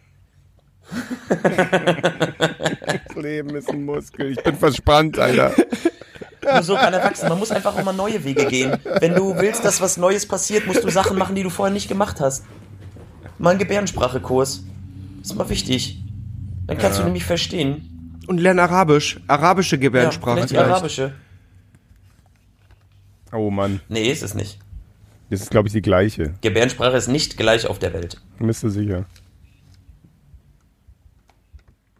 Das 1.28 3.14
Leben 3.16 3.54
ist 3.56 3.70
ein 3.70 3.84
Muskel. 3.84 4.32
Ich 4.32 4.42
bin 4.42 4.54
verspannt, 4.56 5.18
Alter. 5.18 5.52
Nur 6.52 6.62
so 6.62 6.74
kann 6.74 6.92
er 6.94 7.02
wachsen. 7.02 7.28
Man 7.28 7.38
muss 7.38 7.50
einfach 7.50 7.76
auch 7.76 7.84
mal 7.84 7.92
neue 7.92 8.22
Wege 8.24 8.46
gehen. 8.46 8.76
Wenn 9.00 9.14
du 9.14 9.36
willst, 9.36 9.64
dass 9.64 9.80
was 9.80 9.96
Neues 9.96 10.26
passiert, 10.26 10.66
musst 10.66 10.82
du 10.84 10.90
Sachen 10.90 11.16
machen, 11.18 11.34
die 11.34 11.42
du 11.42 11.50
vorher 11.50 11.72
nicht 11.72 11.88
gemacht 11.88 12.20
hast. 12.20 12.44
Mal 13.38 13.50
einen 13.50 13.58
Gebärdensprachekurs. 13.58 14.64
Ist 15.22 15.34
mal 15.36 15.48
wichtig. 15.48 16.02
Dann 16.66 16.78
kannst 16.78 16.98
du 16.98 17.04
nämlich 17.04 17.24
verstehen. 17.24 18.20
Und 18.26 18.38
lern 18.38 18.58
Arabisch. 18.58 19.20
Arabische 19.26 19.76
Ja, 19.76 19.80
Gebärdensprache. 19.82 20.34
vielleicht 20.36 20.50
die 20.50 20.54
vielleicht. 20.54 20.70
arabische. 20.70 21.12
Oh 23.32 23.50
Mann, 23.50 23.80
Nee, 23.88 24.10
ist 24.10 24.22
es 24.22 24.34
nicht. 24.34 24.58
das 25.30 25.40
ist, 25.42 25.50
glaube 25.50 25.68
ich, 25.68 25.72
die 25.74 25.82
gleiche. 25.82 26.34
Gebärdensprache 26.40 26.96
ist 26.96 27.08
nicht 27.08 27.36
gleich 27.36 27.66
auf 27.66 27.78
der 27.78 27.92
Welt. 27.92 28.20
Bist 28.38 28.62
du 28.62 28.70
sicher? 28.70 29.04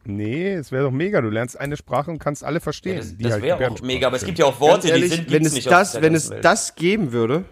Nee, 0.09 0.55
es 0.55 0.73
wäre 0.73 0.85
doch 0.85 0.91
mega. 0.91 1.21
Du 1.21 1.29
lernst 1.29 1.61
eine 1.61 1.77
Sprache 1.77 2.11
und 2.11 2.19
kannst 2.19 2.43
alle 2.43 2.61
verstehen. 2.61 2.97
Das, 2.97 3.17
die 3.17 3.23
das 3.25 3.33
halt 3.35 3.43
wäre 3.43 3.71
auch 3.71 3.81
mega, 3.83 4.07
aber 4.07 4.17
es 4.17 4.25
gibt 4.25 4.39
ja 4.39 4.47
auch 4.47 4.59
Worte, 4.59 4.89
ehrlich, 4.89 5.11
die 5.11 5.17
sind 5.17 5.31
wenn 5.31 5.45
es 5.45 5.53
nicht 5.53 5.71
das, 5.71 6.01
wenn 6.01 6.15
es 6.15 6.31
Welt. 6.31 6.45
das 6.45 6.75
geben 6.77 7.13
würde, 7.13 7.45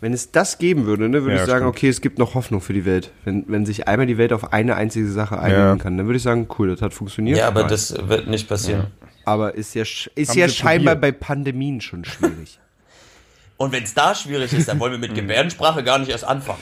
wenn 0.00 0.12
es 0.14 0.30
das 0.32 0.56
geben 0.58 0.86
würde, 0.86 1.08
ne, 1.10 1.22
würde 1.24 1.36
Ja, 1.36 1.42
ich 1.42 1.46
sagen, 1.46 1.64
stimmt. 1.64 1.76
okay, 1.76 1.88
es 1.90 2.00
gibt 2.00 2.18
noch 2.18 2.34
Hoffnung 2.34 2.60
für 2.62 2.72
die 2.72 2.84
Welt. 2.86 3.12
Wenn, 3.24 3.44
wenn 3.48 3.66
sich 3.66 3.86
einmal 3.86 4.06
die 4.06 4.16
Welt 4.18 4.32
auf 4.32 4.52
eine 4.52 4.76
einzige 4.76 5.08
Sache 5.10 5.38
einigen 5.38 5.60
Ja. 5.60 5.76
kann, 5.76 5.96
dann 5.98 6.06
würde 6.06 6.16
ich 6.16 6.22
sagen, 6.22 6.48
cool, 6.58 6.68
das 6.70 6.80
hat 6.80 6.94
funktioniert. 6.94 7.36
Ja, 7.38 7.48
aber 7.48 7.60
Nein. 7.60 7.70
das 7.70 7.94
wird 8.08 8.28
nicht 8.28 8.48
passieren. 8.48 8.86
aber 9.26 9.54
ist 9.54 9.74
ja, 9.74 9.82
ist 9.82 10.30
Haben 10.30 10.38
ja 10.38 10.48
scheinbar 10.48 10.94
probiert. 10.96 11.18
bei 11.20 11.26
Pandemien 11.26 11.80
schon 11.82 12.04
schwierig. 12.06 12.58
Und 13.58 13.72
wenn 13.72 13.84
es 13.84 13.92
da 13.94 14.14
schwierig 14.14 14.52
ist, 14.54 14.68
dann 14.68 14.78
wollen 14.80 14.92
wir 14.92 14.98
mit 14.98 15.14
Gebärdensprache 15.14 15.82
gar 15.84 15.98
nicht 15.98 16.10
erst 16.10 16.24
anfangen. 16.24 16.60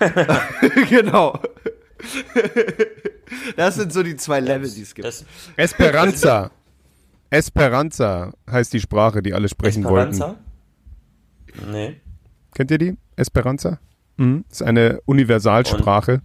genau. 0.88 1.38
Das 3.56 3.74
sind 3.74 3.92
so 3.92 4.02
die 4.04 4.16
zwei 4.16 4.38
Level, 4.40 4.70
die 4.70 4.82
es 4.82 4.94
gibt. 4.94 5.06
Das 5.06 5.24
Esperanza. 5.56 6.50
Esperanza 7.30 8.32
heißt 8.48 8.72
die 8.72 8.80
Sprache, 8.80 9.20
die 9.22 9.34
alle 9.34 9.48
sprechen 9.48 9.82
wollten. 9.84 10.12
Esperanza? 10.12 10.38
Nee. 11.70 12.00
Kennt 12.54 12.70
ihr 12.70 12.78
die? 12.78 12.96
Esperanza? 13.16 13.78
Mhm. 14.16 14.44
Ist 14.50 14.62
eine 14.62 15.00
Universalsprache. 15.06 16.22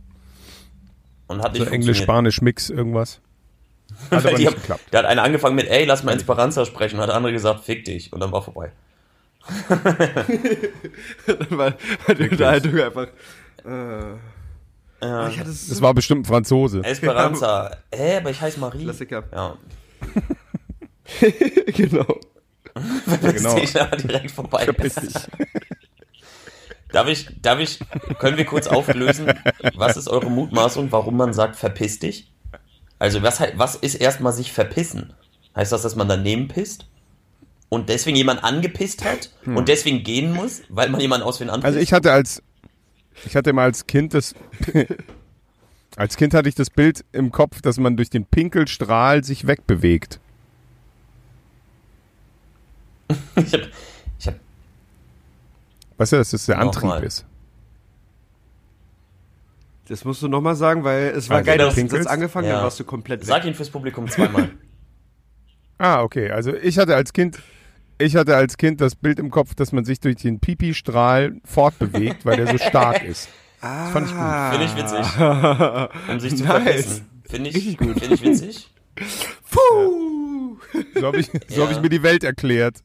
Und 1.27 1.41
hat 1.41 1.53
nicht 1.53 1.65
So. 1.65 1.71
Englisch-Spanisch-Mix, 1.71 2.69
irgendwas. 2.69 3.19
Hat 4.11 4.19
aber 4.25 4.29
die 4.29 4.35
nicht 4.43 4.47
haben, 4.47 4.55
geklappt. 4.55 4.83
da 4.91 4.99
hat 4.99 5.05
einer 5.05 5.23
angefangen 5.23 5.55
mit, 5.55 5.67
ey, 5.67 5.83
lass 5.85 6.03
mal 6.03 6.15
Esperanza 6.15 6.65
sprechen. 6.65 6.95
Und 6.97 7.01
hat 7.01 7.09
der 7.09 7.15
andere 7.17 7.33
gesagt, 7.33 7.61
fick 7.65 7.83
dich. 7.83 8.13
Und 8.13 8.19
dann 8.21 8.31
war 8.31 8.41
vorbei. 8.41 8.71
weil, 11.49 11.75
weil 12.05 12.15
die 12.15 12.29
Unterhaltung 12.29 12.79
einfach. 12.79 13.07
Äh, 13.65 14.17
Ja. 15.01 15.27
ich 15.29 15.39
hatte 15.39 15.49
es 15.49 15.67
Das 15.67 15.81
war 15.81 15.93
bestimmt 15.93 16.21
ein 16.21 16.25
Franzose. 16.25 16.81
Esperanza. 16.83 17.75
Hä, 17.93 18.17
aber 18.17 18.29
ich 18.29 18.39
heiße 18.39 18.59
Marie. 18.59 18.83
Klassiker. 18.83 19.23
Ja. 19.31 19.57
genau. 21.67 22.05
genau. 23.21 23.55
Genau. 23.55 23.59
Da 23.73 23.85
direkt 23.95 24.31
vorbei. 24.31 24.67
Darf 26.91 27.07
ich, 27.07 27.29
darf 27.41 27.59
ich, 27.59 27.79
können 28.19 28.35
wir 28.35 28.43
kurz 28.43 28.67
auflösen, 28.67 29.31
was 29.75 29.95
ist 29.95 30.09
eure 30.09 30.29
Mutmaßung, 30.29 30.91
warum 30.91 31.15
man 31.15 31.31
sagt, 31.31 31.55
verpiss 31.55 31.99
dich? 31.99 32.33
Also, 32.99 33.23
was, 33.23 33.41
was 33.55 33.75
ist 33.75 33.95
erstmal 33.95 34.33
sich 34.33 34.51
verpissen? 34.51 35.13
Heißt 35.55 35.71
das, 35.71 35.83
dass 35.83 35.95
man 35.95 36.09
daneben 36.09 36.49
pisst? 36.49 36.87
Und 37.69 37.87
deswegen 37.87 38.17
jemand 38.17 38.43
angepisst 38.43 39.05
hat? 39.05 39.29
Und 39.45 39.69
deswegen 39.69 40.03
gehen 40.03 40.33
muss, 40.33 40.63
weil 40.67 40.89
man 40.89 40.99
jemanden 40.99 41.25
aus 41.25 41.39
wen 41.39 41.49
anpisst? 41.49 41.65
Also 41.65 41.79
ich 41.79 41.93
hatte 41.93 42.11
als 42.11 42.43
ich 43.25 43.35
hatte 43.35 43.53
mal 43.53 43.63
als 43.63 43.87
Kind 43.87 44.13
das 44.13 44.35
als 45.95 46.15
Kind 46.17 46.33
hatte 46.33 46.47
ich 46.49 46.55
das 46.55 46.69
Bild 46.69 47.03
im 47.11 47.31
Kopf, 47.31 47.61
dass 47.61 47.77
man 47.77 47.97
durch 47.97 48.09
den 48.09 48.25
Pinkelstrahl 48.25 49.23
sich 49.23 49.45
wegbewegt. 49.47 50.19
ich 53.35 53.53
hab, 53.53 53.61
ich 54.19 54.27
hab, 54.27 54.35
Weißt 55.97 56.13
du, 56.13 56.17
dass 56.17 56.31
das 56.31 56.45
der 56.45 56.59
Antrieb 56.59 56.83
Nochmal. 56.83 57.03
ist? 57.03 57.25
Das 59.87 60.05
musst 60.05 60.21
du 60.21 60.29
nochmal 60.29 60.55
sagen, 60.55 60.83
weil 60.85 61.07
es 61.09 61.29
war 61.29 61.37
Also, 61.37 61.47
geil, 61.47 61.57
dass 61.57 61.75
du 61.75 62.09
angefangen 62.09 62.47
Ja. 62.47 62.55
dann 62.55 62.63
warst 62.63 62.79
du 62.79 62.85
komplett 62.85 63.25
sag 63.25 63.43
weg. 63.43 63.49
ihn 63.49 63.55
fürs 63.55 63.69
Publikum 63.69 64.07
zweimal. 64.07 64.49
Ah, 65.83 66.03
okay. 66.03 66.29
Also 66.29 66.53
ich 66.55 66.77
hatte 66.77 66.95
als 66.95 67.11
Kind 67.11 67.39
ich 68.01 68.15
hatte 68.15 68.35
als 68.35 68.57
Kind 68.57 68.81
das 68.81 68.95
Bild 68.95 69.19
im 69.19 69.29
Kopf, 69.31 69.55
dass 69.55 69.71
man 69.71 69.85
sich 69.85 69.99
durch 69.99 70.17
den 70.17 70.39
Pipi-Strahl 70.39 71.35
fortbewegt, 71.45 72.25
weil 72.25 72.37
der 72.37 72.47
so 72.47 72.57
stark 72.57 73.03
ist. 73.05 73.29
Das 73.61 73.91
fand 73.91 74.07
ich 74.07 74.13
gut. 74.13 74.51
Finde 74.51 74.65
ich 74.65 74.75
witzig. 74.75 76.09
Um 76.09 76.19
sich 76.19 76.35
zu 76.35 76.43
Nice. 76.43 76.63
verpissen. 76.63 77.05
Finde 77.29 77.49
ich, 77.49 77.55
Richtig 77.55 77.77
gut. 77.77 77.99
Finde 77.99 78.15
ich 78.15 78.21
witzig. 78.23 78.69
Puh. 79.49 80.57
So 80.95 81.05
habe 81.07 81.19
ich, 81.19 81.27
so 81.47 81.61
Ja. 81.61 81.65
hab 81.65 81.71
ich 81.71 81.81
mir 81.81 81.89
die 81.89 82.03
Welt 82.03 82.23
erklärt. 82.23 82.77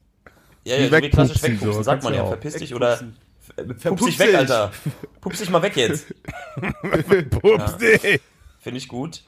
Ja, 0.63 0.75
ja, 0.75 0.89
so 0.89 1.01
wie 1.01 1.09
klassisch 1.09 1.41
wegpupsen, 1.43 1.73
so, 1.73 1.81
sagt 1.81 2.03
man 2.03 2.13
ja. 2.13 2.23
auch. 2.23 2.29
Verpiss 2.29 2.55
dich 2.55 2.75
oder 2.75 2.99
Pups 3.83 4.05
dich 4.05 4.19
weg, 4.19 4.27
dich. 4.27 4.37
Alter. 4.37 4.71
Pups 5.21 5.39
dich 5.39 5.49
mal 5.49 5.61
weg 5.61 5.75
jetzt. 5.77 6.07
Pupsi. 7.31 8.19
Finde 8.59 8.77
ich 8.77 8.87
gut. 8.87 9.23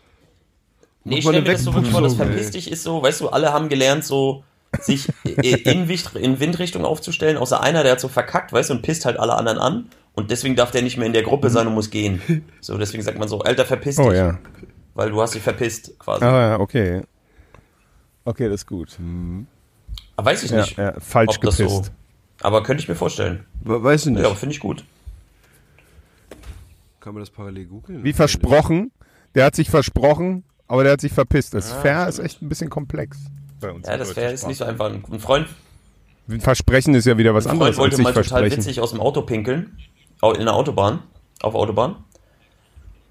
Nee, 1.04 1.20
ich 1.20 1.26
Mach 1.26 1.32
mal 1.32 1.40
stell 1.40 1.48
mir 1.50 1.54
das 1.58 1.64
so 1.64 1.74
wirklich 1.74 1.92
vor, 1.92 2.02
das 2.02 2.16
verpiss 2.16 2.52
dich 2.52 2.70
ist 2.72 2.84
so, 2.84 3.02
weißt 3.02 3.22
du, 3.22 3.30
alle 3.30 3.54
haben 3.54 3.70
gelernt, 3.70 4.04
so 4.04 4.44
sich 4.82 5.10
in, 5.24 5.90
in 5.90 6.40
Windrichtung 6.40 6.86
aufzustellen, 6.86 7.38
außer 7.38 7.62
einer, 7.62 7.84
der 7.84 7.94
hat 7.94 8.00
so 8.00 8.08
verkackt, 8.08 8.54
weißt 8.54 8.70
du, 8.70 8.76
und 8.76 8.82
pisst 8.82 9.06
halt 9.06 9.18
alle 9.20 9.34
anderen 9.36 9.58
an. 9.60 9.90
Und 10.14 10.32
deswegen 10.32 10.56
darf 10.56 10.72
der 10.72 10.82
nicht 10.82 10.98
mehr 10.98 11.08
in 11.08 11.14
der 11.14 11.24
Gruppe 11.24 11.50
sein 11.50 11.68
und 11.68 11.74
muss 11.74 11.90
gehen. 11.90 12.22
So, 12.62 12.78
deswegen 12.78 13.04
sagt 13.04 13.18
man 13.18 13.28
so, 13.28 13.40
Alter, 13.42 13.66
verpiss 13.66 13.96
dich. 13.96 14.06
Oh 14.06 14.12
ja. 14.12 14.38
Weil 14.94 15.12
du 15.12 15.22
hast 15.22 15.34
dich 15.34 15.42
verpisst, 15.42 15.98
quasi. 15.98 16.24
Ah, 16.26 16.50
ja, 16.52 16.60
okay. 16.60 17.02
Okay, 18.26 18.46
das 18.50 18.62
ist 18.62 18.68
gut. 18.68 18.98
Aber 20.18 20.30
weiß 20.32 20.44
ich 20.44 20.52
Ja, 20.52 20.58
nicht. 20.62 20.78
ja, 20.78 20.94
falsch 21.00 21.38
ob 21.38 21.42
das 21.42 21.58
so. 21.58 21.64
gepisst. 21.68 21.92
Aber 22.42 22.64
könnte 22.64 22.84
ich 22.84 22.90
mir 22.90 22.96
vorstellen. 22.96 23.46
We- 23.64 23.82
Weiß 23.82 24.06
ich 24.06 24.12
nicht. 24.12 24.22
Ja, 24.24 24.34
finde 24.36 24.54
ich 24.54 24.60
gut. 24.60 24.84
Kann 27.00 27.14
man 27.14 27.22
das 27.22 27.30
parallel 27.30 27.66
googeln? 27.66 28.04
Wie 28.04 28.14
versprochen. 28.14 28.92
Der 29.36 29.46
hat 29.46 29.56
sich 29.56 29.70
versprochen, 29.70 30.44
aber 30.68 30.84
der 30.84 30.94
hat 30.94 31.02
sich 31.02 31.14
verpisst. 31.14 31.54
Das 31.54 31.72
Fair 31.72 32.08
ist 32.08 32.20
echt 32.20 32.42
ein 32.42 32.50
bisschen 32.50 32.70
komplex. 32.70 33.18
Bei 33.60 33.72
uns 33.72 33.88
Ja, 33.88 33.98
das 33.98 34.16
wäre 34.16 34.32
ist 34.34 34.48
nicht 34.48 34.58
so 34.58 34.66
einfach. 34.66 34.90
Ein 34.92 35.20
Freund, 35.20 35.48
Versprechen 36.40 36.94
ist 36.94 37.06
ja 37.06 37.18
wieder 37.18 37.34
was 37.34 37.48
ein 37.48 37.54
anderes 37.54 37.76
Freund 37.76 37.80
wollte 37.80 37.94
als 37.94 37.98
sich 37.98 38.04
mal 38.04 38.14
total 38.14 38.24
versprechen. 38.42 38.58
witzig 38.58 38.80
aus 38.82 38.92
dem 38.92 39.00
Auto 39.00 39.22
pinkeln. 39.24 39.78
In 40.38 40.46
der 40.46 40.54
Autobahn. 40.54 41.00
Auf 41.42 41.54
der 41.54 41.62
Autobahn. 41.62 41.96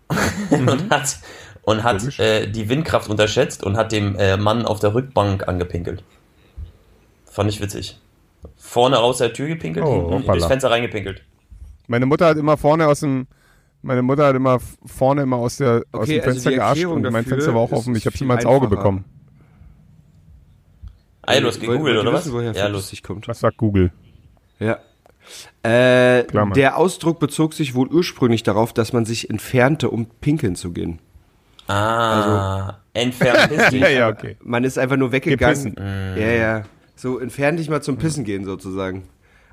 und 0.51 0.91
hat, 0.91 1.17
und 1.63 1.83
hat 1.83 2.19
äh, 2.19 2.51
die 2.51 2.69
Windkraft 2.69 3.09
unterschätzt 3.11 3.63
und 3.65 3.77
hat 3.77 3.93
dem 3.93 4.17
äh, 4.17 4.37
Mann 4.37 4.65
auf 4.65 4.81
der 4.81 4.95
Rückbank 4.95 5.47
angepinkelt. 5.49 6.03
Fand 7.27 7.51
ich 7.51 7.61
witzig. 7.61 7.99
Vorne 8.57 8.97
raus 8.97 9.19
der 9.19 9.33
Tür 9.33 9.49
gepinkelt, 9.49 9.85
Oh, 9.85 10.11
hoppala. 10.11 10.33
durchs 10.33 10.47
Fenster 10.47 10.71
reingepinkelt. 10.71 11.23
Meine 11.89 12.07
Mutter 12.07 12.27
hat 12.27 12.37
immer 12.37 12.57
vorne 12.57 12.87
aus 12.87 13.01
dem 13.01 13.27
meine 13.81 14.03
Mutter 14.03 14.27
hat 14.27 14.35
immer 14.37 14.59
vorne 14.87 15.23
immer 15.23 15.37
aus, 15.37 15.57
der, 15.57 15.85
aus 15.93 16.03
Okay, 16.03 16.15
dem 16.15 16.21
also 16.21 16.31
Fenster 16.33 16.51
gearscht 16.51 16.83
Erklärung 16.83 17.05
und 17.05 17.13
mein 17.13 17.25
Fenster 17.25 17.55
war 17.55 17.61
auch 17.63 17.73
offen. 17.73 17.95
Ich 17.95 18.07
habe 18.07 18.17
viel 18.17 18.25
immer 18.25 18.35
ins 18.35 18.45
Auge 18.47 18.67
einfacher. 18.67 18.77
bekommen. 18.77 19.05
Ah, 21.29 21.35
ja, 21.35 21.41
du 21.41 21.49
hast 21.49 21.61
gegoogelt, 21.61 21.99
oder 21.99 22.13
was? 22.13 22.25
wissen, 22.25 22.33
woher 22.33 22.53
ja, 22.53 22.69
dich 22.71 23.03
kommt? 23.03 23.29
Was 23.29 23.41
sagt 23.41 23.59
Google? 23.59 23.93
Ja. 24.59 24.79
Äh, 25.63 26.25
der 26.55 26.79
Ausdruck 26.79 27.21
bezog 27.21 27.53
sich 27.53 27.75
wohl 27.75 27.89
ursprünglich 27.89 28.43
darauf, 28.45 28.73
dass 28.73 28.95
man 28.95 29.05
sich 29.05 29.29
entfernte, 29.29 29.91
um 29.91 30.07
pinkeln 30.07 30.57
zu 30.57 30.73
gehen. 30.73 31.01
Ah, 31.67 32.79
entfernt 32.95 33.51
piss 33.55 33.69
dich. 33.69 33.81
Ja, 33.83 33.89
ja, 33.89 34.09
okay. 34.09 34.39
Man 34.41 34.65
ist 34.65 34.79
einfach 34.79 34.97
nur 34.97 35.13
weggegangen. 35.13 35.75
Gepissen. 35.75 36.19
Ja, 36.19 36.31
ja. 36.31 36.63
So, 36.97 37.19
entfern 37.19 37.59
dich 37.59 37.69
mal 37.69 37.83
zum 37.83 37.99
Pissen 37.99 38.25
gehen, 38.25 38.47
sozusagen. 38.47 39.07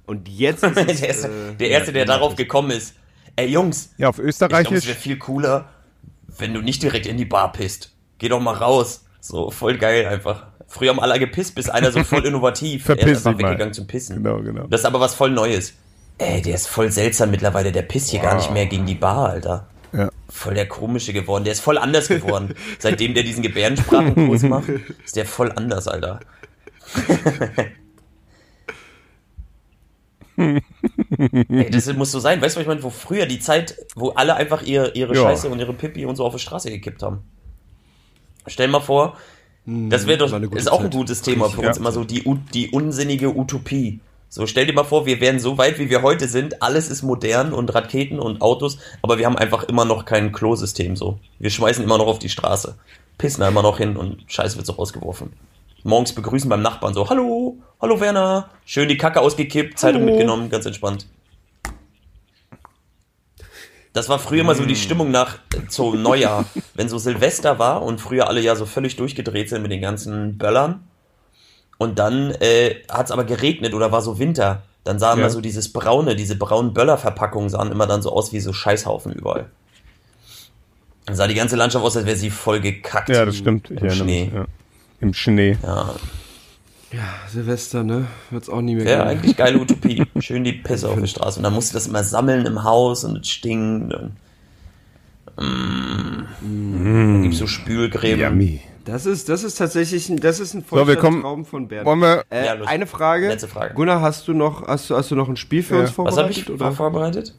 Und 0.06 0.30
jetzt 0.30 0.64
ist 0.64 0.76
der, 0.78 0.90
es, 0.90 1.02
erste, 1.02 1.28
äh, 1.28 1.56
der 1.60 1.70
Erste, 1.72 1.92
der 1.92 2.06
darauf 2.06 2.38
gekommen 2.38 2.72
ist. 2.72 2.96
Ey, 3.36 3.50
Jungs, 3.50 3.94
Ja, 3.98 4.08
auf 4.10 4.20
Ich 4.20 4.24
glaube, 4.24 4.30
es 4.30 4.40
wäre 4.40 4.62
Österreichisch. 4.62 4.86
viel 4.96 5.18
cooler, 5.18 5.68
wenn 6.38 6.54
du 6.54 6.62
nicht 6.62 6.82
direkt 6.82 7.06
in 7.06 7.18
die 7.18 7.26
Bar 7.26 7.52
pisst. 7.52 7.92
Geh 8.18 8.30
doch 8.30 8.40
mal 8.40 8.54
raus. 8.54 9.06
So, 9.20 9.52
voll 9.52 9.78
geil 9.78 10.06
einfach. 10.06 10.48
Früher 10.76 10.90
haben 10.90 11.00
alle 11.00 11.18
gepisst, 11.20 11.56
bis 11.56 11.70
einer 11.70 11.90
so 11.94 12.04
voll 12.04 12.26
innovativ. 12.28 12.90
er 12.90 12.98
Verpiss 12.98 13.24
mal. 13.24 13.38
weggegangen 13.38 13.74
zum 13.74 13.88
Pissen. 13.88 14.18
Genau, 14.22 14.42
genau. 14.42 14.68
Das 14.68 14.82
ist 14.82 14.86
aber 14.86 15.00
was 15.00 15.16
voll 15.16 15.32
Neues. 15.32 15.74
Ey, 16.18 16.42
der 16.42 16.56
ist 16.56 16.68
voll 16.68 16.92
seltsam 16.92 17.32
mittlerweile. 17.32 17.72
Der 17.72 17.82
pisst 17.84 18.10
hier 18.10 18.20
gar 18.20 18.36
nicht 18.36 18.52
mehr 18.52 18.66
gegen 18.66 18.86
die 18.86 18.96
Bar, 18.96 19.30
Alter. 19.30 19.68
Ja. 19.94 20.10
Voll 20.28 20.54
der 20.54 20.68
komische 20.68 21.14
geworden. 21.14 21.46
Der 21.46 21.54
ist 21.54 21.62
voll 21.62 21.78
anders 21.78 22.10
geworden. 22.10 22.54
Seitdem 22.80 23.14
der 23.14 23.24
diesen 23.24 23.42
Gebärdensprachenkurs 23.42 24.44
macht, 24.50 24.68
ist 25.06 25.16
der 25.16 25.26
voll 25.26 25.54
anders, 25.56 25.88
Alter. 25.88 26.20
Ey, 30.38 31.70
das 31.72 31.94
muss 31.94 32.12
so 32.12 32.20
sein. 32.20 32.42
Weißt 32.42 32.56
du, 32.56 32.60
was 32.60 32.64
ich 32.64 32.68
meine? 32.68 32.84
Wo 32.84 32.90
früher 32.90 33.26
die 33.26 33.40
Zeit, 33.40 33.78
wo 33.96 34.10
alle 34.10 34.36
einfach 34.36 34.62
ihre, 34.62 34.92
ihre 34.92 35.16
Ja. 35.16 35.22
Scheiße 35.24 35.48
und 35.48 35.60
ihre 35.60 35.74
Pipi 35.74 36.06
und 36.06 36.18
so 36.18 36.26
auf 36.26 36.34
die 36.34 36.40
Straße 36.42 36.70
gekippt 36.70 37.02
haben. 37.02 37.22
Stell 38.48 38.68
mal 38.68 38.82
vor, 38.82 39.16
das 39.66 40.08
wäre 40.08 40.18
doch, 40.20 40.32
ist 40.52 40.72
auch 40.72 40.80
ein 40.80 40.86
Zeit. 40.86 40.94
gutes 40.94 41.22
Thema 41.22 41.50
für 41.50 41.62
Ja. 41.64 41.70
uns 41.70 41.78
immer 41.78 41.92
so, 41.92 42.04
die, 42.04 42.24
die 42.54 42.70
unsinnige 42.70 43.36
Utopie. 43.36 44.00
So, 44.30 44.48
stell 44.48 44.66
dir 44.66 44.74
mal 44.74 44.84
vor, 44.84 45.06
wir 45.06 45.22
wären 45.22 45.40
so 45.40 45.58
weit, 45.58 45.80
wie 45.80 45.90
wir 45.90 46.02
heute 46.02 46.28
sind, 46.28 46.62
alles 46.62 46.90
ist 46.90 47.04
modern 47.04 47.54
und 47.54 47.74
Raketen 47.74 48.20
und 48.20 48.42
Autos, 48.42 48.78
aber 49.02 49.18
wir 49.18 49.26
haben 49.26 49.38
einfach 49.38 49.64
immer 49.64 49.86
noch 49.86 50.06
kein 50.06 50.32
Klosystem 50.34 50.96
so. 50.96 51.20
Wir 51.40 51.50
schmeißen 51.50 51.84
immer 51.84 51.98
noch 51.98 52.08
auf 52.08 52.20
die 52.20 52.30
Straße, 52.30 52.76
pissen 53.18 53.42
da 53.42 53.48
immer 53.48 53.62
noch 53.62 53.78
hin 53.78 53.96
und 53.96 54.24
Scheiße 54.28 54.58
wird 54.58 54.66
so 54.68 54.74
rausgeworfen. 54.74 55.32
Morgens 55.84 56.14
begrüßen 56.14 56.50
beim 56.50 56.62
Nachbarn 56.64 56.94
so, 56.94 57.10
hallo, 57.10 57.58
hallo 57.80 58.00
Werner, 58.02 58.50
schön 58.66 58.90
die 58.90 58.98
Kacke 58.98 59.22
ausgekippt, 59.22 59.80
Zeitung 59.80 60.02
Hallo. 60.02 60.12
mitgenommen, 60.12 60.50
ganz 60.50 60.66
entspannt. 60.66 61.06
Das 63.96 64.10
war 64.10 64.20
früher 64.20 64.44
mal 64.44 64.56
so 64.56 64.66
die 64.66 64.76
Stimmung 64.76 65.10
nach 65.10 65.36
äh, 65.56 65.68
zum 65.70 66.02
Neujahr, 66.02 66.46
wenn 66.76 66.90
so 66.90 66.98
Silvester 66.98 67.58
war 67.60 67.82
und 67.82 68.02
früher 68.02 68.28
alle 68.28 68.42
ja 68.42 68.56
so 68.56 68.66
völlig 68.66 68.98
durchgedreht 68.98 69.50
sind 69.50 69.62
mit 69.62 69.72
den 69.72 69.82
ganzen 69.82 70.38
Böllern. 70.38 70.84
Und 71.78 71.98
dann 71.98 72.32
äh, 72.42 72.76
hat 72.92 73.06
es 73.08 73.12
aber 73.12 73.24
geregnet 73.24 73.74
oder 73.74 73.92
war 73.92 74.02
so 74.02 74.20
Winter. 74.20 74.64
Dann 74.84 75.00
sah 75.00 75.12
Ja. 75.14 75.20
immer 75.20 75.30
so 75.30 75.40
dieses 75.42 75.72
braune, 75.72 76.16
diese 76.16 76.36
braunen 76.36 76.74
Böllerverpackungen 76.74 77.50
sahen 77.50 77.72
immer 77.72 77.88
dann 77.88 78.02
so 78.02 78.12
aus 78.12 78.34
wie 78.34 78.40
so 78.42 78.52
Scheißhaufen 78.54 79.14
überall. 79.14 79.50
Dann 81.06 81.16
sah 81.16 81.28
die 81.28 81.34
ganze 81.36 81.56
Landschaft 81.56 81.86
aus, 81.86 81.96
als 81.96 82.06
wäre 82.06 82.18
sie 82.18 82.30
voll 82.32 82.60
gekackt. 82.60 83.10
Ja, 83.10 83.26
das 83.26 83.38
stimmt. 83.38 83.72
Im 83.72 83.90
Schnee. 83.92 84.26
mich. 84.26 84.34
Ja. 84.34 84.46
Im 85.00 85.14
Schnee. 85.14 85.58
Ja, 85.64 85.96
Silvester, 87.30 87.84
ne? 87.84 88.06
Wird's 88.30 88.48
auch 88.50 88.62
nie 88.62 88.76
mehr 88.76 88.86
geben. 88.86 89.02
eigentlich 89.02 89.36
geile 89.38 89.60
Utopie. 89.60 90.04
Schön 90.20 90.44
die 90.44 90.54
Pisse 90.54 90.88
auf 90.90 91.00
der 91.00 91.08
Straße. 91.08 91.40
Und 91.40 91.44
dann 91.44 91.54
musst 91.54 91.72
du 91.72 91.74
das 91.74 91.88
immer 91.88 92.04
sammeln 92.04 92.46
im 92.46 92.64
Haus 92.64 93.04
und 93.04 93.18
es 93.18 93.30
stinkt. 93.30 93.94
Und, 93.94 94.12
mm, 95.38 96.24
Dann 96.42 97.24
gibt's 97.24 97.40
so 97.40 97.48
Spülcreme. 97.48 98.20
Yummy. 98.20 98.62
Das 98.86 99.06
ist, 99.08 99.30
das 99.30 99.44
ist 99.44 99.56
tatsächlich 99.56 100.08
ein, 100.10 100.18
das 100.20 100.40
ist 100.40 100.54
ein 100.54 100.64
So, 100.70 100.76
wir 100.76 100.86
vollster 100.86 100.96
kommen- 101.02 101.22
Traum 101.22 101.44
von 101.46 101.68
Bernd. 101.68 101.86
Wollen 101.88 102.00
wir. 102.02 102.24
Äh, 102.30 102.46
Ja, 102.46 102.54
eine 102.66 102.86
Frage. 102.86 103.28
Letzte 103.30 103.48
Frage. 103.48 103.74
Gunnar, 103.74 104.00
hast 104.02 104.28
du 104.28 104.34
noch, 104.34 104.68
hast 104.68 104.90
du, 104.90 104.96
hast 104.96 105.10
du 105.10 105.16
noch 105.16 105.28
ein 105.28 105.38
Spiel 105.38 105.64
für 105.64 105.74
Ja. 105.76 105.80
uns 105.82 105.90
Was 105.90 105.96
vorbereitet? 105.96 106.24
habe 106.24 106.32
ich 106.32 106.50
oder? 106.52 106.72
vorbereitet? 106.72 107.34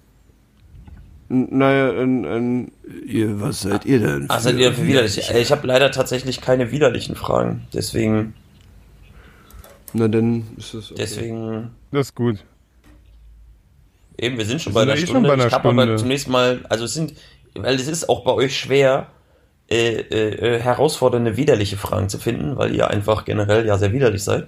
Naja, 1.29 1.91
ein, 1.91 2.25
ein, 2.25 2.73
ihr, 3.07 3.41
was 3.41 3.61
seid 3.63 3.85
ihr 3.85 3.99
denn? 4.01 4.27
Ach, 4.29 4.41
seid 4.41 4.57
ihr 4.57 4.73
für 4.73 4.87
widerlich? 4.87 5.29
Äh, 5.31 5.41
Ich 5.41 5.51
habe 5.53 5.67
leider 5.67 5.91
tatsächlich 5.93 6.41
keine 6.41 6.71
widerlichen 6.73 7.15
Fragen. 7.17 7.67
Deswegen, 7.73 8.35
Na, 9.93 10.09
dann 10.09 10.47
ist 10.57 10.75
es. 10.75 10.91
Okay. 10.93 11.01
deswegen, 11.01 11.71
Das 11.93 12.09
ist 12.09 12.15
gut. 12.15 12.45
eben, 14.19 14.37
wir 14.39 14.45
sind 14.47 14.61
schon 14.61 14.73
Wir 14.75 14.75
bei 14.75 14.81
sind 14.81 14.91
einer 14.91 14.99
ja 14.99 15.03
eh 15.03 15.07
schon 15.07 15.15
Stunde. 15.15 15.29
bei 15.29 15.35
einer 15.35 15.47
ich 15.47 15.53
habe 15.53 15.69
aber 15.69 15.83
Stunde. 15.83 15.97
zunächst 16.03 16.29
mal, 16.29 16.65
also 16.69 16.85
es 16.85 16.95
sind, 16.95 17.15
weil 17.55 17.75
es 17.77 17.87
ist 17.89 18.09
auch 18.09 18.25
bei 18.25 18.33
euch 18.33 18.59
schwer, 18.59 19.09
äh, 19.71 19.95
äh, 20.01 20.57
äh, 20.57 20.61
herausfordernde, 20.61 21.37
widerliche 21.37 21.77
Fragen 21.77 22.09
zu 22.09 22.19
finden, 22.19 22.57
weil 22.57 22.75
ihr 22.75 22.89
einfach 22.89 23.25
generell 23.25 23.67
ja 23.67 23.79
sehr 23.79 23.93
widerlich 23.93 24.23
seid. 24.23 24.47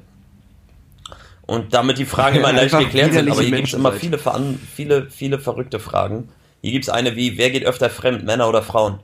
Und 1.46 1.72
damit 1.72 1.98
die 1.98 2.04
Fragen 2.04 2.36
immer 2.36 2.52
leicht 2.60 2.78
geklärt 2.78 3.14
sind, 3.14 3.30
aber 3.30 3.40
hier 3.42 3.56
gibt 3.56 3.68
es 3.68 3.74
immer 3.74 3.92
viele, 3.92 4.18
viele, 4.18 5.10
viele 5.10 5.38
verrückte 5.38 5.80
Fragen. 5.80 6.28
Hier 6.62 6.72
gibt 6.72 6.84
es 6.84 6.88
eine 6.90 7.16
wie, 7.16 7.38
wer 7.38 7.50
geht 7.50 7.64
öfter 7.64 7.88
fremd, 7.90 8.24
Männer 8.24 8.48
oder 8.48 8.62
Frauen? 8.62 9.00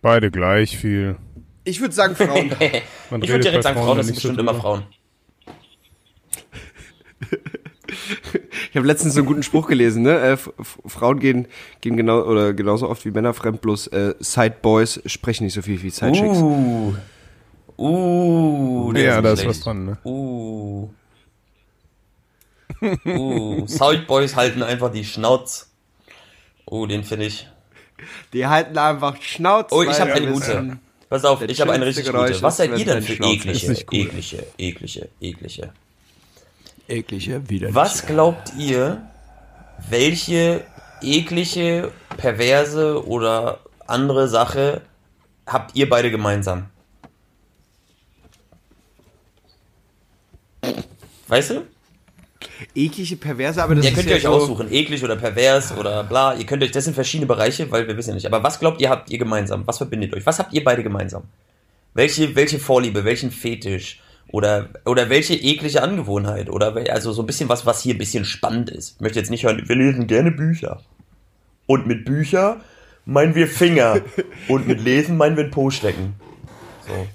Beide 0.00 0.30
gleich 0.30 0.76
viel. 0.76 1.16
Ich 1.64 1.80
würde 1.80 1.94
sagen 1.94 2.14
Frauen. 2.16 2.50
Man 3.10 3.22
Ich 3.22 3.28
würde 3.28 3.42
direkt 3.44 3.64
sagen, 3.64 3.78
Frauen 3.78 3.96
das 3.96 4.06
sind 4.06 4.14
nicht 4.14 4.22
so 4.22 4.28
bestimmt 4.28 4.48
immer. 4.48 4.58
Frauen. 4.60 4.84
ich 8.70 8.76
habe 8.76 8.86
letztens 8.86 9.14
so 9.14 9.20
einen 9.20 9.26
guten 9.26 9.42
Spruch 9.42 9.66
gelesen, 9.66 10.02
ne? 10.02 10.18
Äh, 10.18 10.36
Frauen 10.86 11.18
gehen, 11.18 11.48
gehen 11.80 11.96
genau 11.96 12.22
oder 12.22 12.52
genauso 12.54 12.88
oft 12.88 13.04
wie 13.04 13.10
Männer 13.10 13.34
fremd, 13.34 13.60
bloß 13.60 13.88
äh, 13.88 14.14
Side 14.20 14.56
Boys 14.62 15.00
sprechen 15.06 15.44
nicht 15.44 15.54
so 15.54 15.62
viel 15.62 15.82
wie 15.82 15.90
Side 15.90 16.12
Chicks. 16.12 16.38
Uh. 16.38 16.94
Uh. 17.76 18.92
der 18.92 19.02
Ja, 19.02 19.14
nicht 19.16 19.26
da 19.26 19.32
ist 19.32 19.46
was 19.46 19.60
dran, 19.60 19.84
ne? 19.84 19.98
Uh. 20.04 20.90
Uh. 23.04 23.66
South 23.66 24.06
Boys 24.06 24.36
halten 24.36 24.62
einfach 24.62 24.92
die 24.92 25.04
Schnauz. 25.04 25.72
Oh, 26.66 26.86
den 26.86 27.04
finde 27.04 27.26
ich. 27.26 27.48
Die 28.32 28.46
halten 28.46 28.76
einfach 28.78 29.20
Schnauze. 29.20 29.74
Oh, 29.74 29.82
ich 29.82 30.00
habe 30.00 30.12
eine 30.12 30.32
gute. 30.32 30.78
Pass 31.08 31.24
auf, 31.24 31.40
ich 31.42 31.60
habe 31.60 31.72
eine 31.72 31.86
richtig 31.86 32.04
Geräusch 32.04 32.32
gute. 32.32 32.42
Was 32.42 32.58
seid 32.58 32.78
ihr 32.78 32.84
denn 32.84 33.02
für 33.02 33.14
eklige, 33.14 33.84
gut. 33.84 33.98
eklige, 33.98 34.46
eklige, 34.58 35.08
eklige? 35.20 35.72
Eklige, 36.86 37.48
widerliche. 37.48 37.74
Was 37.74 38.06
glaubt 38.06 38.52
ihr, 38.58 39.08
welche 39.88 40.64
eklige, 41.00 41.92
perverse 42.16 43.06
oder 43.06 43.60
andere 43.86 44.28
Sache 44.28 44.82
habt 45.46 45.74
ihr 45.76 45.88
beide 45.88 46.10
gemeinsam? 46.10 46.66
Weißt 51.28 51.50
du? 51.50 51.66
Eklige, 52.74 53.16
perverse, 53.16 53.62
aber 53.62 53.74
das 53.74 53.84
Ihr 53.84 53.90
ist 53.90 53.96
könnt 53.96 54.08
ja 54.08 54.14
ihr 54.14 54.16
euch 54.16 54.22
so, 54.22 54.30
aussuchen, 54.30 54.72
eklig 54.72 55.02
oder 55.04 55.16
pervers 55.16 55.76
oder 55.76 56.04
bla. 56.04 56.34
Ihr 56.34 56.46
könnt 56.46 56.62
euch, 56.62 56.70
das 56.70 56.84
sind 56.84 56.94
verschiedene 56.94 57.26
Bereiche, 57.26 57.70
weil 57.70 57.86
wir 57.86 57.96
wissen 57.96 58.10
ja 58.10 58.14
nicht. 58.14 58.26
Aber 58.26 58.42
was 58.42 58.58
glaubt 58.58 58.80
ihr, 58.80 58.90
habt 58.90 59.10
ihr 59.10 59.18
gemeinsam? 59.18 59.66
Was 59.66 59.78
verbindet 59.78 60.14
euch? 60.14 60.26
Was 60.26 60.38
habt 60.38 60.52
ihr 60.52 60.64
beide 60.64 60.82
gemeinsam? 60.82 61.24
Welche, 61.94 62.34
welche 62.36 62.58
Vorliebe, 62.58 63.04
welchen 63.04 63.30
Fetisch 63.30 64.00
Oder, 64.30 64.68
oder 64.84 65.08
welche 65.08 65.34
eklige 65.34 65.82
Angewohnheit? 65.82 66.50
Oder 66.50 66.74
also 66.92 67.12
so 67.12 67.22
ein 67.22 67.26
bisschen 67.26 67.48
was, 67.48 67.64
was 67.64 67.82
hier 67.82 67.94
ein 67.94 67.98
bisschen 67.98 68.24
spannend 68.24 68.70
ist. 68.70 68.96
Ich 68.96 69.00
möchte 69.00 69.18
jetzt 69.18 69.30
nicht 69.30 69.44
hören, 69.44 69.62
wir 69.66 69.76
lesen 69.76 70.06
gerne 70.06 70.30
Bücher. 70.30 70.82
Und 71.66 71.86
mit 71.86 72.04
Bücher 72.04 72.60
meinen 73.04 73.34
wir 73.34 73.48
Finger. 73.48 74.00
Und 74.48 74.66
mit 74.66 74.80
Lesen 74.82 75.16
meinen 75.16 75.36
wir 75.36 75.44
den 75.44 75.50
Po 75.50 75.70
stecken. 75.70 76.14
So. 76.86 77.06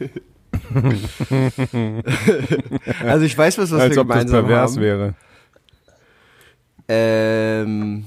Also 3.02 3.24
ich 3.24 3.36
weiß, 3.36 3.58
was, 3.58 3.70
was 3.70 3.80
Als 3.80 3.94
wir 3.94 4.02
ob 4.02 4.08
das 4.08 4.18
gemeinsam 4.18 4.46
pervers 4.46 4.72
haben. 4.72 4.80
wäre. 4.82 5.14
Ähm, 6.88 8.06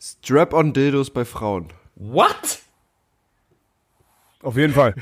Strap-on-Dildos 0.00 1.10
bei 1.10 1.24
Frauen. 1.24 1.68
What? 1.96 2.58
Auf 4.42 4.56
jeden 4.56 4.72
Fall. 4.74 4.94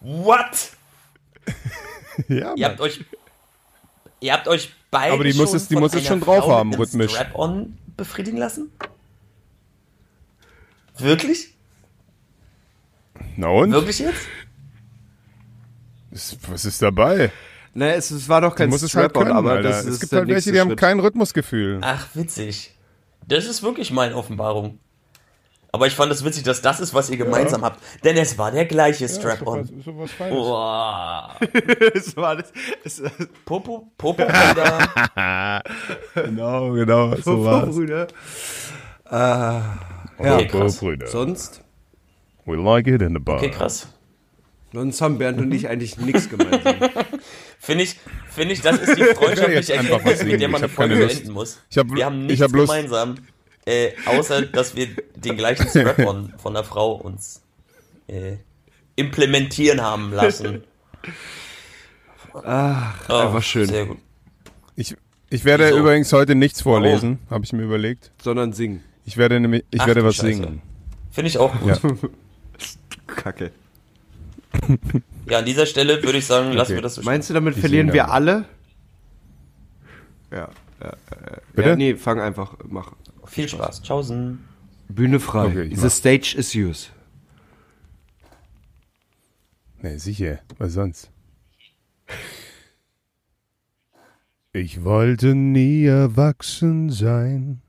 What? 0.00 0.72
ja, 2.28 2.54
Ihr 2.54 2.66
habt 2.66 2.80
euch. 2.80 3.04
Ihr 4.20 4.32
habt 4.32 4.48
euch 4.48 4.74
beide. 4.90 5.12
Aber 5.14 5.24
die 5.24 5.34
muss 5.34 5.50
schon 5.50 5.56
es- 5.56 5.68
die 5.68 5.74
von 5.74 5.82
muss 5.82 5.92
es 5.92 5.98
einer 6.00 6.06
schon 6.08 6.20
drauf 6.20 6.44
Frau 6.44 6.56
haben, 6.56 6.70
mit 6.70 6.78
einem 6.78 6.84
rhythmisch. 6.86 7.12
Strap-on 7.12 7.76
befriedigen 7.96 8.38
lassen? 8.38 8.70
Wirklich? 10.98 11.54
Na 13.36 13.48
und? 13.48 13.72
Wirklich 13.72 13.98
jetzt? 13.98 14.26
Was- 16.48 16.64
ist 16.64 16.82
dabei? 16.82 17.30
Ne, 17.74 17.94
es, 17.94 18.10
es 18.10 18.28
war 18.28 18.40
doch 18.40 18.54
kein 18.54 18.70
halt 18.70 18.80
Strap-on, 18.80 19.24
können, 19.24 19.36
aber 19.36 19.50
Alter. 19.52 19.68
das 19.68 19.84
ist 19.84 19.94
Es 19.94 20.00
gibt 20.00 20.12
der 20.12 20.20
halt 20.20 20.28
welche, 20.30 20.50
die 20.52 20.60
haben 20.60 20.68
Schritt. 20.70 20.78
kein 20.80 20.98
Rhythmusgefühl. 20.98 21.78
Ach, 21.82 22.06
witzig. 22.14 22.74
Das 23.28 23.44
ist 23.44 23.62
wirklich 23.62 23.90
meine 23.90 24.14
Offenbarung. 24.16 24.78
Aber 25.72 25.86
ich 25.86 25.92
fand 25.94 26.10
es 26.10 26.24
witzig, 26.24 26.42
dass 26.44 26.62
das 26.62 26.80
ist, 26.80 26.94
was 26.94 27.10
ihr 27.10 27.18
gemeinsam 27.18 27.62
habt. 27.62 27.82
Denn 28.02 28.16
es 28.16 28.38
war 28.38 28.50
der 28.50 28.64
gleiche 28.64 29.06
Strap-on. 29.08 29.66
Feines. 30.06 30.30
Boah. 30.30 31.36
es 31.94 32.16
war 32.16 32.36
das, 32.36 32.50
es, 32.82 33.02
Popo, 33.44 33.90
Popo, 33.98 34.24
Bruder. 34.24 35.62
Genau, 36.14 36.72
genau, 36.72 37.14
so 37.16 37.44
war's. 37.44 37.74
Brüder. 37.74 38.06
Okay, 40.18 40.46
krass. 40.46 40.78
Brüder. 40.78 41.06
Sonst? 41.08 41.62
We 42.46 42.56
like 42.56 42.86
it 42.86 43.02
in 43.02 43.12
the 43.12 43.18
bar. 43.20 43.36
Okay, 43.36 43.50
krass. 43.50 43.86
Sonst 44.76 45.00
haben 45.00 45.16
Bernd 45.16 45.38
und 45.40 45.50
ich 45.52 45.68
eigentlich 45.68 45.96
nichts 45.96 46.28
gemeinsam. 46.28 46.74
Finde 47.58 47.84
ich, 47.84 47.96
finde 48.30 48.52
ich, 48.52 48.60
das 48.60 48.78
ist 48.78 48.98
die 48.98 49.02
freundschaftliche 49.14 49.78
einfach 49.78 50.04
was 50.04 50.20
Erkenntnis, 50.20 50.22
mit 50.32 50.40
der 50.42 50.48
man 50.48 50.62
eine 50.62 50.68
Folge 50.68 50.96
beenden 50.96 51.32
muss. 51.32 51.60
Ich 51.70 51.78
hab- 51.78 51.90
wir 51.90 52.04
haben 52.04 52.20
ich 52.24 52.26
nichts 52.38 52.42
hab 52.42 52.52
gemeinsam, 52.52 53.14
äh, 53.64 53.92
außer 54.04 54.42
dass 54.42 54.76
wir 54.76 54.88
den 55.14 55.36
gleichen 55.38 55.66
Strap-on 55.66 56.34
von 56.36 56.52
der 56.52 56.62
Frau 56.64 56.92
uns 56.92 57.40
äh, 58.08 58.36
implementieren 58.96 59.80
haben 59.80 60.12
lassen. 60.12 60.62
Ach, 62.34 62.94
Oh, 63.08 63.14
einfach 63.14 63.42
schön. 63.42 63.66
Sehr 63.66 63.86
gut. 63.86 63.98
Ich, 64.76 64.94
ich 65.30 65.44
werde 65.46 65.68
Wieso? 65.68 65.78
übrigens 65.78 66.12
heute 66.12 66.34
nichts 66.34 66.60
vorlesen, 66.60 67.18
habe 67.30 67.44
ich 67.44 67.52
mir 67.54 67.62
überlegt. 67.62 68.10
Sondern 68.22 68.52
singen. 68.52 68.82
Ich 69.06 69.16
werde 69.16 69.40
nämlich, 69.40 69.64
ich 69.70 69.80
Ach 69.80 69.86
werde 69.86 70.04
was 70.04 70.16
Scheiße. 70.16 70.26
singen. 70.34 70.62
Finde 71.10 71.28
ich 71.30 71.38
auch 71.38 71.58
gut. 71.58 71.68
Ja. 71.82 71.90
Kacke. 73.06 73.52
Ja, 75.28 75.38
an 75.40 75.44
dieser 75.44 75.66
Stelle 75.66 76.00
würde 76.04 76.18
ich 76.18 76.26
sagen, 76.26 76.52
lassen 76.52 76.76
wir 76.76 76.82
das 76.82 76.94
so 76.94 77.00
stehen. 77.02 77.12
Meinst 77.12 77.28
du, 77.30 77.34
damit 77.34 77.56
Die 77.56 77.60
verlieren 77.60 77.92
wir 77.92 78.12
alle? 78.12 78.44
Ja. 80.30 80.48
ja, 80.80 80.86
ja, 80.86 80.92
Bitte? 81.52 81.68
ja 81.70 81.76
nee, 81.76 81.96
fang 81.96 82.20
einfach, 82.20 82.56
mach. 82.68 82.92
Viel 83.24 83.48
Spaß. 83.48 83.82
Tschaußen. 83.82 84.38
Bühne 84.88 85.18
frei. 85.18 85.46
Okay, 85.46 85.74
The 85.74 85.82
mach. 85.82 85.90
stage 85.90 86.36
is 86.38 86.52
yours. 86.54 86.90
Nee, 89.82 89.96
sicher. 89.98 90.38
Was 90.58 90.74
sonst? 90.74 91.10
Ich 94.52 94.84
wollte 94.84 95.34
nie 95.34 95.84
erwachsen 95.86 96.90
sein, 96.90 97.62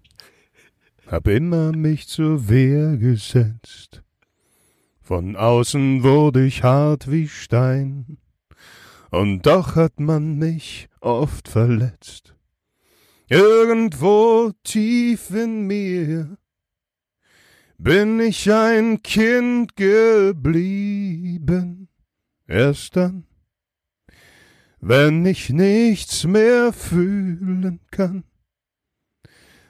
hab 1.07 1.27
immer 1.27 1.71
mich 1.75 2.07
zur 2.07 2.49
Wehr 2.49 2.97
gesetzt. 2.97 4.03
Von 5.07 5.37
außen 5.37 6.03
wurde 6.03 6.45
ich 6.45 6.63
hart 6.63 7.09
wie 7.09 7.29
Stein, 7.29 8.17
und 9.09 9.45
doch 9.45 9.77
hat 9.77 10.01
man 10.01 10.37
mich 10.37 10.89
oft 10.99 11.47
verletzt. 11.47 12.35
Irgendwo 13.29 14.51
tief 14.65 15.29
in 15.29 15.65
mir 15.65 16.37
bin 17.77 18.19
ich 18.19 18.51
ein 18.51 19.01
Kind 19.01 19.77
geblieben. 19.77 20.67
Erst 22.45 22.97
dann, 22.97 23.23
wenn 24.81 25.25
ich 25.25 25.51
nichts 25.51 26.25
mehr 26.25 26.73
fühlen 26.73 27.79
kann, 27.91 28.25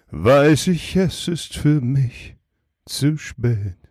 weiß 0.09 0.65
ich, 0.69 0.95
es 0.95 1.27
ist 1.27 1.55
für 1.55 1.79
mich 1.79 2.37
zu 2.87 3.19
spät. 3.19 3.86